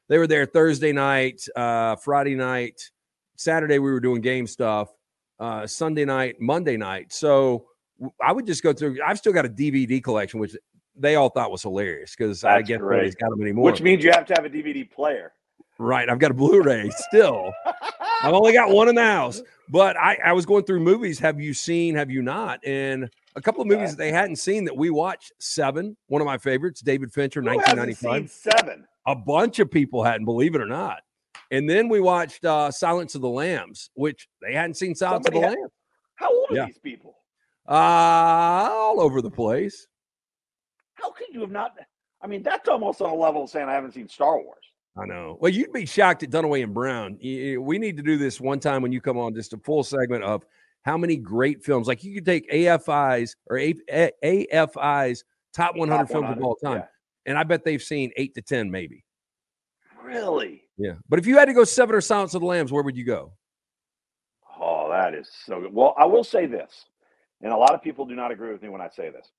they 0.09 0.17
were 0.17 0.27
there 0.27 0.47
Thursday 0.47 0.93
night, 0.93 1.47
uh, 1.55 1.97
Friday 1.97 2.35
night, 2.35 2.91
Saturday, 3.37 3.79
we 3.79 3.91
were 3.91 4.01
doing 4.01 4.23
game 4.23 4.47
stuff, 4.47 4.89
uh, 5.39 5.67
Sunday 5.67 6.07
night, 6.07 6.41
Monday 6.41 6.79
night. 6.79 7.13
So 7.13 7.67
I 8.23 8.33
would 8.33 8.47
just 8.47 8.63
go 8.63 8.73
through, 8.73 8.99
I've 9.07 9.19
still 9.19 9.35
got 9.35 9.45
a 9.45 9.51
DVD 9.51 10.03
collection, 10.03 10.41
which 10.41 10.57
they 10.99 11.15
all 11.17 11.29
thought 11.31 11.51
was 11.51 11.63
hilarious 11.63 12.15
because 12.17 12.45
I 12.45 12.63
guess 12.63 12.79
great. 12.79 12.97
nobody's 12.97 13.15
got 13.15 13.31
them 13.31 13.41
anymore. 13.43 13.65
Which 13.65 13.81
means 13.83 14.05
you 14.05 14.11
have 14.13 14.27
to 14.27 14.35
have 14.35 14.45
a 14.45 14.51
DVD 14.51 14.91
player. 14.91 15.33
right. 15.79 16.09
I've 16.09 16.19
got 16.19 16.31
a 16.31 16.35
Blu 16.35 16.63
ray 16.63 16.91
still. 17.09 17.53
I've 18.23 18.35
only 18.35 18.53
got 18.53 18.71
one 18.71 18.89
in 18.89 18.95
the 18.97 19.05
house, 19.05 19.41
but 19.69 19.97
I, 19.97 20.19
I 20.25 20.33
was 20.33 20.45
going 20.47 20.65
through 20.65 20.81
movies. 20.81 21.19
Have 21.21 21.41
you 21.41 21.55
seen? 21.55 21.95
Have 21.95 22.11
you 22.11 22.23
not? 22.23 22.61
And 22.67 23.09
a 23.37 23.41
couple 23.41 23.61
of 23.63 23.69
movies 23.69 23.91
that 23.91 23.99
they 23.99 24.11
hadn't 24.11 24.37
seen 24.37 24.65
that 24.65 24.77
we 24.77 24.91
watched. 24.91 25.33
Seven, 25.39 25.97
one 26.09 26.21
of 26.21 26.27
my 26.27 26.39
favorites, 26.39 26.81
David 26.81 27.13
Fincher, 27.13 27.41
hasn't 27.43 27.57
1995. 27.79 28.31
seen 28.31 28.53
Seven? 28.53 28.85
A 29.07 29.15
bunch 29.15 29.59
of 29.61 29.71
people 29.71 30.03
hadn't, 30.03 30.25
believe 30.25 30.55
it 30.55 30.61
or 30.61 30.67
not. 30.67 30.99
And 31.51 31.71
then 31.71 31.89
we 31.89 32.01
watched 32.01 32.45
uh, 32.45 32.71
Silence 32.71 33.15
of 33.15 33.21
the 33.23 33.29
Lambs, 33.29 33.89
which 33.95 34.29
they 34.43 34.53
hadn't 34.53 34.75
seen 34.75 34.95
Silence 34.95 35.25
Somebody 35.27 35.47
of 35.47 35.53
the 35.53 35.57
Lambs. 35.61 35.73
How 36.17 36.35
old 36.35 36.51
are 36.51 36.55
Yeah. 36.57 36.67
these 36.67 36.79
people? 36.79 37.15
Uh, 37.67 37.73
all 38.73 39.01
over 39.01 39.23
the 39.23 39.31
place. 39.31 39.87
How 41.01 41.11
could 41.11 41.29
you 41.31 41.41
have 41.41 41.51
not? 41.51 41.75
I 42.21 42.27
mean, 42.27 42.43
that's 42.43 42.69
almost 42.69 43.01
on 43.01 43.11
a 43.11 43.15
level 43.15 43.45
of 43.45 43.51
saying 43.51 43.69
I 43.69 43.73
haven't 43.73 43.93
seen 43.93 44.09
Star 44.09 44.37
Wars. 44.43 44.65
I 44.97 45.07
know. 45.07 45.39
Well, 45.41 45.53
you'd 45.53 45.73
be 45.73 45.87
shocked 45.87 46.25
at 46.25 46.31
Dunaway 46.31 46.65
and 46.65 46.75
Brown. 46.75 47.19
We 47.21 47.79
need 47.79 47.97
to 47.99 48.03
do 48.03 48.17
this 48.17 48.41
one 48.41 48.59
time 48.59 48.83
when 48.83 48.91
you 48.91 49.01
come 49.01 49.17
on, 49.17 49.33
just 49.35 49.53
a 49.53 49.59
full 49.59 49.85
segment 49.85 50.25
of 50.25 50.45
how 50.83 50.99
many 50.99 51.17
great 51.17 51.63
films. 51.63 51.87
Like 51.87 52.03
you 52.03 52.15
could 52.15 52.27
take 52.27 52.51
AFI's 52.51 53.37
or 53.49 53.59
AFI's 53.59 55.25
top 55.53 55.77
100 55.77 55.97
top 55.97 56.09
films 56.09 56.25
100, 56.25 56.39
of 56.39 56.45
all 56.45 56.57
time, 56.57 56.79
yeah. 56.79 56.87
and 57.27 57.39
I 57.39 57.45
bet 57.45 57.65
they've 57.65 57.83
seen 57.83 58.11
eight 58.17 58.35
to 58.35 58.43
ten, 58.43 58.71
maybe. 58.71 59.05
Really? 60.03 60.65
Yeah. 60.79 60.95
But 61.09 61.21
if 61.21 61.27
you 61.27 61.39
had 61.39 61.45
to 61.45 61.55
go 61.55 61.65
seven 61.65 61.95
or 61.95 62.01
Silence 62.01 62.35
of 62.35 62.41
the 62.41 62.47
Lambs, 62.47 62.73
where 62.73 62.83
would 62.83 62.97
you 62.97 63.05
go? 63.05 63.35
Oh, 64.61 64.89
that 64.91 65.15
is 65.15 65.31
so 65.47 65.61
good. 65.61 65.73
Well, 65.73 65.95
I 65.97 66.07
will 66.07 66.25
say 66.25 66.47
this, 66.47 66.87
and 67.41 67.53
a 67.53 67.57
lot 67.57 67.75
of 67.75 67.83
people 67.83 68.05
do 68.05 68.17
not 68.17 68.33
agree 68.33 68.51
with 68.51 68.63
me 68.63 68.69
when 68.69 68.81
I 68.81 68.89
say 68.89 69.11
this. 69.11 69.31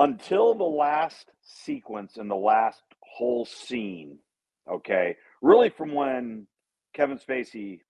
Until 0.00 0.54
the 0.54 0.64
last 0.64 1.30
sequence 1.42 2.16
and 2.16 2.30
the 2.30 2.34
last 2.34 2.82
whole 3.00 3.44
scene, 3.44 4.18
okay, 4.68 5.16
really 5.42 5.68
from 5.68 5.92
when 5.92 6.46
Kevin 6.94 7.18
Spacey 7.18 7.80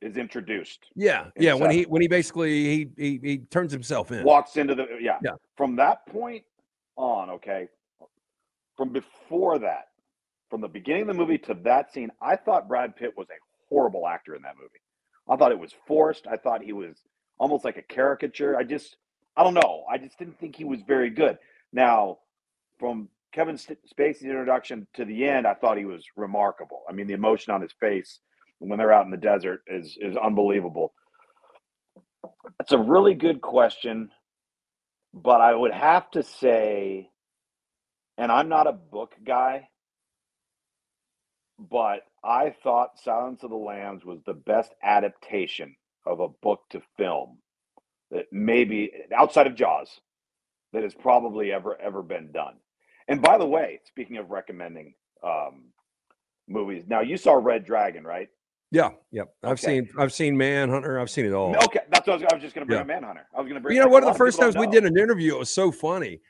is 0.00 0.16
introduced. 0.16 0.86
Yeah, 0.94 1.26
yeah. 1.36 1.54
When 1.54 1.70
he 1.70 1.82
when 1.82 2.00
he 2.00 2.08
basically 2.08 2.50
he, 2.64 2.88
he 2.96 3.20
he 3.22 3.38
turns 3.38 3.72
himself 3.72 4.12
in, 4.12 4.24
walks 4.24 4.56
into 4.56 4.74
the 4.74 4.86
yeah. 5.00 5.18
Yeah. 5.22 5.32
From 5.56 5.76
that 5.76 6.06
point 6.06 6.44
on, 6.96 7.28
okay. 7.30 7.68
From 8.76 8.90
before 8.90 9.58
that, 9.58 9.88
from 10.50 10.60
the 10.60 10.68
beginning 10.68 11.02
of 11.02 11.08
the 11.08 11.14
movie 11.14 11.38
to 11.38 11.54
that 11.64 11.92
scene, 11.92 12.10
I 12.20 12.36
thought 12.36 12.68
Brad 12.68 12.94
Pitt 12.94 13.14
was 13.16 13.26
a 13.30 13.38
horrible 13.68 14.06
actor 14.06 14.34
in 14.34 14.42
that 14.42 14.54
movie. 14.56 14.80
I 15.28 15.36
thought 15.36 15.50
it 15.50 15.58
was 15.58 15.74
forced. 15.86 16.26
I 16.26 16.36
thought 16.36 16.62
he 16.62 16.72
was 16.72 17.02
almost 17.38 17.64
like 17.64 17.78
a 17.78 17.82
caricature. 17.82 18.56
I 18.56 18.62
just, 18.62 18.96
I 19.36 19.44
don't 19.44 19.54
know. 19.54 19.84
I 19.90 19.98
just 19.98 20.18
didn't 20.18 20.38
think 20.38 20.56
he 20.56 20.64
was 20.64 20.80
very 20.86 21.10
good. 21.10 21.38
Now, 21.72 22.18
from 22.78 23.08
Kevin 23.32 23.56
Spacey's 23.56 24.22
introduction 24.22 24.86
to 24.94 25.04
the 25.04 25.26
end, 25.26 25.46
I 25.46 25.54
thought 25.54 25.76
he 25.76 25.84
was 25.84 26.04
remarkable. 26.16 26.82
I 26.88 26.92
mean, 26.92 27.06
the 27.06 27.14
emotion 27.14 27.52
on 27.52 27.60
his 27.60 27.72
face 27.78 28.20
when 28.58 28.78
they're 28.78 28.92
out 28.92 29.04
in 29.04 29.10
the 29.10 29.18
desert 29.18 29.60
is 29.66 29.96
is 30.00 30.16
unbelievable. 30.16 30.94
It's 32.60 32.72
a 32.72 32.78
really 32.78 33.14
good 33.14 33.42
question, 33.42 34.10
but 35.12 35.40
I 35.40 35.54
would 35.54 35.72
have 35.72 36.10
to 36.12 36.22
say, 36.22 37.10
and 38.16 38.32
I'm 38.32 38.48
not 38.48 38.66
a 38.66 38.72
book 38.72 39.14
guy, 39.24 39.68
but 41.58 42.00
I 42.24 42.54
thought 42.62 42.98
Silence 43.02 43.42
of 43.42 43.50
the 43.50 43.56
Lambs 43.56 44.04
was 44.04 44.20
the 44.24 44.34
best 44.34 44.74
adaptation 44.82 45.76
of 46.06 46.20
a 46.20 46.28
book 46.28 46.60
to 46.70 46.80
film 46.96 47.38
that 48.10 48.26
maybe 48.32 48.92
outside 49.14 49.46
of 49.46 49.54
Jaws 49.54 50.00
that 50.72 50.82
has 50.82 50.94
probably 50.94 51.52
ever 51.52 51.80
ever 51.80 52.02
been 52.02 52.32
done. 52.32 52.54
And 53.08 53.22
by 53.22 53.38
the 53.38 53.46
way, 53.46 53.80
speaking 53.84 54.16
of 54.16 54.30
recommending 54.30 54.94
um, 55.22 55.64
movies, 56.48 56.84
now 56.86 57.00
you 57.00 57.16
saw 57.16 57.34
Red 57.34 57.64
Dragon, 57.64 58.04
right? 58.04 58.28
Yeah, 58.72 58.90
yep. 59.12 59.28
I've 59.44 59.52
okay. 59.52 59.62
seen 59.62 59.88
I've 59.98 60.12
seen 60.12 60.36
Manhunter. 60.36 60.98
I've 60.98 61.10
seen 61.10 61.24
it 61.24 61.32
all. 61.32 61.54
Okay, 61.64 61.80
that's 61.90 62.06
what 62.06 62.14
I 62.14 62.16
was, 62.16 62.26
I 62.30 62.34
was 62.34 62.42
just 62.42 62.54
going 62.54 62.66
to 62.66 62.68
bring 62.68 62.80
yeah. 62.80 62.84
Manhunter. 62.84 63.26
I 63.34 63.40
was 63.40 63.48
going 63.48 63.54
to 63.54 63.60
bring. 63.60 63.76
You 63.76 63.82
know, 63.82 63.88
one 63.88 64.02
of 64.02 64.08
the 64.12 64.18
first 64.18 64.40
times 64.40 64.56
we 64.56 64.66
did 64.66 64.84
an 64.84 64.98
interview, 64.98 65.34
it 65.34 65.38
was 65.38 65.54
so 65.54 65.70
funny. 65.70 66.20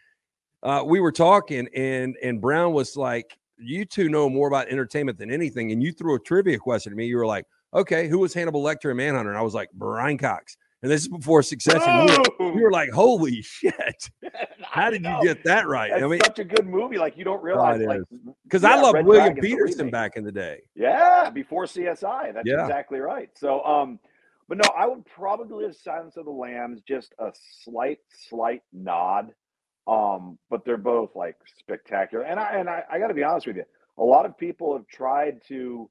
Uh, 0.63 0.83
we 0.85 1.01
were 1.01 1.13
talking, 1.13 1.69
and 1.75 2.15
and 2.23 2.41
Brown 2.41 2.73
was 2.73 2.97
like, 2.97 3.39
"You 3.57 3.87
two 3.87 4.09
know 4.11 4.29
more 4.29 4.49
about 4.49 4.69
entertainment 4.69 5.19
than 5.19 5.31
anything," 5.31 5.73
and 5.73 5.83
you 5.83 5.93
threw 5.93 6.15
a 6.15 6.21
trivia 6.21 6.59
question 6.59 6.93
to 6.93 6.97
me. 6.97 7.07
You 7.07 7.17
were 7.17 7.27
like, 7.27 7.47
"Okay, 7.73 8.07
who 8.07 8.19
was 8.19 8.35
Hannibal 8.35 8.63
Lecter 8.63 8.91
in 8.91 8.99
Manhunter?" 8.99 9.31
And 9.31 9.39
I 9.39 9.43
was 9.43 9.55
like, 9.55 9.71
"Brian 9.73 10.19
Cox." 10.19 10.59
And 10.83 10.93
this 10.93 11.03
is 11.03 11.09
before 11.09 11.43
Succession. 11.43 12.07
We 12.07 12.47
were, 12.47 12.53
we 12.53 12.63
were, 12.63 12.71
like, 12.71 12.91
"Holy 12.91 13.41
shit! 13.41 14.11
How 14.63 14.91
did 14.91 15.05
you 15.05 15.19
get 15.23 15.43
that 15.45 15.67
right?" 15.67 15.91
It's 15.91 16.03
I 16.03 16.07
mean, 16.07 16.21
such 16.21 16.39
a 16.39 16.45
good 16.45 16.67
movie. 16.67 16.99
Like 16.99 17.17
you 17.17 17.25
don't 17.25 17.43
realize, 17.43 17.81
like, 17.81 18.03
because 18.45 18.63
yeah, 18.63 18.75
I 18.75 18.81
love 18.81 18.95
William 19.05 19.35
Petersen 19.35 19.91
back 19.91 20.17
in 20.17 20.25
the 20.25 20.33
day. 20.33 20.61
Yeah, 20.75 21.31
before 21.31 21.65
CSI. 21.65 22.35
That's 22.35 22.47
yeah. 22.47 22.63
exactly 22.63 22.99
right. 22.99 23.31
So, 23.35 23.65
um, 23.65 23.99
but 24.49 24.59
no, 24.59 24.69
I 24.77 24.87
would 24.87 25.05
probably 25.07 25.65
have 25.65 25.75
Silence 25.75 26.17
of 26.19 26.27
the 26.27 26.31
Lambs 26.31 26.83
just 26.87 27.15
a 27.19 27.33
slight, 27.65 27.99
slight 28.29 28.63
nod. 28.73 29.33
Um, 29.89 30.39
but 30.51 30.65
they're 30.65 30.77
both 30.77 31.15
like 31.15 31.37
spectacular. 31.59 32.25
And 32.25 32.39
I 32.39 32.59
and 32.59 32.69
I, 32.69 32.83
I 32.91 32.99
got 32.99 33.09
to 33.09 33.15
be 33.15 33.23
honest 33.23 33.47
with 33.47 33.57
you, 33.57 33.65
a 33.99 34.05
lot 34.05 34.27
of 34.27 34.37
people 34.37 34.73
have 34.77 34.87
tried 34.89 35.41
to, 35.49 35.89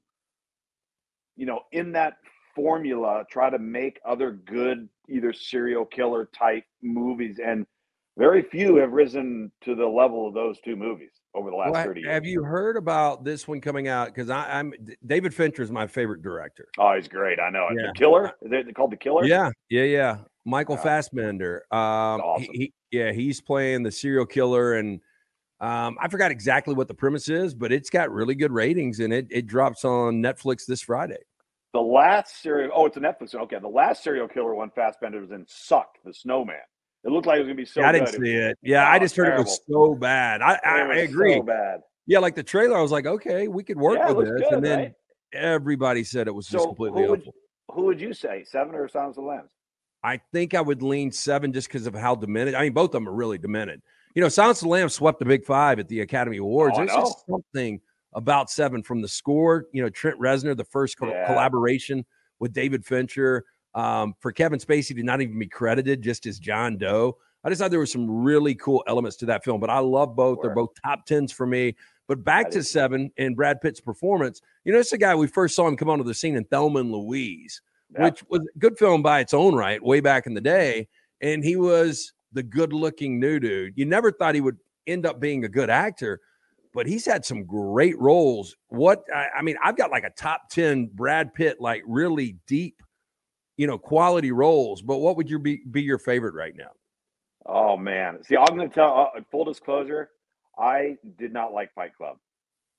you 1.36 1.46
know, 1.46 1.60
in 1.72 1.92
that 1.92 2.18
formula, 2.56 3.24
try 3.30 3.50
to 3.50 3.58
make 3.58 4.00
other 4.04 4.32
good 4.32 4.88
either 5.08 5.32
serial 5.32 5.84
killer 5.84 6.28
type 6.36 6.64
movies 6.82 7.38
and 7.44 7.64
very 8.18 8.42
few 8.42 8.76
have 8.76 8.92
risen 8.92 9.52
to 9.62 9.74
the 9.74 9.86
level 9.86 10.26
of 10.26 10.32
those 10.32 10.58
two 10.60 10.74
movies 10.74 11.10
over 11.34 11.50
the 11.50 11.56
last 11.56 11.72
well, 11.72 11.84
30 11.84 12.00
years. 12.00 12.12
Have 12.12 12.24
you 12.24 12.42
heard 12.42 12.78
about 12.78 13.24
this 13.24 13.46
one 13.46 13.60
coming 13.60 13.88
out? 13.88 14.06
Because 14.06 14.30
I'm 14.30 14.72
David 15.04 15.34
Fincher 15.34 15.62
is 15.62 15.70
my 15.70 15.86
favorite 15.86 16.22
director. 16.22 16.68
Oh, 16.78 16.94
he's 16.96 17.08
great. 17.08 17.38
I 17.38 17.50
know. 17.50 17.68
Yeah. 17.70 17.88
The 17.88 17.92
Killer? 17.94 18.32
Is 18.40 18.50
it 18.52 18.74
called 18.74 18.90
The 18.90 18.96
Killer? 18.96 19.26
Yeah, 19.26 19.50
yeah, 19.68 19.82
yeah. 19.82 20.18
Michael 20.46 20.78
Fassbender. 20.78 21.64
Um, 21.70 21.78
awesome. 22.22 22.46
he, 22.52 22.58
he, 22.58 22.98
yeah, 22.98 23.12
he's 23.12 23.40
playing 23.40 23.82
the 23.82 23.90
serial 23.90 24.24
killer, 24.24 24.74
and 24.74 25.00
um, 25.60 25.98
I 26.00 26.08
forgot 26.08 26.30
exactly 26.30 26.74
what 26.74 26.88
the 26.88 26.94
premise 26.94 27.28
is, 27.28 27.54
but 27.54 27.70
it's 27.72 27.90
got 27.90 28.10
really 28.10 28.34
good 28.34 28.52
ratings, 28.52 29.00
and 29.00 29.12
it 29.12 29.26
it 29.30 29.46
drops 29.46 29.84
on 29.84 30.22
Netflix 30.22 30.64
this 30.64 30.80
Friday. 30.80 31.18
The 31.76 31.82
last 31.82 32.40
serial, 32.40 32.70
oh, 32.74 32.86
it's 32.86 32.96
a 32.96 33.00
Netflix. 33.00 33.34
Okay, 33.34 33.58
the 33.60 33.68
last 33.68 34.02
serial 34.02 34.26
killer 34.26 34.54
one 34.54 34.70
Fassbender 34.70 35.20
was 35.20 35.30
in 35.30 35.44
sucked, 35.46 35.98
the 36.06 36.14
Snowman. 36.14 36.56
It 37.04 37.10
looked 37.10 37.26
like 37.26 37.36
it 37.36 37.40
was 37.40 37.48
gonna 37.48 37.54
be 37.54 37.66
so. 37.66 37.82
Yeah, 37.82 37.88
I 37.90 37.92
didn't 37.92 38.08
see 38.08 38.32
it. 38.32 38.58
Yeah, 38.62 38.88
I 38.88 38.96
oh, 38.96 38.98
just 38.98 39.14
heard 39.14 39.24
terrible. 39.24 39.42
it 39.42 39.44
was 39.44 39.60
so 39.68 39.94
bad. 39.94 40.40
I 40.40 40.58
I, 40.64 40.78
I 40.78 40.94
agree. 41.00 41.34
So 41.34 41.42
bad. 41.42 41.80
Yeah, 42.06 42.20
like 42.20 42.34
the 42.34 42.42
trailer, 42.42 42.78
I 42.78 42.80
was 42.80 42.92
like, 42.92 43.04
okay, 43.04 43.46
we 43.46 43.62
could 43.62 43.76
work 43.76 43.98
yeah, 43.98 44.10
with 44.10 44.26
this, 44.26 44.40
good, 44.40 44.52
and 44.54 44.64
then 44.64 44.78
right? 44.78 44.92
everybody 45.34 46.02
said 46.02 46.28
it 46.28 46.34
was 46.34 46.48
so 46.48 46.56
just 46.56 46.68
completely 46.68 47.02
who 47.02 47.10
would, 47.10 47.20
awful. 47.20 47.34
Who 47.72 47.82
would 47.82 48.00
you 48.00 48.14
say, 48.14 48.42
seven 48.44 48.74
or 48.74 48.88
Silence 48.88 49.18
of 49.18 49.24
the 49.24 49.28
Lambs? 49.28 49.50
I 50.02 50.18
think 50.32 50.54
I 50.54 50.62
would 50.62 50.82
lean 50.82 51.12
seven 51.12 51.52
just 51.52 51.68
because 51.68 51.86
of 51.86 51.94
how 51.94 52.14
demented. 52.14 52.54
I 52.54 52.62
mean, 52.62 52.72
both 52.72 52.86
of 52.86 52.92
them 52.92 53.06
are 53.06 53.12
really 53.12 53.36
demented. 53.36 53.82
You 54.14 54.22
know, 54.22 54.30
Silence 54.30 54.60
of 54.60 54.68
the 54.68 54.70
Lambs 54.70 54.94
swept 54.94 55.18
the 55.18 55.26
Big 55.26 55.44
Five 55.44 55.78
at 55.78 55.88
the 55.88 56.00
Academy 56.00 56.38
Awards. 56.38 56.78
Oh, 56.78 56.86
just 56.86 57.26
something 57.28 57.82
about 58.14 58.50
seven 58.50 58.82
from 58.82 59.02
the 59.02 59.08
score. 59.08 59.66
You 59.72 59.82
know, 59.82 59.90
Trent 59.90 60.18
Reznor, 60.18 60.56
the 60.56 60.64
first 60.64 60.98
co- 60.98 61.08
yeah. 61.08 61.26
collaboration 61.26 62.04
with 62.38 62.52
David 62.52 62.84
Fincher. 62.84 63.44
Um, 63.74 64.14
for 64.20 64.32
Kevin 64.32 64.58
Spacey 64.58 64.96
to 64.96 65.02
not 65.02 65.20
even 65.20 65.38
be 65.38 65.46
credited 65.46 66.00
just 66.00 66.24
as 66.24 66.38
John 66.38 66.78
Doe. 66.78 67.18
I 67.44 67.50
just 67.50 67.60
thought 67.60 67.70
there 67.70 67.78
were 67.78 67.84
some 67.84 68.10
really 68.10 68.54
cool 68.54 68.82
elements 68.88 69.16
to 69.18 69.26
that 69.26 69.44
film, 69.44 69.60
but 69.60 69.68
I 69.68 69.78
love 69.78 70.16
both. 70.16 70.38
They're 70.40 70.54
both 70.54 70.70
top 70.82 71.04
tens 71.04 71.30
for 71.30 71.46
me. 71.46 71.76
But 72.08 72.24
back 72.24 72.50
to 72.50 72.62
seven 72.62 73.12
and 73.18 73.36
Brad 73.36 73.60
Pitt's 73.60 73.80
performance. 73.80 74.40
You 74.64 74.72
know, 74.72 74.78
it's 74.78 74.92
a 74.92 74.98
guy 74.98 75.14
we 75.14 75.26
first 75.26 75.54
saw 75.54 75.68
him 75.68 75.76
come 75.76 75.90
onto 75.90 76.04
the 76.04 76.14
scene 76.14 76.36
in 76.36 76.44
Thelma 76.44 76.80
and 76.80 76.90
Louise, 76.90 77.60
yeah. 77.92 78.04
which 78.04 78.24
was 78.30 78.40
a 78.40 78.58
good 78.58 78.78
film 78.78 79.02
by 79.02 79.20
its 79.20 79.34
own 79.34 79.54
right, 79.54 79.82
way 79.82 80.00
back 80.00 80.26
in 80.26 80.34
the 80.34 80.40
day. 80.40 80.88
And 81.20 81.44
he 81.44 81.56
was 81.56 82.14
the 82.32 82.42
good 82.42 82.72
looking 82.72 83.20
new 83.20 83.38
dude. 83.38 83.74
You 83.76 83.84
never 83.84 84.10
thought 84.10 84.34
he 84.34 84.40
would 84.40 84.58
end 84.86 85.06
up 85.06 85.20
being 85.20 85.44
a 85.44 85.48
good 85.48 85.70
actor, 85.70 86.20
but 86.76 86.86
he's 86.86 87.06
had 87.06 87.24
some 87.24 87.44
great 87.44 87.98
roles. 87.98 88.54
What 88.68 89.02
I, 89.12 89.28
I 89.38 89.42
mean, 89.42 89.56
I've 89.64 89.78
got 89.78 89.90
like 89.90 90.04
a 90.04 90.10
top 90.10 90.50
10 90.50 90.90
Brad 90.92 91.32
Pitt, 91.32 91.58
like 91.58 91.82
really 91.86 92.36
deep, 92.46 92.82
you 93.56 93.66
know, 93.66 93.78
quality 93.78 94.30
roles. 94.30 94.82
But 94.82 94.98
what 94.98 95.16
would 95.16 95.30
your 95.30 95.38
be, 95.38 95.62
be 95.70 95.80
your 95.80 95.96
favorite 95.98 96.34
right 96.34 96.52
now? 96.54 96.70
Oh 97.46 97.78
man, 97.78 98.22
see, 98.22 98.36
I'm 98.36 98.54
going 98.54 98.68
to 98.68 98.74
tell 98.74 99.10
uh, 99.16 99.20
full 99.30 99.44
disclosure. 99.44 100.10
I 100.58 100.98
did 101.18 101.32
not 101.32 101.54
like 101.54 101.72
Fight 101.74 101.96
Club. 101.96 102.18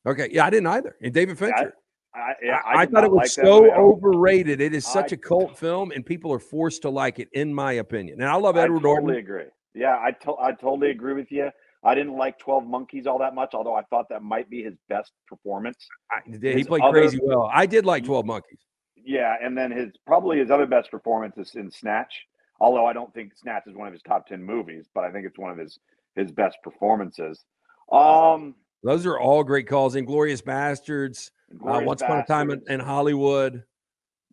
Okay, 0.06 0.30
yeah, 0.32 0.46
I 0.46 0.52
didn't 0.52 0.68
either. 0.68 0.96
And 1.02 1.12
David 1.12 1.40
Fincher. 1.40 1.74
I, 2.14 2.20
I, 2.20 2.34
yeah, 2.44 2.62
I, 2.66 2.82
I 2.82 2.86
thought 2.86 3.04
it 3.04 3.12
was 3.12 3.18
like 3.18 3.46
so 3.46 3.72
overrated. 3.74 4.62
It 4.62 4.76
is 4.76 4.86
such 4.86 5.12
a 5.12 5.18
cult 5.18 5.58
film, 5.58 5.92
and 5.92 6.06
people 6.06 6.32
are 6.32 6.40
forced 6.40 6.84
to 6.84 6.92
like 6.92 7.18
it, 7.18 7.30
in 7.34 7.52
my 7.52 7.74
opinion. 7.74 8.22
And 8.22 8.30
I 8.30 8.36
love 8.36 8.58
Edward 8.58 8.80
I 8.80 8.82
totally 8.82 9.14
Norton. 9.14 9.18
agree. 9.18 9.44
Yeah, 9.74 9.98
I 10.00 10.12
to- 10.12 10.38
I 10.40 10.52
totally 10.52 10.92
agree 10.92 11.14
with 11.14 11.32
you. 11.32 11.50
I 11.88 11.96
didn't 11.96 12.18
like 12.18 12.38
Twelve 12.38 12.68
Monkeys 12.68 13.08
all 13.08 13.18
that 13.20 13.34
much, 13.34 13.52
although 13.54 13.74
I 13.74 13.82
thought 13.84 14.10
that 14.10 14.22
might 14.22 14.50
be 14.50 14.62
his 14.62 14.74
best 14.90 15.14
performance. 15.26 15.78
I, 16.12 16.20
he 16.30 16.64
played 16.66 16.82
other, 16.82 16.92
crazy 16.92 17.18
well. 17.24 17.50
I 17.54 17.66
did 17.66 17.86
like 17.86 18.04
Twelve 18.04 18.26
Monkeys. 18.26 18.60
Yeah, 18.98 19.36
and 19.42 19.58
then 19.58 19.72
his 19.72 19.94
probably 20.06 20.38
his 20.38 20.52
other 20.52 20.66
best 20.66 20.92
performance 20.92 21.38
is 21.38 21.56
in 21.56 21.72
Snatch. 21.72 22.14
Although 22.60 22.86
I 22.86 22.92
don't 22.92 23.14
think 23.14 23.32
Snatch 23.38 23.64
is 23.68 23.76
one 23.76 23.88
of 23.88 23.94
his 23.94 24.02
top 24.02 24.28
ten 24.28 24.44
movies, 24.44 24.88
but 24.94 25.06
I 25.06 25.12
think 25.12 25.26
it's 25.26 25.40
one 25.40 25.50
of 25.50 25.58
his 25.58 25.80
his 26.18 26.30
best 26.30 26.58
performances. 26.62 27.46
Um, 27.90 28.56
those 28.84 29.06
are 29.06 29.18
all 29.18 29.46
great 29.46 29.70
calls. 29.70 29.96
Inglourious 29.96 30.42
Basterds, 30.42 31.32
uh, 31.54 31.82
Once 31.86 32.02
Upon 32.02 32.20
a 32.20 32.26
Time 32.26 32.52
in, 32.52 32.62
in, 32.68 32.82
Hollywood. 32.82 33.64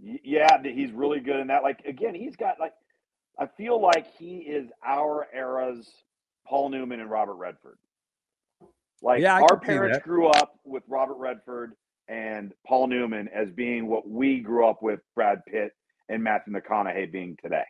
Yeah, 0.03 0.61
he's 0.61 0.91
really 0.91 1.21
good 1.21 1.37
in 1.37 1.47
that. 1.47 1.63
Like 1.63 1.85
again, 1.85 2.17
he's 2.17 2.35
got 2.35 2.59
like 2.59 2.73
I 3.39 3.47
feel 3.47 3.81
like 3.81 4.07
he 4.19 4.39
is 4.39 4.71
our 4.85 5.29
era's 5.33 5.89
Paul 6.47 6.71
Newman 6.71 7.01
and 7.01 7.11
Robert 7.11 7.35
Redford. 7.35 7.79
Like 9.03 9.21
yeah, 9.21 9.41
our 9.41 9.59
parents 9.59 9.99
grew 9.99 10.29
up 10.29 10.59
with 10.65 10.83
Robert 10.89 11.17
Redford 11.19 11.73
and 12.09 12.53
Paul 12.67 12.87
Newman 12.87 13.29
as 13.35 13.51
being 13.51 13.87
what 13.87 14.09
we 14.09 14.41
grew 14.41 14.67
up 14.67 14.83
with 14.83 15.01
Brad 15.15 15.41
Pitt 15.47 15.73
and 16.09 16.23
Matthew 16.23 16.55
McConaughey 16.55 17.11
being 17.11 17.37
today. 17.43 17.65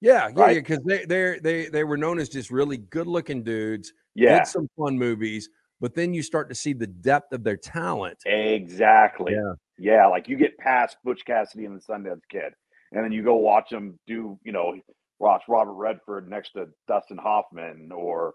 Yeah, 0.00 0.28
yeah, 0.28 0.42
right? 0.42 0.56
because 0.56 0.82
they 0.84 1.04
they 1.04 1.38
they 1.42 1.68
they 1.68 1.84
were 1.84 1.96
known 1.96 2.18
as 2.18 2.28
just 2.28 2.50
really 2.50 2.78
good 2.78 3.06
looking 3.06 3.42
dudes. 3.42 3.92
Yeah, 4.14 4.38
did 4.38 4.46
some 4.46 4.68
fun 4.76 4.98
movies, 4.98 5.48
but 5.80 5.94
then 5.94 6.14
you 6.14 6.22
start 6.22 6.48
to 6.48 6.54
see 6.54 6.72
the 6.72 6.86
depth 6.86 7.32
of 7.32 7.44
their 7.44 7.56
talent. 7.56 8.18
Exactly. 8.26 9.32
Yeah. 9.32 9.52
Yeah. 9.78 10.06
Like 10.06 10.28
you 10.28 10.36
get 10.36 10.56
past 10.58 10.96
Butch 11.04 11.24
Cassidy 11.24 11.66
and 11.66 11.76
the 11.76 11.82
Sundance 11.82 12.22
Kid, 12.30 12.52
and 12.92 13.04
then 13.04 13.12
you 13.12 13.22
go 13.22 13.36
watch 13.36 13.70
them 13.70 13.98
do, 14.06 14.38
you 14.42 14.52
know, 14.52 14.74
watch 15.20 15.42
Robert 15.48 15.74
Redford 15.74 16.28
next 16.28 16.52
to 16.52 16.66
Dustin 16.88 17.18
Hoffman 17.18 17.90
or, 17.92 18.34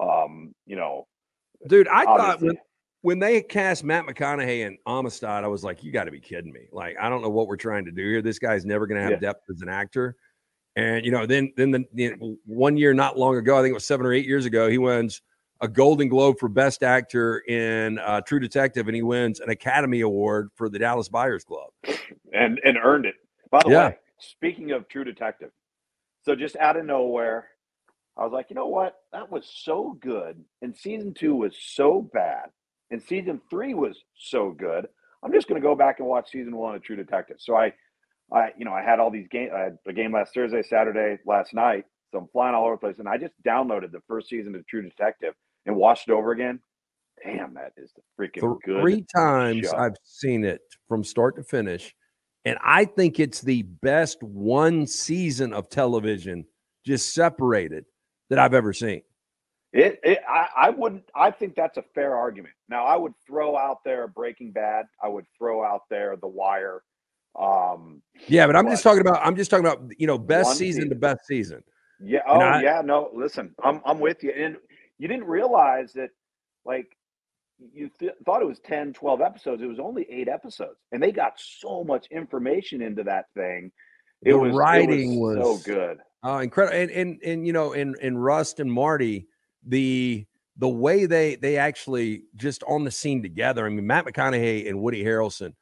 um, 0.00 0.54
you 0.66 0.76
know, 0.76 1.06
Dude, 1.66 1.88
I 1.88 2.04
thought 2.04 2.40
when, 2.42 2.56
when 3.00 3.18
they 3.18 3.40
cast 3.40 3.82
Matt 3.82 4.04
McConaughey 4.04 4.66
and 4.66 4.76
Amistad, 4.86 5.42
I 5.42 5.48
was 5.48 5.64
like, 5.64 5.82
you 5.82 5.90
got 5.90 6.04
to 6.04 6.10
be 6.10 6.20
kidding 6.20 6.52
me. 6.52 6.68
Like, 6.70 6.96
I 7.00 7.08
don't 7.08 7.22
know 7.22 7.30
what 7.30 7.48
we're 7.48 7.56
trying 7.56 7.86
to 7.86 7.90
do 7.90 8.02
here. 8.02 8.22
This 8.22 8.38
guy's 8.38 8.64
never 8.66 8.86
going 8.86 8.98
to 8.98 9.02
have 9.02 9.12
Yeah. 9.14 9.28
depth 9.28 9.50
as 9.50 9.62
an 9.62 9.68
actor. 9.68 10.16
And, 10.76 11.04
you 11.06 11.10
know, 11.10 11.24
then, 11.24 11.52
then 11.56 11.70
the, 11.70 11.84
the 11.94 12.36
one 12.44 12.76
year, 12.76 12.92
not 12.92 13.18
long 13.18 13.36
ago, 13.36 13.56
I 13.58 13.62
think 13.62 13.70
it 13.70 13.74
was 13.74 13.86
seven 13.86 14.04
or 14.04 14.12
eight 14.12 14.26
years 14.26 14.44
ago, 14.44 14.68
he 14.68 14.76
wins 14.76 15.22
a 15.62 15.68
Golden 15.68 16.08
Globe 16.08 16.38
for 16.38 16.50
Best 16.50 16.82
Actor 16.82 17.38
in 17.48 17.98
uh, 18.00 18.20
True 18.20 18.38
Detective, 18.38 18.86
and 18.86 18.94
he 18.94 19.02
wins 19.02 19.40
an 19.40 19.48
Academy 19.48 20.02
Award 20.02 20.50
for 20.54 20.68
the 20.68 20.78
Dallas 20.78 21.08
Buyers 21.08 21.44
Club. 21.44 21.70
and 22.34 22.60
and 22.62 22.76
earned 22.76 23.06
it. 23.06 23.14
By 23.50 23.62
the 23.64 23.70
Yeah. 23.70 23.86
way, 23.86 23.98
speaking 24.18 24.72
of 24.72 24.86
True 24.88 25.04
Detective, 25.04 25.50
so 26.26 26.34
just 26.34 26.56
out 26.56 26.76
of 26.76 26.84
nowhere, 26.84 27.46
I 28.18 28.24
was 28.24 28.32
like, 28.32 28.46
you 28.50 28.56
know 28.56 28.66
what? 28.66 28.96
That 29.12 29.30
was 29.30 29.48
so 29.48 29.96
good, 30.00 30.42
and 30.60 30.76
season 30.76 31.14
two 31.14 31.36
was 31.36 31.56
so 31.58 32.10
bad, 32.12 32.46
and 32.90 33.00
season 33.00 33.40
three 33.48 33.74
was 33.74 33.96
so 34.16 34.50
good. 34.50 34.88
I'm 35.22 35.32
just 35.32 35.48
going 35.48 35.60
to 35.60 35.66
go 35.66 35.76
back 35.76 36.00
and 36.00 36.08
watch 36.08 36.30
season 36.30 36.56
one 36.56 36.74
of 36.74 36.82
True 36.82 36.96
Detective. 36.96 37.36
So 37.38 37.56
I, 37.56 37.72
I, 38.32 38.48
you 38.58 38.64
know, 38.64 38.72
I 38.72 38.82
had 38.82 38.98
all 38.98 39.10
these 39.10 39.28
games. 39.28 39.52
I 39.54 39.60
had 39.60 39.78
a 39.86 39.92
game 39.92 40.12
last 40.12 40.34
Thursday, 40.34 40.62
Saturday, 40.62 41.18
last 41.24 41.54
night. 41.54 41.84
So 42.10 42.18
I'm 42.18 42.28
flying 42.32 42.54
all 42.54 42.66
over 42.66 42.74
the 42.74 42.80
place, 42.80 42.98
and 42.98 43.08
I 43.08 43.18
just 43.18 43.34
downloaded 43.46 43.92
the 43.92 44.02
first 44.08 44.28
season 44.28 44.54
of 44.56 44.66
True 44.66 44.82
Detective 44.82 45.34
and 45.64 45.76
watched 45.76 46.08
it 46.08 46.12
over 46.12 46.32
again. 46.32 46.60
Damn, 47.24 47.54
that 47.54 47.72
is 47.76 47.92
the 47.94 48.02
freaking 48.18 48.58
good. 48.64 48.82
Three 48.82 49.04
times 49.14 49.66
show. 49.66 49.76
I've 49.76 49.96
seen 50.04 50.44
it 50.44 50.60
from 50.88 51.04
start 51.04 51.36
to 51.36 51.44
finish. 51.44 51.94
And 52.46 52.58
I 52.64 52.84
think 52.84 53.18
it's 53.18 53.40
the 53.40 53.62
best 53.62 54.22
one 54.22 54.86
season 54.86 55.52
of 55.52 55.68
television, 55.68 56.46
just 56.86 57.12
separated, 57.12 57.86
that 58.30 58.38
I've 58.38 58.54
ever 58.54 58.72
seen. 58.72 59.02
It, 59.72 59.98
it 60.04 60.20
I, 60.28 60.48
I 60.56 60.70
wouldn't 60.70 61.02
I 61.14 61.32
think 61.32 61.56
that's 61.56 61.76
a 61.76 61.82
fair 61.94 62.14
argument. 62.14 62.54
Now 62.68 62.86
I 62.86 62.96
would 62.96 63.12
throw 63.26 63.56
out 63.56 63.78
there 63.84 64.06
Breaking 64.06 64.52
Bad. 64.52 64.86
I 65.02 65.08
would 65.08 65.26
throw 65.36 65.64
out 65.64 65.82
there 65.90 66.16
The 66.16 66.28
Wire. 66.28 66.82
Um 67.38 68.00
Yeah, 68.28 68.46
but 68.46 68.54
I'm 68.54 68.68
just 68.68 68.84
talking 68.84 69.00
about 69.00 69.26
I'm 69.26 69.34
just 69.36 69.50
talking 69.50 69.66
about 69.66 69.82
you 69.98 70.06
know 70.06 70.16
best 70.16 70.46
One 70.46 70.56
season 70.56 70.88
to 70.88 70.94
best 70.94 71.26
season. 71.26 71.62
yeah, 72.00 72.20
oh 72.28 72.40
I- 72.40 72.62
yeah, 72.62 72.80
no, 72.82 73.10
listen. 73.12 73.54
I'm 73.62 73.82
I'm 73.84 73.98
with 73.98 74.22
you. 74.22 74.30
And 74.30 74.56
you 74.98 75.08
didn't 75.08 75.26
realize 75.26 75.92
that 75.94 76.10
like 76.64 76.95
you 77.72 77.90
th- 77.98 78.12
thought 78.24 78.42
it 78.42 78.46
was 78.46 78.60
10, 78.60 78.92
12 78.92 79.20
episodes. 79.20 79.62
It 79.62 79.66
was 79.66 79.78
only 79.80 80.06
8 80.10 80.28
episodes. 80.28 80.78
And 80.92 81.02
they 81.02 81.12
got 81.12 81.34
so 81.38 81.84
much 81.84 82.06
information 82.10 82.82
into 82.82 83.02
that 83.04 83.26
thing. 83.34 83.72
It 84.22 84.32
The 84.32 84.38
was 84.38 84.54
it 84.54 84.56
writing 84.56 85.20
was, 85.20 85.36
was- 85.38 85.64
so 85.64 85.72
good. 85.72 85.98
Oh, 86.22 86.38
incredible! 86.38 86.76
And 86.76 86.90
and 86.90 87.22
and 87.22 87.46
you 87.46 87.52
know, 87.52 87.72
in 87.72 87.94
in 88.00 88.18
Rust 88.18 88.58
and 88.58 88.72
Marty, 88.72 89.28
the 89.64 90.26
the 90.56 90.68
way 90.68 91.06
they 91.06 91.36
they 91.36 91.56
actually 91.56 92.22
just 92.34 92.64
on 92.64 92.82
the 92.82 92.90
scene 92.90 93.22
together. 93.22 93.64
I 93.64 93.68
mean, 93.68 93.86
Matt 93.86 94.06
McConaughey 94.06 94.68
and 94.68 94.80
Woody 94.80 95.04
Harrelson. 95.04 95.52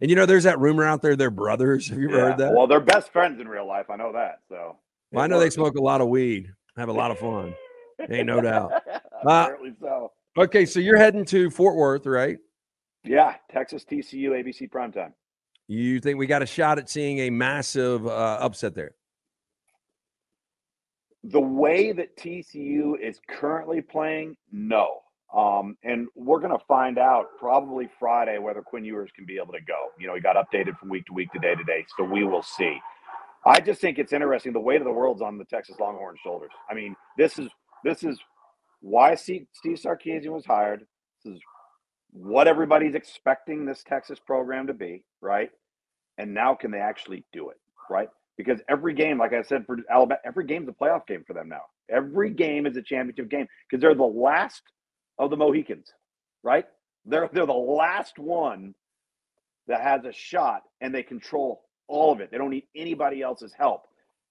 And 0.00 0.10
you 0.10 0.16
know, 0.16 0.26
there's 0.26 0.44
that 0.44 0.58
rumor 0.58 0.84
out 0.84 1.02
there 1.02 1.14
they're 1.14 1.30
brothers. 1.30 1.88
Have 1.90 1.98
you 2.00 2.08
ever 2.08 2.16
Yeah. 2.18 2.24
heard 2.30 2.38
that? 2.38 2.52
Well, 2.54 2.66
they're 2.66 2.80
best 2.80 3.12
friends 3.12 3.40
in 3.40 3.46
real 3.46 3.66
life. 3.66 3.90
I 3.90 3.96
know 3.96 4.12
that. 4.12 4.40
So 4.48 4.76
Well, 5.12 5.22
I 5.22 5.26
it 5.26 5.28
know 5.28 5.38
they 5.38 5.50
smoke 5.50 5.76
a 5.76 5.82
lot 5.82 6.00
of 6.00 6.08
weed, 6.08 6.50
have 6.76 6.88
a 6.88 6.92
lot 6.92 7.10
of 7.12 7.18
fun. 7.20 7.54
Ain't 8.10 8.26
no 8.26 8.40
doubt. 8.40 8.72
Uh, 9.26 9.42
Apparently 9.42 9.74
so. 9.80 10.12
Okay, 10.36 10.66
so 10.66 10.80
you're 10.80 10.98
heading 10.98 11.24
to 11.26 11.50
Fort 11.50 11.74
Worth, 11.74 12.06
right? 12.06 12.38
Yeah, 13.04 13.34
Texas 13.50 13.84
TCU 13.84 14.30
ABC 14.30 14.70
primetime. 14.70 15.12
You 15.66 16.00
think 16.00 16.18
we 16.18 16.26
got 16.26 16.42
a 16.42 16.46
shot 16.46 16.78
at 16.78 16.88
seeing 16.88 17.18
a 17.20 17.30
massive 17.30 18.06
uh, 18.06 18.38
upset 18.40 18.74
there? 18.74 18.92
The 21.24 21.40
way 21.40 21.92
that 21.92 22.16
TCU 22.16 22.98
is 23.00 23.20
currently 23.28 23.82
playing, 23.82 24.36
no. 24.52 25.00
Um, 25.34 25.76
and 25.82 26.08
we're 26.14 26.40
going 26.40 26.56
to 26.56 26.64
find 26.66 26.98
out 26.98 27.26
probably 27.38 27.88
Friday 27.98 28.38
whether 28.38 28.62
Quinn 28.62 28.84
Ewers 28.84 29.10
can 29.14 29.26
be 29.26 29.36
able 29.36 29.52
to 29.52 29.60
go. 29.60 29.88
You 29.98 30.06
know, 30.06 30.14
he 30.14 30.20
got 30.20 30.36
updated 30.36 30.78
from 30.78 30.88
week 30.88 31.04
to 31.06 31.12
week 31.12 31.30
to 31.32 31.38
day 31.38 31.54
to 31.54 31.64
day, 31.64 31.84
so 31.98 32.04
we 32.04 32.24
will 32.24 32.42
see. 32.42 32.78
I 33.44 33.60
just 33.60 33.80
think 33.80 33.98
it's 33.98 34.12
interesting. 34.12 34.52
The 34.52 34.60
weight 34.60 34.80
of 34.80 34.86
the 34.86 34.92
world's 34.92 35.20
on 35.20 35.36
the 35.36 35.44
Texas 35.44 35.76
Longhorns' 35.78 36.20
shoulders. 36.22 36.50
I 36.70 36.74
mean, 36.74 36.96
this 37.16 37.38
is 37.38 37.50
this 37.84 38.02
is 38.02 38.18
why 38.80 39.14
Steve 39.14 39.46
Sarkisian 39.64 40.30
was 40.30 40.46
hired. 40.46 40.86
This 41.24 41.34
is 41.34 41.40
what 42.12 42.48
everybody's 42.48 42.94
expecting 42.94 43.64
this 43.64 43.82
Texas 43.82 44.18
program 44.18 44.66
to 44.66 44.74
be, 44.74 45.04
right? 45.20 45.50
And 46.16 46.34
now 46.34 46.54
can 46.54 46.70
they 46.70 46.78
actually 46.78 47.24
do 47.32 47.50
it, 47.50 47.58
right? 47.90 48.08
Because 48.36 48.60
every 48.68 48.94
game, 48.94 49.18
like 49.18 49.32
I 49.32 49.42
said 49.42 49.66
for 49.66 49.78
Alabama, 49.90 50.20
every 50.24 50.46
game's 50.46 50.68
a 50.68 50.72
playoff 50.72 51.06
game 51.06 51.24
for 51.26 51.32
them 51.32 51.48
now. 51.48 51.62
Every 51.90 52.30
game 52.30 52.66
is 52.66 52.76
a 52.76 52.82
championship 52.82 53.28
game 53.28 53.46
because 53.68 53.80
they're 53.80 53.94
the 53.94 54.04
last 54.04 54.62
of 55.18 55.30
the 55.30 55.36
Mohicans, 55.36 55.92
right? 56.42 56.64
They're 57.04 57.28
they're 57.32 57.46
the 57.46 57.52
last 57.52 58.18
one 58.18 58.74
that 59.66 59.80
has 59.80 60.04
a 60.04 60.12
shot, 60.12 60.62
and 60.80 60.94
they 60.94 61.02
control 61.02 61.62
all 61.88 62.12
of 62.12 62.20
it. 62.20 62.30
They 62.30 62.38
don't 62.38 62.50
need 62.50 62.66
anybody 62.76 63.22
else's 63.22 63.52
help. 63.56 63.82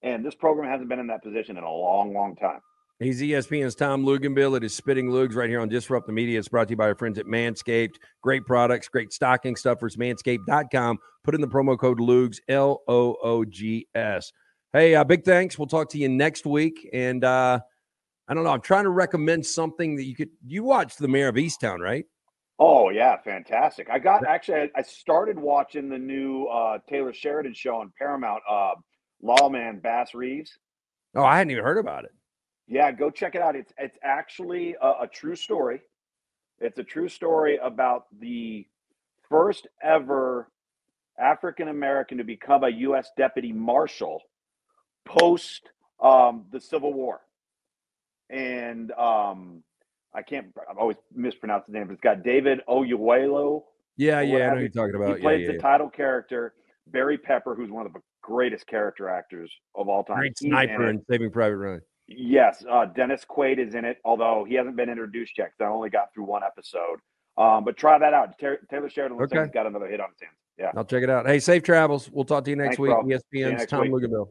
And 0.04 0.26
this 0.26 0.36
program 0.36 0.70
hasn't 0.70 0.90
been 0.90 1.00
in 1.00 1.08
that 1.08 1.24
position 1.24 1.58
in 1.58 1.64
a 1.64 1.72
long, 1.72 2.14
long 2.14 2.36
time. 2.36 2.60
He's 3.00 3.22
ESPN's 3.22 3.76
Tom 3.76 4.04
Luginbill. 4.04 4.58
It 4.58 4.64
is 4.64 4.74
Spittin' 4.74 5.10
Loogs 5.10 5.36
right 5.36 5.50
here 5.50 5.60
on 5.60 5.70
Disrupt 5.70 6.08
the 6.08 6.14
Media. 6.14 6.40
It's 6.40 6.48
brought 6.48 6.68
to 6.68 6.72
you 6.72 6.78
by 6.78 6.88
our 6.88 6.96
friends 6.96 7.20
at 7.20 7.28
Manscaped. 7.28 7.98
Great 8.24 8.44
products, 8.44 8.88
great 8.88 9.14
stocking 9.14 9.56
stuffers. 9.56 9.98
Manscaped.com. 9.98 10.98
Put 11.24 11.36
in 11.36 11.42
the 11.42 11.48
promo 11.48 11.78
code 11.78 12.00
Loogs, 12.00 12.38
L 12.50 12.82
O 12.88 13.16
O 13.22 13.46
G 13.46 13.88
S. 13.94 14.32
Hey, 14.74 14.96
uh, 14.96 15.04
big 15.04 15.24
thanks. 15.24 15.60
We'll 15.60 15.68
talk 15.68 15.90
to 15.92 16.00
you 16.00 16.10
next 16.10 16.48
week. 16.48 16.90
And 16.92 17.24
uh, 17.24 17.60
I 18.28 18.34
don't 18.34 18.44
know. 18.44 18.50
I'm 18.50 18.62
trying 18.62 18.86
to 18.86 18.90
recommend 18.90 19.46
something 19.46 19.96
that 19.98 20.06
you 20.06 20.16
could. 20.16 20.30
You 20.44 20.64
watched 20.64 20.98
The 20.98 21.08
Mare 21.08 21.30
of 21.30 21.36
Easttown, 21.36 21.80
right? 21.80 22.06
Oh 22.58 22.90
yeah, 22.90 23.18
fantastic! 23.18 23.92
I 23.92 24.00
got 24.00 24.26
actually 24.26 24.62
I, 24.62 24.70
I 24.78 24.82
started 24.82 25.38
watching 25.38 25.88
the 25.88 26.00
new 26.00 26.46
uh, 26.46 26.80
Taylor 26.90 27.14
Sheridan 27.14 27.54
show 27.54 27.76
on 27.76 27.94
Paramount. 27.96 28.42
Uh, 28.50 28.74
Lawman 29.22 29.82
Bass 29.82 30.16
Reeves. 30.16 30.58
Oh, 31.16 31.24
I 31.24 31.38
hadn't 31.38 31.52
even 31.52 31.64
heard 31.64 31.78
about 31.78 32.06
it. 32.06 32.12
Yeah, 32.68 32.92
go 32.92 33.10
check 33.10 33.36
it 33.36 33.42
out. 33.42 33.56
It's 33.56 33.72
it's 33.78 33.98
actually 34.04 34.76
a, 34.82 35.04
a 35.04 35.08
true 35.12 35.36
story. 35.36 35.82
It's 36.60 36.80
a 36.80 36.84
true 36.84 37.08
story 37.08 37.58
about 37.62 38.06
the 38.20 38.66
first 39.30 39.68
ever 39.82 40.50
African 41.20 41.70
American 41.70 42.18
to 42.18 42.24
become 42.24 42.64
a 42.64 42.70
U.S. 42.70 43.12
deputy 43.18 43.52
marshal 43.52 44.22
post 45.06 45.70
um, 46.02 46.46
the 46.52 46.60
Civil 46.60 46.94
War. 46.94 47.22
And 48.30 48.92
um, 48.94 49.64
I 50.14 50.22
can't. 50.22 50.48
I've 50.70 50.78
always 50.78 50.98
mispronounced 51.16 51.68
his 51.68 51.74
name, 51.74 51.88
but 51.88 51.94
it's 51.94 52.02
got 52.02 52.24
David 52.24 52.62
Oyelowo. 52.68 53.64
Yeah, 53.96 54.22
yeah, 54.22 54.38
I 54.38 54.50
know 54.50 54.56
you. 54.56 54.60
you're 54.62 54.70
talking 54.70 54.96
about. 54.96 55.16
He 55.16 55.22
plays 55.22 55.42
yeah, 55.42 55.48
the 55.48 55.54
yeah. 55.54 55.60
title 55.60 55.90
character, 55.90 56.54
Barry 56.88 57.18
Pepper, 57.18 57.56
who's 57.56 57.72
one 57.72 57.86
of 57.86 57.94
the 57.94 58.02
greatest 58.22 58.68
character 58.68 59.10
actors 59.10 59.52
of 59.76 59.88
all 59.88 60.04
time. 60.04 60.18
Great 60.18 60.38
sniper 60.38 60.56
in 60.64 60.68
sniper 60.68 60.88
it. 60.88 60.90
and 60.90 61.02
Saving 61.10 61.32
Private 61.32 61.58
Ryan. 61.58 61.82
Yes, 62.08 62.64
uh, 62.70 62.86
Dennis 62.86 63.26
Quaid 63.30 63.60
is 63.60 63.76
in 63.76 63.84
it, 63.86 63.98
although 64.06 64.46
he 64.48 64.56
hasn't 64.56 64.76
been 64.78 64.90
introduced 64.90 65.38
yet. 65.38 65.48
'cause 65.58 65.66
I 65.66 65.70
only 65.70 65.90
got 65.90 66.14
through 66.14 66.24
one 66.24 66.42
episode. 66.44 67.00
Um, 67.38 67.64
but 67.66 67.76
try 67.78 67.98
that 68.00 68.14
out. 68.14 68.38
Taylor, 68.40 68.60
Taylor 68.70 68.90
Sheridan 68.90 69.18
looks 69.18 69.32
like 69.34 69.44
he's 69.46 69.54
got 69.54 69.68
another 69.68 69.88
hit 69.88 70.00
on 70.00 70.10
his 70.12 70.22
hands. 70.22 70.34
Yeah. 70.58 70.72
I'll 70.76 70.86
check 70.86 71.04
it 71.04 71.10
out. 71.10 71.28
Hey, 71.28 71.40
safe 71.40 71.62
travels. 71.64 72.10
We'll 72.10 72.26
talk 72.26 72.44
to 72.46 72.50
you 72.50 72.56
next 72.56 72.78
Thanks, 72.78 72.80
week. 72.80 72.92
Bro. 72.92 73.04
ESPN's 73.04 73.66
Tom 73.68 73.82
week. 73.92 73.92
Luginbill. 74.10 74.30